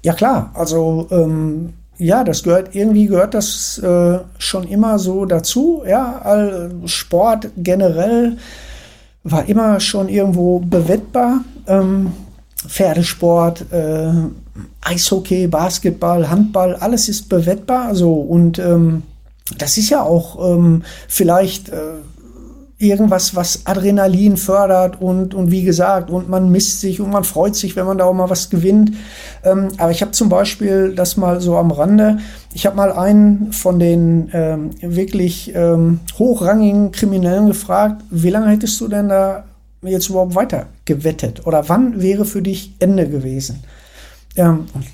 Ja 0.03 0.13
klar, 0.13 0.51
also 0.53 1.07
ähm, 1.11 1.73
ja, 1.97 2.23
das 2.23 2.43
gehört 2.43 2.75
irgendwie 2.75 3.07
gehört 3.07 3.33
das 3.33 3.79
äh, 3.79 4.19
schon 4.38 4.67
immer 4.67 4.99
so 4.99 5.25
dazu. 5.25 5.83
Ja, 5.88 6.21
All, 6.23 6.71
Sport 6.85 7.49
generell 7.57 8.38
war 9.23 9.47
immer 9.49 9.79
schon 9.79 10.07
irgendwo 10.09 10.59
bewettbar. 10.59 11.43
Ähm, 11.65 12.11
Pferdesport, 12.67 13.65
äh, 13.71 14.11
Eishockey, 14.82 15.47
Basketball, 15.47 16.30
Handball, 16.30 16.76
alles 16.76 17.10
ist 17.10 17.30
bewettbar. 17.30 17.88
Also 17.88 18.14
und 18.14 18.60
ähm, 18.60 19.03
das 19.58 19.78
ist 19.78 19.89
ja 19.89 20.01
auch 20.01 20.53
ähm, 20.53 20.84
vielleicht 21.08 21.70
äh, 21.70 22.01
irgendwas, 22.80 23.36
was 23.36 23.66
Adrenalin 23.66 24.38
fördert 24.38 25.01
und, 25.01 25.34
und 25.34 25.49
wie 25.49 25.64
gesagt, 25.64 26.12
und 26.12 26.30
man 26.30 26.51
misst 26.51 26.82
sich 26.82 27.01
und 27.01 27.10
man 27.10 27.24
freut 27.24 27.55
sich, 27.55 27.76
wenn 27.76 27.88
man 27.88 27.97
da 27.97 28.05
auch 28.05 28.14
mal 28.14 28.30
was 28.30 28.49
gewinnt. 28.49 28.91
Ähm, 29.43 29.70
aber 29.78 29.89
ich 29.91 30.01
habe 30.01 30.12
zum 30.12 30.30
Beispiel 30.30 30.93
das 30.95 31.18
mal 31.18 31.41
so 31.41 31.58
am 31.58 31.72
Rande, 31.72 32.20
ich 32.53 32.66
habe 32.68 32.76
mal 32.76 32.91
einen 32.91 33.51
von 33.51 33.80
den 33.80 34.30
ähm, 34.32 34.70
wirklich 34.82 35.53
ähm, 35.55 36.01
hochrangigen 36.20 36.91
Kriminellen 36.91 37.47
gefragt, 37.47 38.03
wie 38.12 38.30
lange 38.30 38.49
hättest 38.49 38.80
du 38.80 38.88
denn 38.88 39.10
da 39.10 39.45
jetzt 39.82 40.10
überhaupt 40.10 40.36
weiter 40.36 40.68
gewettet? 40.86 41.47
Oder 41.47 41.70
wann 41.70 41.99
wäre 42.01 42.26
für 42.26 42.43
dich 42.43 42.76
Ende 42.80 43.10
gewesen? 43.10 43.64
Ähm, 44.38 44.65
und 44.73 44.85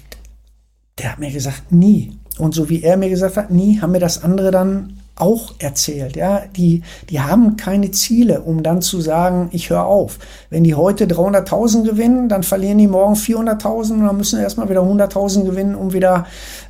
der 0.98 1.12
hat 1.12 1.20
mir 1.20 1.32
gesagt, 1.32 1.72
nie. 1.72 2.18
Und 2.40 2.56
so 2.56 2.70
wie 2.70 2.82
er 2.82 2.98
mir 2.98 3.10
gesagt 3.10 3.38
hat, 3.38 3.52
nie, 3.52 3.80
haben 3.80 3.92
mir 3.92 4.00
das 4.00 4.24
andere 4.24 4.52
dann 4.52 5.00
auch 5.16 5.54
erzählt. 5.60 6.16
Ja, 6.16 6.42
die, 6.56 6.82
die 7.10 7.20
haben 7.20 7.56
keine 7.56 7.92
Ziele, 7.92 8.42
um 8.42 8.64
dann 8.64 8.82
zu 8.82 9.00
sagen, 9.00 9.50
ich 9.52 9.70
höre 9.70 9.86
auf. 9.86 10.18
Wenn 10.50 10.64
die 10.64 10.74
heute 10.74 11.06
300.000 11.06 11.84
gewinnen, 11.84 12.30
dann 12.30 12.42
verlieren 12.42 12.80
die 12.80 12.88
morgen 12.88 13.14
400.000 13.14 13.92
und 13.94 14.06
dann 14.08 14.18
müssen 14.18 14.40
erstmal 14.40 14.70
wieder 14.70 14.82
100.000 14.82 15.44
gewinnen, 15.44 15.76
um 15.76 15.94
wieder 15.94 16.26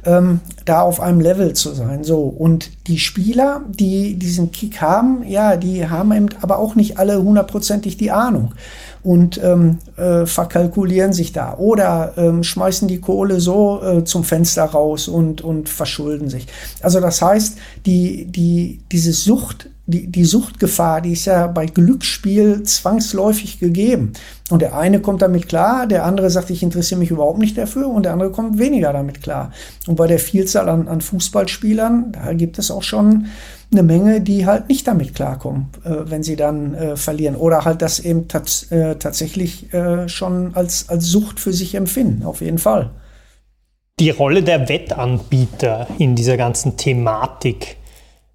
ähm, 0.05 0.41
da 0.65 0.81
auf 0.81 0.99
einem 0.99 1.21
Level 1.21 1.53
zu 1.53 1.71
sein. 1.71 2.03
So 2.03 2.23
und 2.23 2.87
die 2.87 2.99
Spieler, 2.99 3.61
die 3.69 4.15
diesen 4.15 4.51
Kick 4.51 4.81
haben, 4.81 5.23
ja, 5.25 5.55
die 5.55 5.87
haben 5.87 6.11
eben 6.11 6.27
aber 6.41 6.59
auch 6.59 6.75
nicht 6.75 6.99
alle 6.99 7.23
hundertprozentig 7.23 7.95
die 7.95 8.11
Ahnung 8.11 8.53
und 9.03 9.41
ähm, 9.43 9.79
äh, 9.97 10.25
verkalkulieren 10.25 11.13
sich 11.13 11.33
da 11.33 11.55
oder 11.57 12.13
ähm, 12.17 12.43
schmeißen 12.43 12.87
die 12.87 13.01
Kohle 13.01 13.39
so 13.39 13.81
äh, 13.83 14.03
zum 14.05 14.23
Fenster 14.23 14.63
raus 14.63 15.07
und, 15.07 15.41
und 15.41 15.69
verschulden 15.69 16.29
sich. 16.29 16.47
Also 16.81 16.99
das 16.99 17.21
heißt, 17.21 17.57
die, 17.85 18.25
die, 18.25 18.79
diese 18.91 19.11
Sucht, 19.11 19.69
die, 19.85 20.07
die 20.07 20.23
Suchtgefahr, 20.23 21.01
die 21.01 21.11
ist 21.11 21.25
ja 21.25 21.47
bei 21.47 21.65
Glücksspiel 21.65 22.63
zwangsläufig 22.63 23.59
gegeben. 23.59 24.13
Und 24.49 24.61
der 24.61 24.77
eine 24.77 25.01
kommt 25.01 25.21
damit 25.21 25.49
klar, 25.49 25.87
der 25.87 26.05
andere 26.05 26.29
sagt, 26.29 26.49
ich 26.51 26.63
interessiere 26.63 26.99
mich 26.99 27.11
überhaupt 27.11 27.39
nicht 27.39 27.57
dafür 27.57 27.89
und 27.89 28.03
der 28.03 28.13
andere 28.13 28.31
kommt 28.31 28.59
weniger 28.59 28.93
damit 28.93 29.21
klar. 29.21 29.51
Und 29.87 29.95
bei 29.95 30.07
der 30.07 30.19
Vielzahl 30.19 30.69
an, 30.69 30.87
an 30.87 31.01
Fußballspielern, 31.01 32.13
da 32.13 32.33
gibt 32.33 32.59
es 32.59 32.71
auch 32.71 32.83
schon 32.83 33.27
eine 33.71 33.83
Menge, 33.83 34.21
die 34.21 34.45
halt 34.45 34.69
nicht 34.69 34.87
damit 34.87 35.15
klarkommen, 35.15 35.67
äh, 35.83 35.89
wenn 36.05 36.23
sie 36.23 36.37
dann 36.37 36.73
äh, 36.75 36.95
verlieren. 36.95 37.35
Oder 37.35 37.65
halt 37.65 37.81
das 37.81 37.99
eben 37.99 38.27
tats 38.27 38.71
äh, 38.71 38.95
tatsächlich 38.95 39.73
äh, 39.73 40.07
schon 40.07 40.55
als, 40.55 40.87
als 40.87 41.07
Sucht 41.07 41.39
für 41.39 41.51
sich 41.51 41.75
empfinden, 41.75 42.23
auf 42.23 42.39
jeden 42.39 42.59
Fall. 42.59 42.91
Die 43.99 44.11
Rolle 44.11 44.43
der 44.43 44.69
Wettanbieter 44.69 45.87
in 45.97 46.15
dieser 46.15 46.37
ganzen 46.37 46.77
Thematik. 46.77 47.77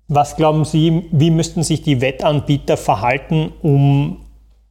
Was 0.09 0.37
glauben 0.37 0.65
Sie, 0.65 1.05
wie 1.13 1.31
müssten 1.31 1.63
sich 1.63 1.83
die 1.83 2.01
Wettanbieter 2.01 2.79
verhalten, 2.79 3.53
um 3.61 4.21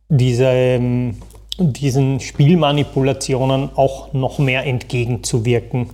diese, 0.10 0.46
ähm, 0.46 1.16
diesen 1.60 2.20
Spielmanipulationen 2.20 3.70
auch 3.76 4.14
noch 4.14 4.40
mehr 4.40 4.66
entgegenzuwirken? 4.66 5.92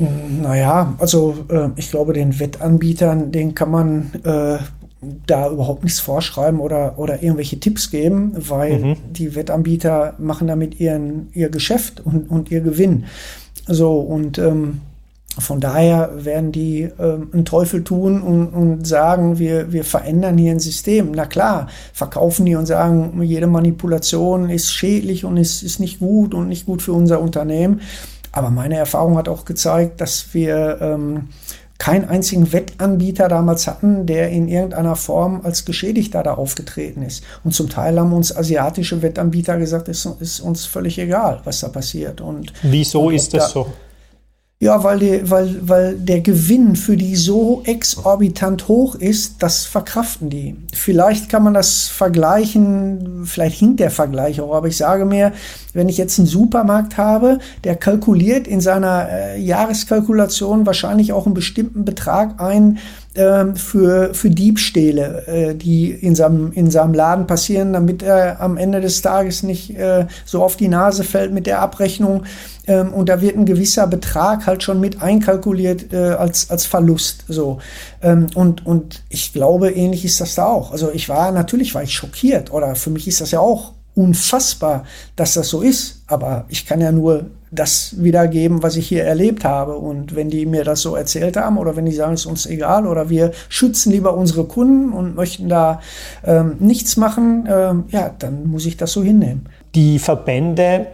Naja, 0.00 0.94
also 0.98 1.44
äh, 1.50 1.68
ich 1.76 1.90
glaube, 1.90 2.14
den 2.14 2.40
Wettanbietern, 2.40 3.32
den 3.32 3.54
kann 3.54 3.70
man 3.70 4.10
äh, 4.24 4.58
da 5.26 5.50
überhaupt 5.50 5.84
nichts 5.84 6.00
vorschreiben 6.00 6.60
oder, 6.60 6.98
oder 6.98 7.22
irgendwelche 7.22 7.60
Tipps 7.60 7.90
geben, 7.90 8.32
weil 8.36 8.78
mhm. 8.78 8.96
die 9.10 9.34
Wettanbieter 9.34 10.14
machen 10.18 10.46
damit 10.46 10.80
ihren, 10.80 11.28
ihr 11.34 11.50
Geschäft 11.50 12.00
und, 12.00 12.30
und 12.30 12.50
ihr 12.50 12.62
Gewinn. 12.62 13.04
So, 13.66 14.00
und 14.00 14.38
ähm, 14.38 14.80
von 15.38 15.60
daher 15.60 16.10
werden 16.24 16.52
die 16.52 16.82
ähm, 16.98 17.30
einen 17.32 17.44
Teufel 17.44 17.84
tun 17.84 18.20
und, 18.20 18.48
und 18.48 18.86
sagen, 18.86 19.38
wir, 19.38 19.72
wir 19.72 19.84
verändern 19.84 20.36
hier 20.36 20.52
ein 20.52 20.60
System. 20.60 21.12
Na 21.14 21.24
klar, 21.24 21.68
verkaufen 21.92 22.44
die 22.44 22.54
und 22.54 22.66
sagen, 22.66 23.22
jede 23.22 23.46
Manipulation 23.46 24.50
ist 24.50 24.72
schädlich 24.72 25.24
und 25.24 25.38
ist, 25.38 25.62
ist 25.62 25.80
nicht 25.80 26.00
gut 26.00 26.34
und 26.34 26.48
nicht 26.48 26.66
gut 26.66 26.82
für 26.82 26.92
unser 26.92 27.20
Unternehmen. 27.20 27.80
Aber 28.30 28.50
meine 28.50 28.76
Erfahrung 28.76 29.16
hat 29.16 29.28
auch 29.28 29.44
gezeigt, 29.44 30.00
dass 30.00 30.34
wir 30.34 30.78
ähm, 30.80 31.28
keinen 31.78 32.08
einzigen 32.08 32.52
Wettanbieter 32.52 33.28
damals 33.28 33.66
hatten, 33.66 34.06
der 34.06 34.30
in 34.30 34.48
irgendeiner 34.48 34.96
Form 34.96 35.40
als 35.42 35.64
Geschädigter 35.64 36.22
da 36.22 36.34
aufgetreten 36.34 37.02
ist. 37.02 37.24
Und 37.42 37.54
zum 37.54 37.68
Teil 37.68 37.98
haben 37.98 38.12
uns 38.12 38.34
asiatische 38.34 39.02
Wettanbieter 39.02 39.58
gesagt, 39.58 39.88
es 39.88 40.06
ist 40.20 40.40
uns 40.40 40.64
völlig 40.64 40.98
egal, 40.98 41.40
was 41.44 41.60
da 41.60 41.68
passiert. 41.68 42.20
Und 42.20 42.52
wieso 42.62 43.06
und 43.06 43.14
ist 43.14 43.34
das 43.34 43.46
da, 43.46 43.48
so? 43.48 43.66
Ja, 44.62 44.84
weil, 44.84 45.00
die, 45.00 45.28
weil, 45.28 45.56
weil 45.68 45.96
der 45.96 46.20
Gewinn 46.20 46.76
für 46.76 46.96
die 46.96 47.16
so 47.16 47.62
exorbitant 47.64 48.68
hoch 48.68 48.94
ist, 48.94 49.42
das 49.42 49.64
verkraften 49.64 50.30
die. 50.30 50.54
Vielleicht 50.72 51.28
kann 51.28 51.42
man 51.42 51.54
das 51.54 51.88
vergleichen, 51.88 53.24
vielleicht 53.24 53.58
hinkt 53.58 53.80
der 53.80 53.90
Vergleich 53.90 54.40
auch, 54.40 54.54
aber 54.54 54.68
ich 54.68 54.76
sage 54.76 55.04
mir, 55.04 55.32
wenn 55.72 55.88
ich 55.88 55.98
jetzt 55.98 56.16
einen 56.20 56.28
Supermarkt 56.28 56.96
habe, 56.96 57.40
der 57.64 57.74
kalkuliert 57.74 58.46
in 58.46 58.60
seiner 58.60 59.08
äh, 59.10 59.40
Jahreskalkulation 59.40 60.64
wahrscheinlich 60.64 61.12
auch 61.12 61.26
einen 61.26 61.34
bestimmten 61.34 61.84
Betrag 61.84 62.40
ein, 62.40 62.78
ähm, 63.14 63.56
für, 63.56 64.14
für 64.14 64.30
Diebstähle, 64.30 65.26
äh, 65.26 65.54
die 65.54 65.90
in 65.90 66.14
seinem, 66.14 66.52
in 66.52 66.70
seinem 66.70 66.94
Laden 66.94 67.26
passieren, 67.26 67.72
damit 67.72 68.02
er 68.02 68.40
am 68.40 68.56
Ende 68.56 68.80
des 68.80 69.02
Tages 69.02 69.42
nicht 69.42 69.76
äh, 69.76 70.06
so 70.24 70.42
auf 70.42 70.56
die 70.56 70.68
Nase 70.68 71.04
fällt 71.04 71.32
mit 71.32 71.46
der 71.46 71.60
Abrechnung. 71.60 72.24
Ähm, 72.66 72.92
und 72.94 73.08
da 73.08 73.20
wird 73.20 73.36
ein 73.36 73.44
gewisser 73.44 73.86
Betrag 73.86 74.46
halt 74.46 74.62
schon 74.62 74.80
mit 74.80 75.02
einkalkuliert 75.02 75.92
äh, 75.92 75.96
als, 75.96 76.50
als 76.50 76.64
Verlust. 76.64 77.24
So. 77.28 77.58
Ähm, 78.02 78.28
und, 78.34 78.64
und 78.64 79.02
ich 79.08 79.32
glaube, 79.32 79.70
ähnlich 79.70 80.04
ist 80.04 80.20
das 80.20 80.34
da 80.34 80.46
auch. 80.46 80.72
Also 80.72 80.90
ich 80.90 81.08
war, 81.08 81.32
natürlich 81.32 81.74
war 81.74 81.82
ich 81.82 81.92
schockiert 81.92 82.52
oder 82.52 82.74
für 82.74 82.90
mich 82.90 83.06
ist 83.08 83.20
das 83.20 83.30
ja 83.30 83.40
auch 83.40 83.72
unfassbar, 83.94 84.84
dass 85.16 85.34
das 85.34 85.48
so 85.48 85.60
ist. 85.60 86.02
Aber 86.06 86.44
ich 86.48 86.66
kann 86.66 86.80
ja 86.80 86.92
nur 86.92 87.26
das 87.50 87.94
wiedergeben, 87.98 88.62
was 88.62 88.76
ich 88.76 88.88
hier 88.88 89.04
erlebt 89.04 89.44
habe. 89.44 89.76
Und 89.76 90.16
wenn 90.16 90.30
die 90.30 90.46
mir 90.46 90.64
das 90.64 90.80
so 90.80 90.96
erzählt 90.96 91.36
haben 91.36 91.58
oder 91.58 91.76
wenn 91.76 91.84
die 91.84 91.92
sagen, 91.92 92.14
es 92.14 92.20
ist 92.20 92.26
uns 92.26 92.46
egal 92.46 92.86
oder 92.86 93.10
wir 93.10 93.32
schützen 93.48 93.92
lieber 93.92 94.16
unsere 94.16 94.44
Kunden 94.44 94.92
und 94.92 95.14
möchten 95.14 95.48
da 95.48 95.80
ähm, 96.24 96.56
nichts 96.58 96.96
machen, 96.96 97.46
ähm, 97.50 97.84
ja, 97.90 98.10
dann 98.18 98.48
muss 98.48 98.66
ich 98.66 98.76
das 98.76 98.92
so 98.92 99.02
hinnehmen. 99.02 99.48
Die 99.74 99.98
Verbände 99.98 100.86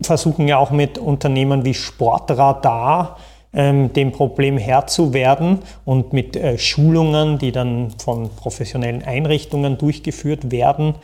versuchen 0.00 0.46
ja 0.46 0.58
auch 0.58 0.70
mit 0.70 0.98
Unternehmen 0.98 1.64
wie 1.64 1.74
Sportradar 1.74 3.16
ähm, 3.52 3.92
dem 3.92 4.12
Problem 4.12 4.58
Herr 4.58 4.86
zu 4.86 5.12
werden 5.12 5.60
und 5.84 6.12
mit 6.12 6.36
äh, 6.36 6.58
Schulungen, 6.58 7.38
die 7.38 7.52
dann 7.52 7.90
von 7.98 8.30
professionellen 8.30 9.02
Einrichtungen 9.02 9.78
durchgeführt 9.78 10.50
werden. 10.50 10.96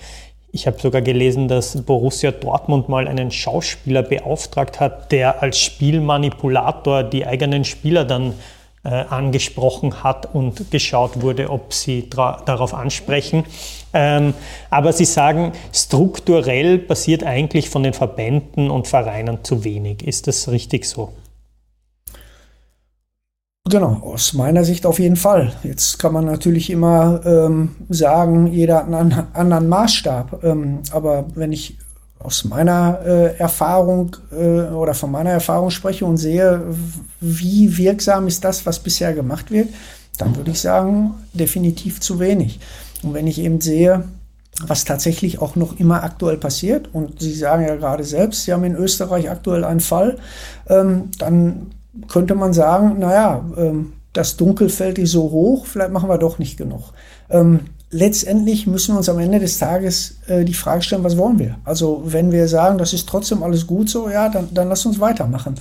Ich 0.52 0.66
habe 0.66 0.80
sogar 0.80 1.00
gelesen, 1.00 1.46
dass 1.46 1.82
Borussia 1.82 2.32
Dortmund 2.32 2.88
mal 2.88 3.06
einen 3.06 3.30
Schauspieler 3.30 4.02
beauftragt 4.02 4.80
hat, 4.80 5.12
der 5.12 5.42
als 5.42 5.60
Spielmanipulator 5.60 7.04
die 7.04 7.24
eigenen 7.24 7.64
Spieler 7.64 8.04
dann 8.04 8.34
äh, 8.82 8.88
angesprochen 8.88 10.02
hat 10.02 10.34
und 10.34 10.70
geschaut 10.70 11.22
wurde, 11.22 11.50
ob 11.50 11.72
sie 11.72 12.08
darauf 12.10 12.74
ansprechen. 12.74 13.44
Ähm, 13.92 14.34
aber 14.70 14.92
Sie 14.92 15.04
sagen, 15.04 15.52
strukturell 15.72 16.78
passiert 16.78 17.22
eigentlich 17.22 17.68
von 17.68 17.82
den 17.82 17.92
Verbänden 17.92 18.70
und 18.70 18.88
Vereinen 18.88 19.44
zu 19.44 19.64
wenig. 19.64 20.02
Ist 20.02 20.26
das 20.26 20.50
richtig 20.50 20.86
so? 20.86 21.12
Genau, 23.70 24.00
aus 24.02 24.32
meiner 24.32 24.64
Sicht 24.64 24.84
auf 24.84 24.98
jeden 24.98 25.14
Fall. 25.14 25.52
Jetzt 25.62 26.00
kann 26.00 26.12
man 26.12 26.24
natürlich 26.24 26.70
immer 26.70 27.20
ähm, 27.24 27.76
sagen, 27.88 28.48
jeder 28.48 28.78
hat 28.78 28.92
einen 28.92 29.12
anderen 29.32 29.68
Maßstab. 29.68 30.42
Ähm, 30.42 30.80
aber 30.90 31.26
wenn 31.36 31.52
ich 31.52 31.78
aus 32.18 32.44
meiner 32.44 32.98
äh, 33.06 33.36
Erfahrung 33.36 34.16
äh, 34.32 34.62
oder 34.72 34.92
von 34.92 35.12
meiner 35.12 35.30
Erfahrung 35.30 35.70
spreche 35.70 36.04
und 36.04 36.16
sehe, 36.16 36.62
wie 37.20 37.76
wirksam 37.78 38.26
ist 38.26 38.42
das, 38.44 38.66
was 38.66 38.80
bisher 38.80 39.14
gemacht 39.14 39.52
wird, 39.52 39.68
dann 40.18 40.34
würde 40.34 40.50
ich 40.50 40.60
sagen, 40.60 41.14
definitiv 41.32 42.00
zu 42.00 42.18
wenig. 42.18 42.58
Und 43.04 43.14
wenn 43.14 43.28
ich 43.28 43.38
eben 43.38 43.60
sehe, 43.60 44.02
was 44.66 44.84
tatsächlich 44.84 45.40
auch 45.40 45.54
noch 45.54 45.78
immer 45.78 46.02
aktuell 46.02 46.38
passiert, 46.38 46.92
und 46.92 47.20
Sie 47.20 47.32
sagen 47.32 47.64
ja 47.64 47.76
gerade 47.76 48.02
selbst, 48.02 48.44
Sie 48.44 48.52
haben 48.52 48.64
in 48.64 48.74
Österreich 48.74 49.30
aktuell 49.30 49.62
einen 49.62 49.80
Fall, 49.80 50.18
ähm, 50.68 51.10
dann 51.18 51.70
könnte 52.08 52.34
man 52.34 52.52
sagen, 52.52 52.98
naja, 52.98 53.44
ähm, 53.56 53.92
das 54.12 54.36
Dunkelfeld 54.36 54.98
ist 54.98 55.12
so 55.12 55.30
hoch, 55.30 55.66
vielleicht 55.66 55.92
machen 55.92 56.08
wir 56.08 56.18
doch 56.18 56.38
nicht 56.38 56.56
genug. 56.56 56.92
Ähm, 57.28 57.60
letztendlich 57.90 58.66
müssen 58.66 58.94
wir 58.94 58.98
uns 58.98 59.08
am 59.08 59.18
Ende 59.18 59.38
des 59.38 59.58
Tages 59.58 60.16
äh, 60.26 60.44
die 60.44 60.54
Frage 60.54 60.82
stellen, 60.82 61.04
was 61.04 61.16
wollen 61.16 61.38
wir? 61.38 61.56
Also 61.64 62.02
wenn 62.04 62.32
wir 62.32 62.48
sagen, 62.48 62.78
das 62.78 62.92
ist 62.92 63.08
trotzdem 63.08 63.42
alles 63.42 63.66
gut 63.66 63.88
so, 63.88 64.08
ja, 64.08 64.28
dann, 64.28 64.48
dann 64.52 64.68
lass 64.68 64.86
uns 64.86 65.00
weitermachen. 65.00 65.54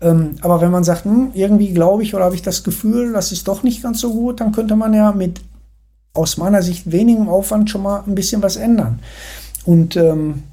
Ähm, 0.00 0.36
aber 0.40 0.60
wenn 0.60 0.70
man 0.70 0.84
sagt, 0.84 1.04
hm, 1.04 1.30
irgendwie 1.34 1.72
glaube 1.72 2.02
ich 2.02 2.14
oder 2.14 2.24
habe 2.24 2.34
ich 2.34 2.42
das 2.42 2.64
Gefühl, 2.64 3.12
das 3.12 3.32
ist 3.32 3.48
doch 3.48 3.62
nicht 3.62 3.82
ganz 3.82 4.00
so 4.00 4.12
gut, 4.12 4.40
dann 4.40 4.52
könnte 4.52 4.76
man 4.76 4.92
ja 4.94 5.12
mit 5.12 5.40
aus 6.14 6.36
meiner 6.36 6.62
Sicht 6.62 6.90
wenigem 6.90 7.28
Aufwand 7.28 7.70
schon 7.70 7.82
mal 7.82 8.04
ein 8.06 8.14
bisschen 8.14 8.42
was 8.42 8.56
ändern. 8.56 9.00
Und 9.64 9.96
ähm, 9.96 10.44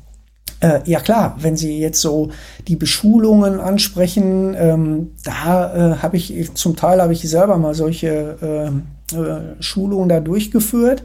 äh, 0.62 0.80
ja 0.86 1.00
klar, 1.00 1.36
wenn 1.40 1.58
Sie 1.58 1.80
jetzt 1.80 2.02
so 2.02 2.30
die 2.68 2.76
Beschulungen 2.76 3.60
ansprechen, 3.60 4.56
ähm, 4.58 5.12
da 5.24 5.94
äh, 5.94 5.98
habe 5.98 6.18
ich 6.18 6.54
zum 6.54 6.76
Teil 6.76 7.02
habe 7.02 7.14
ich 7.14 7.28
selber 7.28 7.58
mal 7.58 7.74
solche 7.74 8.38
ähm, 8.42 8.84
äh, 9.12 9.62
Schulungen 9.62 10.10
da 10.10 10.20
durchgeführt. 10.20 11.04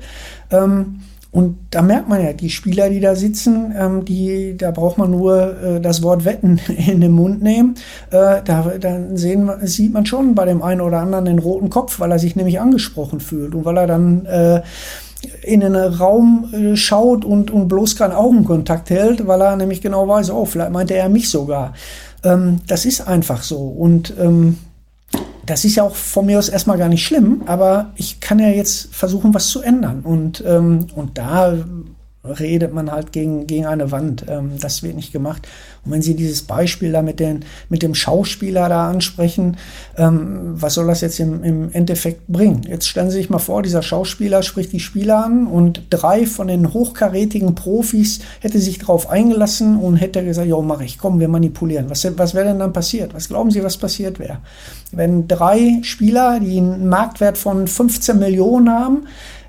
Ähm, 0.50 1.00
und 1.32 1.58
da 1.70 1.82
merkt 1.82 2.08
man 2.08 2.24
ja, 2.24 2.32
die 2.32 2.48
Spieler, 2.48 2.88
die 2.88 3.00
da 3.00 3.14
sitzen, 3.14 3.74
ähm, 3.76 4.06
die, 4.06 4.56
da 4.56 4.70
braucht 4.70 4.96
man 4.96 5.10
nur 5.10 5.62
äh, 5.62 5.80
das 5.82 6.02
Wort 6.02 6.24
Wetten 6.24 6.58
in 6.86 7.00
den 7.00 7.12
Mund 7.12 7.42
nehmen. 7.42 7.74
Äh, 8.10 8.42
da 8.42 8.72
dann 8.80 9.16
sehen, 9.16 9.50
sieht 9.62 9.92
man 9.92 10.06
schon 10.06 10.34
bei 10.34 10.46
dem 10.46 10.62
einen 10.62 10.80
oder 10.80 11.00
anderen 11.00 11.26
den 11.26 11.38
roten 11.38 11.68
Kopf, 11.68 12.00
weil 12.00 12.10
er 12.10 12.18
sich 12.18 12.36
nämlich 12.36 12.60
angesprochen 12.60 13.20
fühlt 13.20 13.54
und 13.54 13.64
weil 13.66 13.76
er 13.76 13.86
dann 13.86 14.24
äh, 14.24 14.62
in 15.42 15.60
den 15.60 15.76
Raum 15.76 16.52
äh, 16.52 16.76
schaut 16.76 17.24
und, 17.24 17.50
und 17.50 17.68
bloß 17.68 17.96
keinen 17.96 18.12
Augenkontakt 18.12 18.90
hält, 18.90 19.26
weil 19.26 19.40
er 19.40 19.56
nämlich 19.56 19.80
genau 19.80 20.06
weiß, 20.06 20.30
oh, 20.30 20.44
vielleicht 20.44 20.72
meinte 20.72 20.94
er 20.94 21.08
mich 21.08 21.30
sogar. 21.30 21.74
Ähm, 22.24 22.60
das 22.66 22.84
ist 22.84 23.06
einfach 23.06 23.42
so. 23.42 23.58
Und 23.58 24.14
ähm, 24.18 24.58
das 25.46 25.64
ist 25.64 25.76
ja 25.76 25.84
auch 25.84 25.94
von 25.94 26.26
mir 26.26 26.38
aus 26.38 26.48
erstmal 26.48 26.78
gar 26.78 26.88
nicht 26.88 27.04
schlimm, 27.04 27.42
aber 27.46 27.92
ich 27.94 28.20
kann 28.20 28.38
ja 28.38 28.48
jetzt 28.48 28.94
versuchen, 28.94 29.32
was 29.32 29.48
zu 29.48 29.62
ändern. 29.62 30.00
Und, 30.02 30.42
ähm, 30.46 30.86
und 30.94 31.16
da 31.18 31.54
redet 32.38 32.72
man 32.72 32.90
halt 32.90 33.12
gegen, 33.12 33.46
gegen 33.46 33.66
eine 33.66 33.90
Wand. 33.90 34.26
Ähm, 34.28 34.52
das 34.60 34.82
wird 34.82 34.96
nicht 34.96 35.12
gemacht. 35.12 35.46
Und 35.84 35.92
wenn 35.92 36.02
Sie 36.02 36.14
dieses 36.14 36.42
Beispiel 36.42 36.92
da 36.92 37.02
mit, 37.02 37.20
den, 37.20 37.44
mit 37.68 37.82
dem 37.82 37.94
Schauspieler 37.94 38.68
da 38.68 38.90
ansprechen, 38.90 39.56
ähm, 39.96 40.54
was 40.60 40.74
soll 40.74 40.86
das 40.86 41.00
jetzt 41.00 41.20
im, 41.20 41.42
im 41.44 41.72
Endeffekt 41.72 42.26
bringen? 42.26 42.62
Jetzt 42.68 42.88
stellen 42.88 43.10
Sie 43.10 43.18
sich 43.18 43.30
mal 43.30 43.38
vor, 43.38 43.62
dieser 43.62 43.82
Schauspieler 43.82 44.42
spricht 44.42 44.72
die 44.72 44.80
Spieler 44.80 45.24
an 45.24 45.46
und 45.46 45.82
drei 45.90 46.26
von 46.26 46.48
den 46.48 46.72
hochkarätigen 46.72 47.54
Profis 47.54 48.20
hätte 48.40 48.58
sich 48.58 48.78
darauf 48.78 49.08
eingelassen 49.08 49.76
und 49.76 49.96
hätte 49.96 50.24
gesagt, 50.24 50.48
jo, 50.48 50.62
mach 50.62 50.80
ich, 50.80 50.98
komm, 50.98 51.20
wir 51.20 51.28
manipulieren. 51.28 51.88
Was, 51.88 52.06
was 52.18 52.34
wäre 52.34 52.46
denn 52.46 52.58
dann 52.58 52.72
passiert? 52.72 53.14
Was 53.14 53.28
glauben 53.28 53.50
Sie, 53.50 53.62
was 53.62 53.76
passiert 53.76 54.18
wäre? 54.18 54.38
Wenn 54.92 55.28
drei 55.28 55.80
Spieler, 55.82 56.40
die 56.40 56.58
einen 56.58 56.88
Marktwert 56.88 57.38
von 57.38 57.66
15 57.66 58.18
Millionen 58.18 58.70
haben, 58.70 59.06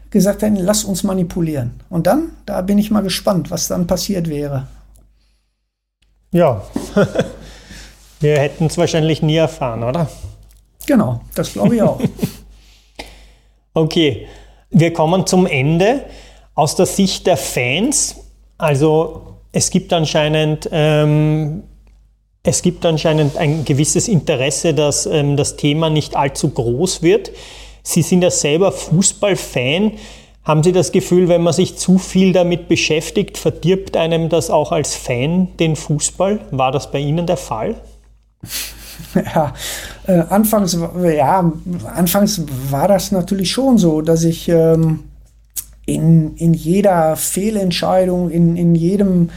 gesagt 0.10 0.42
hätten, 0.42 0.56
lass 0.58 0.84
uns 0.84 1.04
manipulieren. 1.04 1.80
Und 1.90 2.08
dann, 2.08 2.32
da 2.46 2.62
bin 2.62 2.78
ich 2.78 2.92
mal 2.92 3.04
gespannt, 3.04 3.52
was 3.52 3.68
dann 3.68 3.88
passiert 3.88 4.30
wäre. 4.30 4.68
Ja, 6.32 6.62
wir 8.20 8.40
hätten 8.40 8.66
es 8.66 8.78
wahrscheinlich 8.78 9.22
nie 9.22 9.38
erfahren, 9.38 9.84
oder? 9.84 10.10
Genau, 10.86 11.22
das 11.36 11.54
glaube 11.54 11.76
ich 11.76 11.82
auch. 11.82 12.00
okay, 13.74 14.28
wir 14.70 14.94
kommen 14.94 15.26
zum 15.26 15.46
Ende. 15.46 16.06
Aus 16.56 16.76
der 16.76 16.88
Sicht 16.88 17.28
der 17.28 17.38
Fans, 17.38 18.16
also 18.58 19.36
es 19.52 19.70
gibt 19.70 19.94
anscheinend 19.94 20.68
ähm, 20.72 21.64
es 22.48 22.62
gibt 22.62 22.86
anscheinend 22.86 23.36
ein 23.36 23.66
gewisses 23.66 24.08
Interesse, 24.08 24.74
dass 24.74 25.06
ähm, 25.06 25.36
das 25.36 25.58
Thema 25.58 25.90
nicht 25.90 26.16
allzu 26.16 26.50
groß 26.50 27.02
wird. 27.02 27.32
Sie 27.88 28.02
sind 28.02 28.22
ja 28.22 28.30
selber 28.30 28.74
Fußballfan. 28.74 29.94
Haben 30.44 30.62
Sie 30.62 30.74
das 30.74 30.92
Gefühl, 30.92 31.30
wenn 31.30 31.42
man 31.42 31.54
sich 31.54 31.78
zu 31.78 31.98
viel 31.98 32.34
damit 32.34 32.68
beschäftigt, 32.68 33.38
verdirbt 33.38 33.96
einem 33.96 34.28
das 34.28 34.50
auch 34.50 34.74
als 34.74 34.94
Fan 34.94 35.56
den 35.58 35.78
Fußball? 35.78 36.42
War 36.52 36.74
das 36.74 36.92
bei 36.92 37.00
Ihnen 37.00 37.26
der 37.26 37.38
Fall? 37.38 37.76
Ja, 39.14 39.54
äh, 40.08 40.24
anfangs, 40.30 40.76
ja, 41.16 41.54
anfangs 41.94 42.42
war 42.72 42.88
das 42.88 43.12
natürlich 43.12 43.52
schon 43.52 43.78
so, 43.78 44.02
dass 44.02 44.24
ich 44.24 44.50
ähm, 44.50 45.04
in, 45.86 46.36
in 46.36 46.56
jeder 46.56 47.16
Fehlentscheidung, 47.16 48.32
in, 48.32 48.58
in 48.58 48.74
jedem 48.74 49.30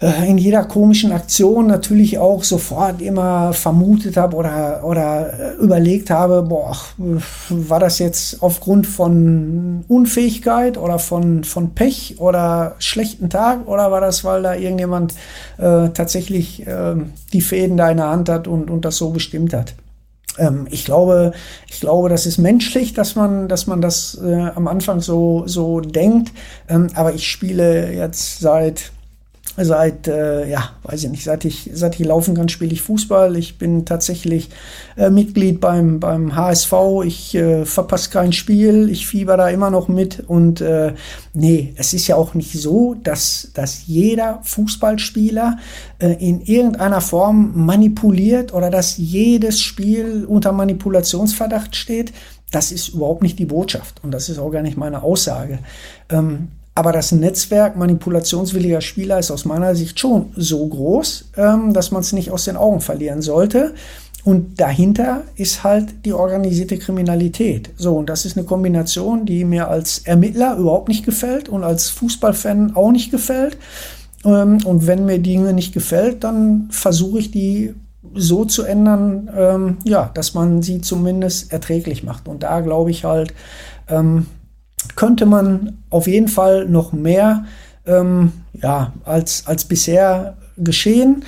in 0.00 0.38
jeder 0.38 0.64
komischen 0.64 1.12
Aktion 1.12 1.68
natürlich 1.68 2.18
auch 2.18 2.42
sofort 2.42 3.00
immer 3.00 3.52
vermutet 3.52 4.16
habe 4.16 4.36
oder, 4.36 4.82
oder 4.84 5.32
äh, 5.32 5.62
überlegt 5.62 6.10
habe, 6.10 6.42
boah, 6.42 6.76
war 7.48 7.78
das 7.78 8.00
jetzt 8.00 8.42
aufgrund 8.42 8.88
von 8.88 9.84
Unfähigkeit 9.86 10.76
oder 10.76 10.98
von, 10.98 11.44
von 11.44 11.74
Pech 11.74 12.16
oder 12.18 12.74
schlechten 12.80 13.30
Tag 13.30 13.68
oder 13.68 13.92
war 13.92 14.00
das, 14.00 14.24
weil 14.24 14.42
da 14.42 14.54
irgendjemand 14.54 15.14
äh, 15.58 15.88
tatsächlich 15.90 16.66
äh, 16.66 16.96
die 17.32 17.40
Fäden 17.40 17.76
da 17.76 17.88
in 17.88 17.98
der 17.98 18.10
Hand 18.10 18.28
hat 18.28 18.48
und, 18.48 18.70
und 18.70 18.84
das 18.84 18.96
so 18.96 19.10
bestimmt 19.10 19.54
hat? 19.54 19.74
Ähm, 20.38 20.66
ich 20.70 20.84
glaube, 20.84 21.32
ich 21.70 21.80
glaube, 21.80 22.08
das 22.08 22.26
ist 22.26 22.38
menschlich, 22.38 22.94
dass 22.94 23.14
man, 23.14 23.48
dass 23.48 23.68
man 23.68 23.80
das 23.80 24.20
äh, 24.22 24.50
am 24.54 24.66
Anfang 24.66 25.00
so, 25.00 25.44
so 25.46 25.80
denkt. 25.80 26.32
Ähm, 26.68 26.88
aber 26.94 27.14
ich 27.14 27.28
spiele 27.28 27.92
jetzt 27.92 28.40
seit 28.40 28.90
seit, 29.56 30.08
äh, 30.08 30.48
ja, 30.48 30.70
weiß 30.82 31.04
ich 31.04 31.10
nicht, 31.10 31.24
seit 31.24 31.44
ich, 31.44 31.70
seit 31.72 31.98
ich 31.98 32.06
laufen 32.06 32.34
kann, 32.34 32.48
spiele 32.48 32.72
ich 32.72 32.82
Fußball. 32.82 33.36
Ich 33.36 33.56
bin 33.58 33.84
tatsächlich 33.84 34.50
äh, 34.96 35.10
Mitglied 35.10 35.60
beim, 35.60 36.00
beim 36.00 36.34
HSV. 36.34 36.72
Ich 37.04 37.34
äh, 37.34 37.64
verpasse 37.64 38.10
kein 38.10 38.32
Spiel. 38.32 38.90
Ich 38.90 39.06
fieber 39.06 39.36
da 39.36 39.48
immer 39.48 39.70
noch 39.70 39.86
mit. 39.88 40.24
Und 40.26 40.60
äh, 40.60 40.94
nee, 41.34 41.72
es 41.76 41.92
ist 41.92 42.08
ja 42.08 42.16
auch 42.16 42.34
nicht 42.34 42.52
so, 42.52 42.94
dass, 42.94 43.50
dass 43.54 43.86
jeder 43.86 44.40
Fußballspieler 44.42 45.58
äh, 45.98 46.12
in 46.14 46.40
irgendeiner 46.40 47.00
Form 47.00 47.52
manipuliert 47.54 48.52
oder 48.52 48.70
dass 48.70 48.96
jedes 48.96 49.60
Spiel 49.60 50.24
unter 50.24 50.52
Manipulationsverdacht 50.52 51.76
steht. 51.76 52.12
Das 52.50 52.72
ist 52.72 52.88
überhaupt 52.88 53.22
nicht 53.22 53.38
die 53.38 53.46
Botschaft 53.46 54.02
und 54.02 54.10
das 54.10 54.28
ist 54.28 54.38
auch 54.38 54.50
gar 54.50 54.62
nicht 54.62 54.76
meine 54.76 55.02
Aussage. 55.02 55.58
Ähm, 56.08 56.48
aber 56.74 56.92
das 56.92 57.12
Netzwerk 57.12 57.76
manipulationswilliger 57.76 58.80
Spieler 58.80 59.18
ist 59.18 59.30
aus 59.30 59.44
meiner 59.44 59.74
Sicht 59.74 59.98
schon 60.00 60.32
so 60.36 60.66
groß, 60.66 61.30
ähm, 61.36 61.72
dass 61.72 61.90
man 61.90 62.00
es 62.00 62.12
nicht 62.12 62.30
aus 62.30 62.44
den 62.44 62.56
Augen 62.56 62.80
verlieren 62.80 63.22
sollte. 63.22 63.74
Und 64.24 64.58
dahinter 64.58 65.22
ist 65.36 65.62
halt 65.64 66.06
die 66.06 66.14
organisierte 66.14 66.78
Kriminalität. 66.78 67.70
So, 67.76 67.96
und 67.96 68.08
das 68.08 68.24
ist 68.24 68.36
eine 68.36 68.46
Kombination, 68.46 69.26
die 69.26 69.44
mir 69.44 69.68
als 69.68 69.98
Ermittler 69.98 70.56
überhaupt 70.56 70.88
nicht 70.88 71.04
gefällt 71.04 71.48
und 71.48 71.62
als 71.62 71.90
Fußballfan 71.90 72.74
auch 72.74 72.90
nicht 72.90 73.10
gefällt. 73.10 73.58
Ähm, 74.24 74.58
und 74.64 74.86
wenn 74.86 75.04
mir 75.04 75.18
Dinge 75.18 75.52
nicht 75.52 75.74
gefällt, 75.74 76.24
dann 76.24 76.68
versuche 76.70 77.18
ich 77.18 77.30
die 77.30 77.74
so 78.14 78.44
zu 78.44 78.64
ändern, 78.64 79.30
ähm, 79.36 79.76
ja, 79.84 80.10
dass 80.14 80.34
man 80.34 80.62
sie 80.62 80.80
zumindest 80.80 81.52
erträglich 81.52 82.02
macht. 82.02 82.26
Und 82.26 82.42
da 82.42 82.60
glaube 82.60 82.90
ich 82.90 83.04
halt, 83.04 83.32
ähm, 83.88 84.26
könnte 84.96 85.26
man 85.26 85.78
auf 85.90 86.06
jeden 86.06 86.28
Fall 86.28 86.66
noch 86.66 86.92
mehr 86.92 87.44
ähm, 87.86 88.32
ja, 88.52 88.92
als, 89.04 89.46
als 89.46 89.64
bisher 89.64 90.36
geschehen. 90.56 91.24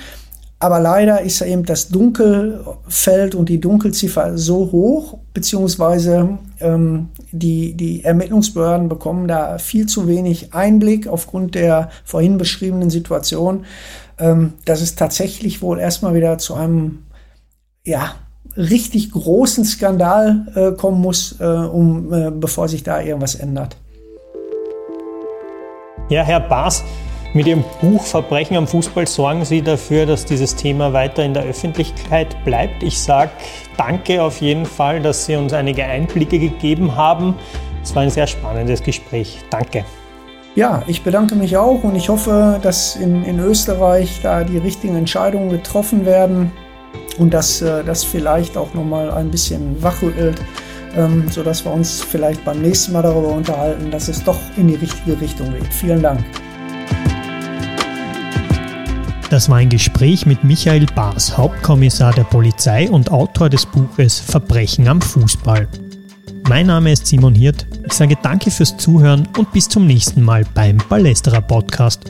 Aber 0.59 0.79
leider 0.79 1.21
ist 1.21 1.41
eben 1.41 1.65
das 1.65 1.89
Dunkelfeld 1.89 3.35
und 3.35 3.47
die 3.47 3.61
Dunkelziffer 3.61 4.37
so 4.39 4.71
hoch, 4.71 5.19
beziehungsweise 5.33 6.39
ähm, 6.59 7.09
die, 7.31 7.75
die 7.75 8.03
Ermittlungsbehörden 8.03 8.89
bekommen 8.89 9.27
da 9.27 9.59
viel 9.59 9.85
zu 9.85 10.07
wenig 10.07 10.55
Einblick 10.55 11.07
aufgrund 11.07 11.53
der 11.53 11.89
vorhin 12.03 12.39
beschriebenen 12.39 12.89
Situation, 12.89 13.65
ähm, 14.17 14.53
dass 14.65 14.81
es 14.81 14.95
tatsächlich 14.95 15.61
wohl 15.61 15.79
erstmal 15.79 16.15
wieder 16.15 16.39
zu 16.39 16.55
einem 16.55 17.03
ja, 17.85 18.15
richtig 18.55 19.11
großen 19.11 19.65
Skandal 19.65 20.45
äh, 20.55 20.71
kommen 20.75 21.01
muss, 21.01 21.35
äh, 21.39 21.43
um, 21.43 22.13
äh, 22.13 22.31
bevor 22.31 22.67
sich 22.67 22.83
da 22.83 23.01
irgendwas 23.01 23.35
ändert. 23.35 23.77
Ja, 26.09 26.23
Herr 26.23 26.39
Baas, 26.39 26.83
mit 27.33 27.45
Ihrem 27.47 27.63
Buch 27.81 28.03
Verbrechen 28.03 28.55
am 28.55 28.67
Fußball 28.67 29.05
sorgen 29.05 29.43
Sie 29.43 29.61
dafür, 29.61 30.05
dass 30.05 30.25
dieses 30.25 30.55
Thema 30.55 30.93
weiter 30.93 31.23
in 31.23 31.33
der 31.33 31.43
Öffentlichkeit 31.43 32.35
bleibt. 32.45 32.81
Ich 32.81 32.99
sage 32.99 33.31
danke 33.77 34.23
auf 34.23 34.39
jeden 34.39 34.65
Fall, 34.65 35.01
dass 35.01 35.25
Sie 35.25 35.35
uns 35.35 35.53
einige 35.53 35.83
Einblicke 35.83 36.39
gegeben 36.39 36.95
haben. 36.95 37.35
Es 37.83 37.93
war 37.95 38.03
ein 38.03 38.09
sehr 38.09 38.27
spannendes 38.27 38.81
Gespräch. 38.81 39.39
Danke. 39.49 39.83
Ja, 40.55 40.81
ich 40.87 41.03
bedanke 41.03 41.35
mich 41.35 41.55
auch 41.57 41.83
und 41.83 41.95
ich 41.95 42.09
hoffe, 42.09 42.59
dass 42.63 42.95
in, 42.95 43.23
in 43.23 43.39
Österreich 43.39 44.21
da 44.23 44.43
die 44.43 44.57
richtigen 44.57 44.95
Entscheidungen 44.95 45.49
getroffen 45.49 46.05
werden 46.05 46.51
und 47.17 47.33
dass 47.33 47.61
äh, 47.61 47.83
das 47.83 48.03
vielleicht 48.03 48.57
auch 48.57 48.73
nochmal 48.73 49.11
ein 49.11 49.31
bisschen 49.31 49.81
wachrüttelt, 49.81 50.41
ähm, 50.95 51.29
sodass 51.29 51.65
wir 51.65 51.71
uns 51.71 52.01
vielleicht 52.01 52.43
beim 52.45 52.61
nächsten 52.61 52.93
Mal 52.93 53.03
darüber 53.03 53.29
unterhalten, 53.29 53.91
dass 53.91 54.07
es 54.07 54.23
doch 54.23 54.39
in 54.57 54.67
die 54.67 54.75
richtige 54.75 55.19
Richtung 55.19 55.51
geht. 55.51 55.73
Vielen 55.73 56.01
Dank. 56.01 56.23
Das 59.29 59.49
war 59.49 59.57
ein 59.57 59.69
Gespräch 59.69 60.25
mit 60.25 60.45
Michael 60.45 60.85
Baas, 60.95 61.37
Hauptkommissar 61.37 62.13
der 62.13 62.23
Polizei 62.23 62.89
und 62.89 63.11
Autor 63.11 63.49
des 63.49 63.65
Buches 63.65 64.19
Verbrechen 64.19 64.87
am 64.87 65.01
Fußball. 65.01 65.67
Mein 66.47 66.67
Name 66.67 66.93
ist 66.93 67.05
Simon 67.07 67.35
Hirt. 67.35 67.67
Ich 67.85 67.91
sage 67.91 68.17
danke 68.21 68.51
fürs 68.51 68.77
Zuhören 68.77 69.27
und 69.37 69.51
bis 69.51 69.67
zum 69.67 69.85
nächsten 69.85 70.21
Mal 70.21 70.45
beim 70.53 70.77
Ballesterer 70.87 71.41
Podcast. 71.41 72.09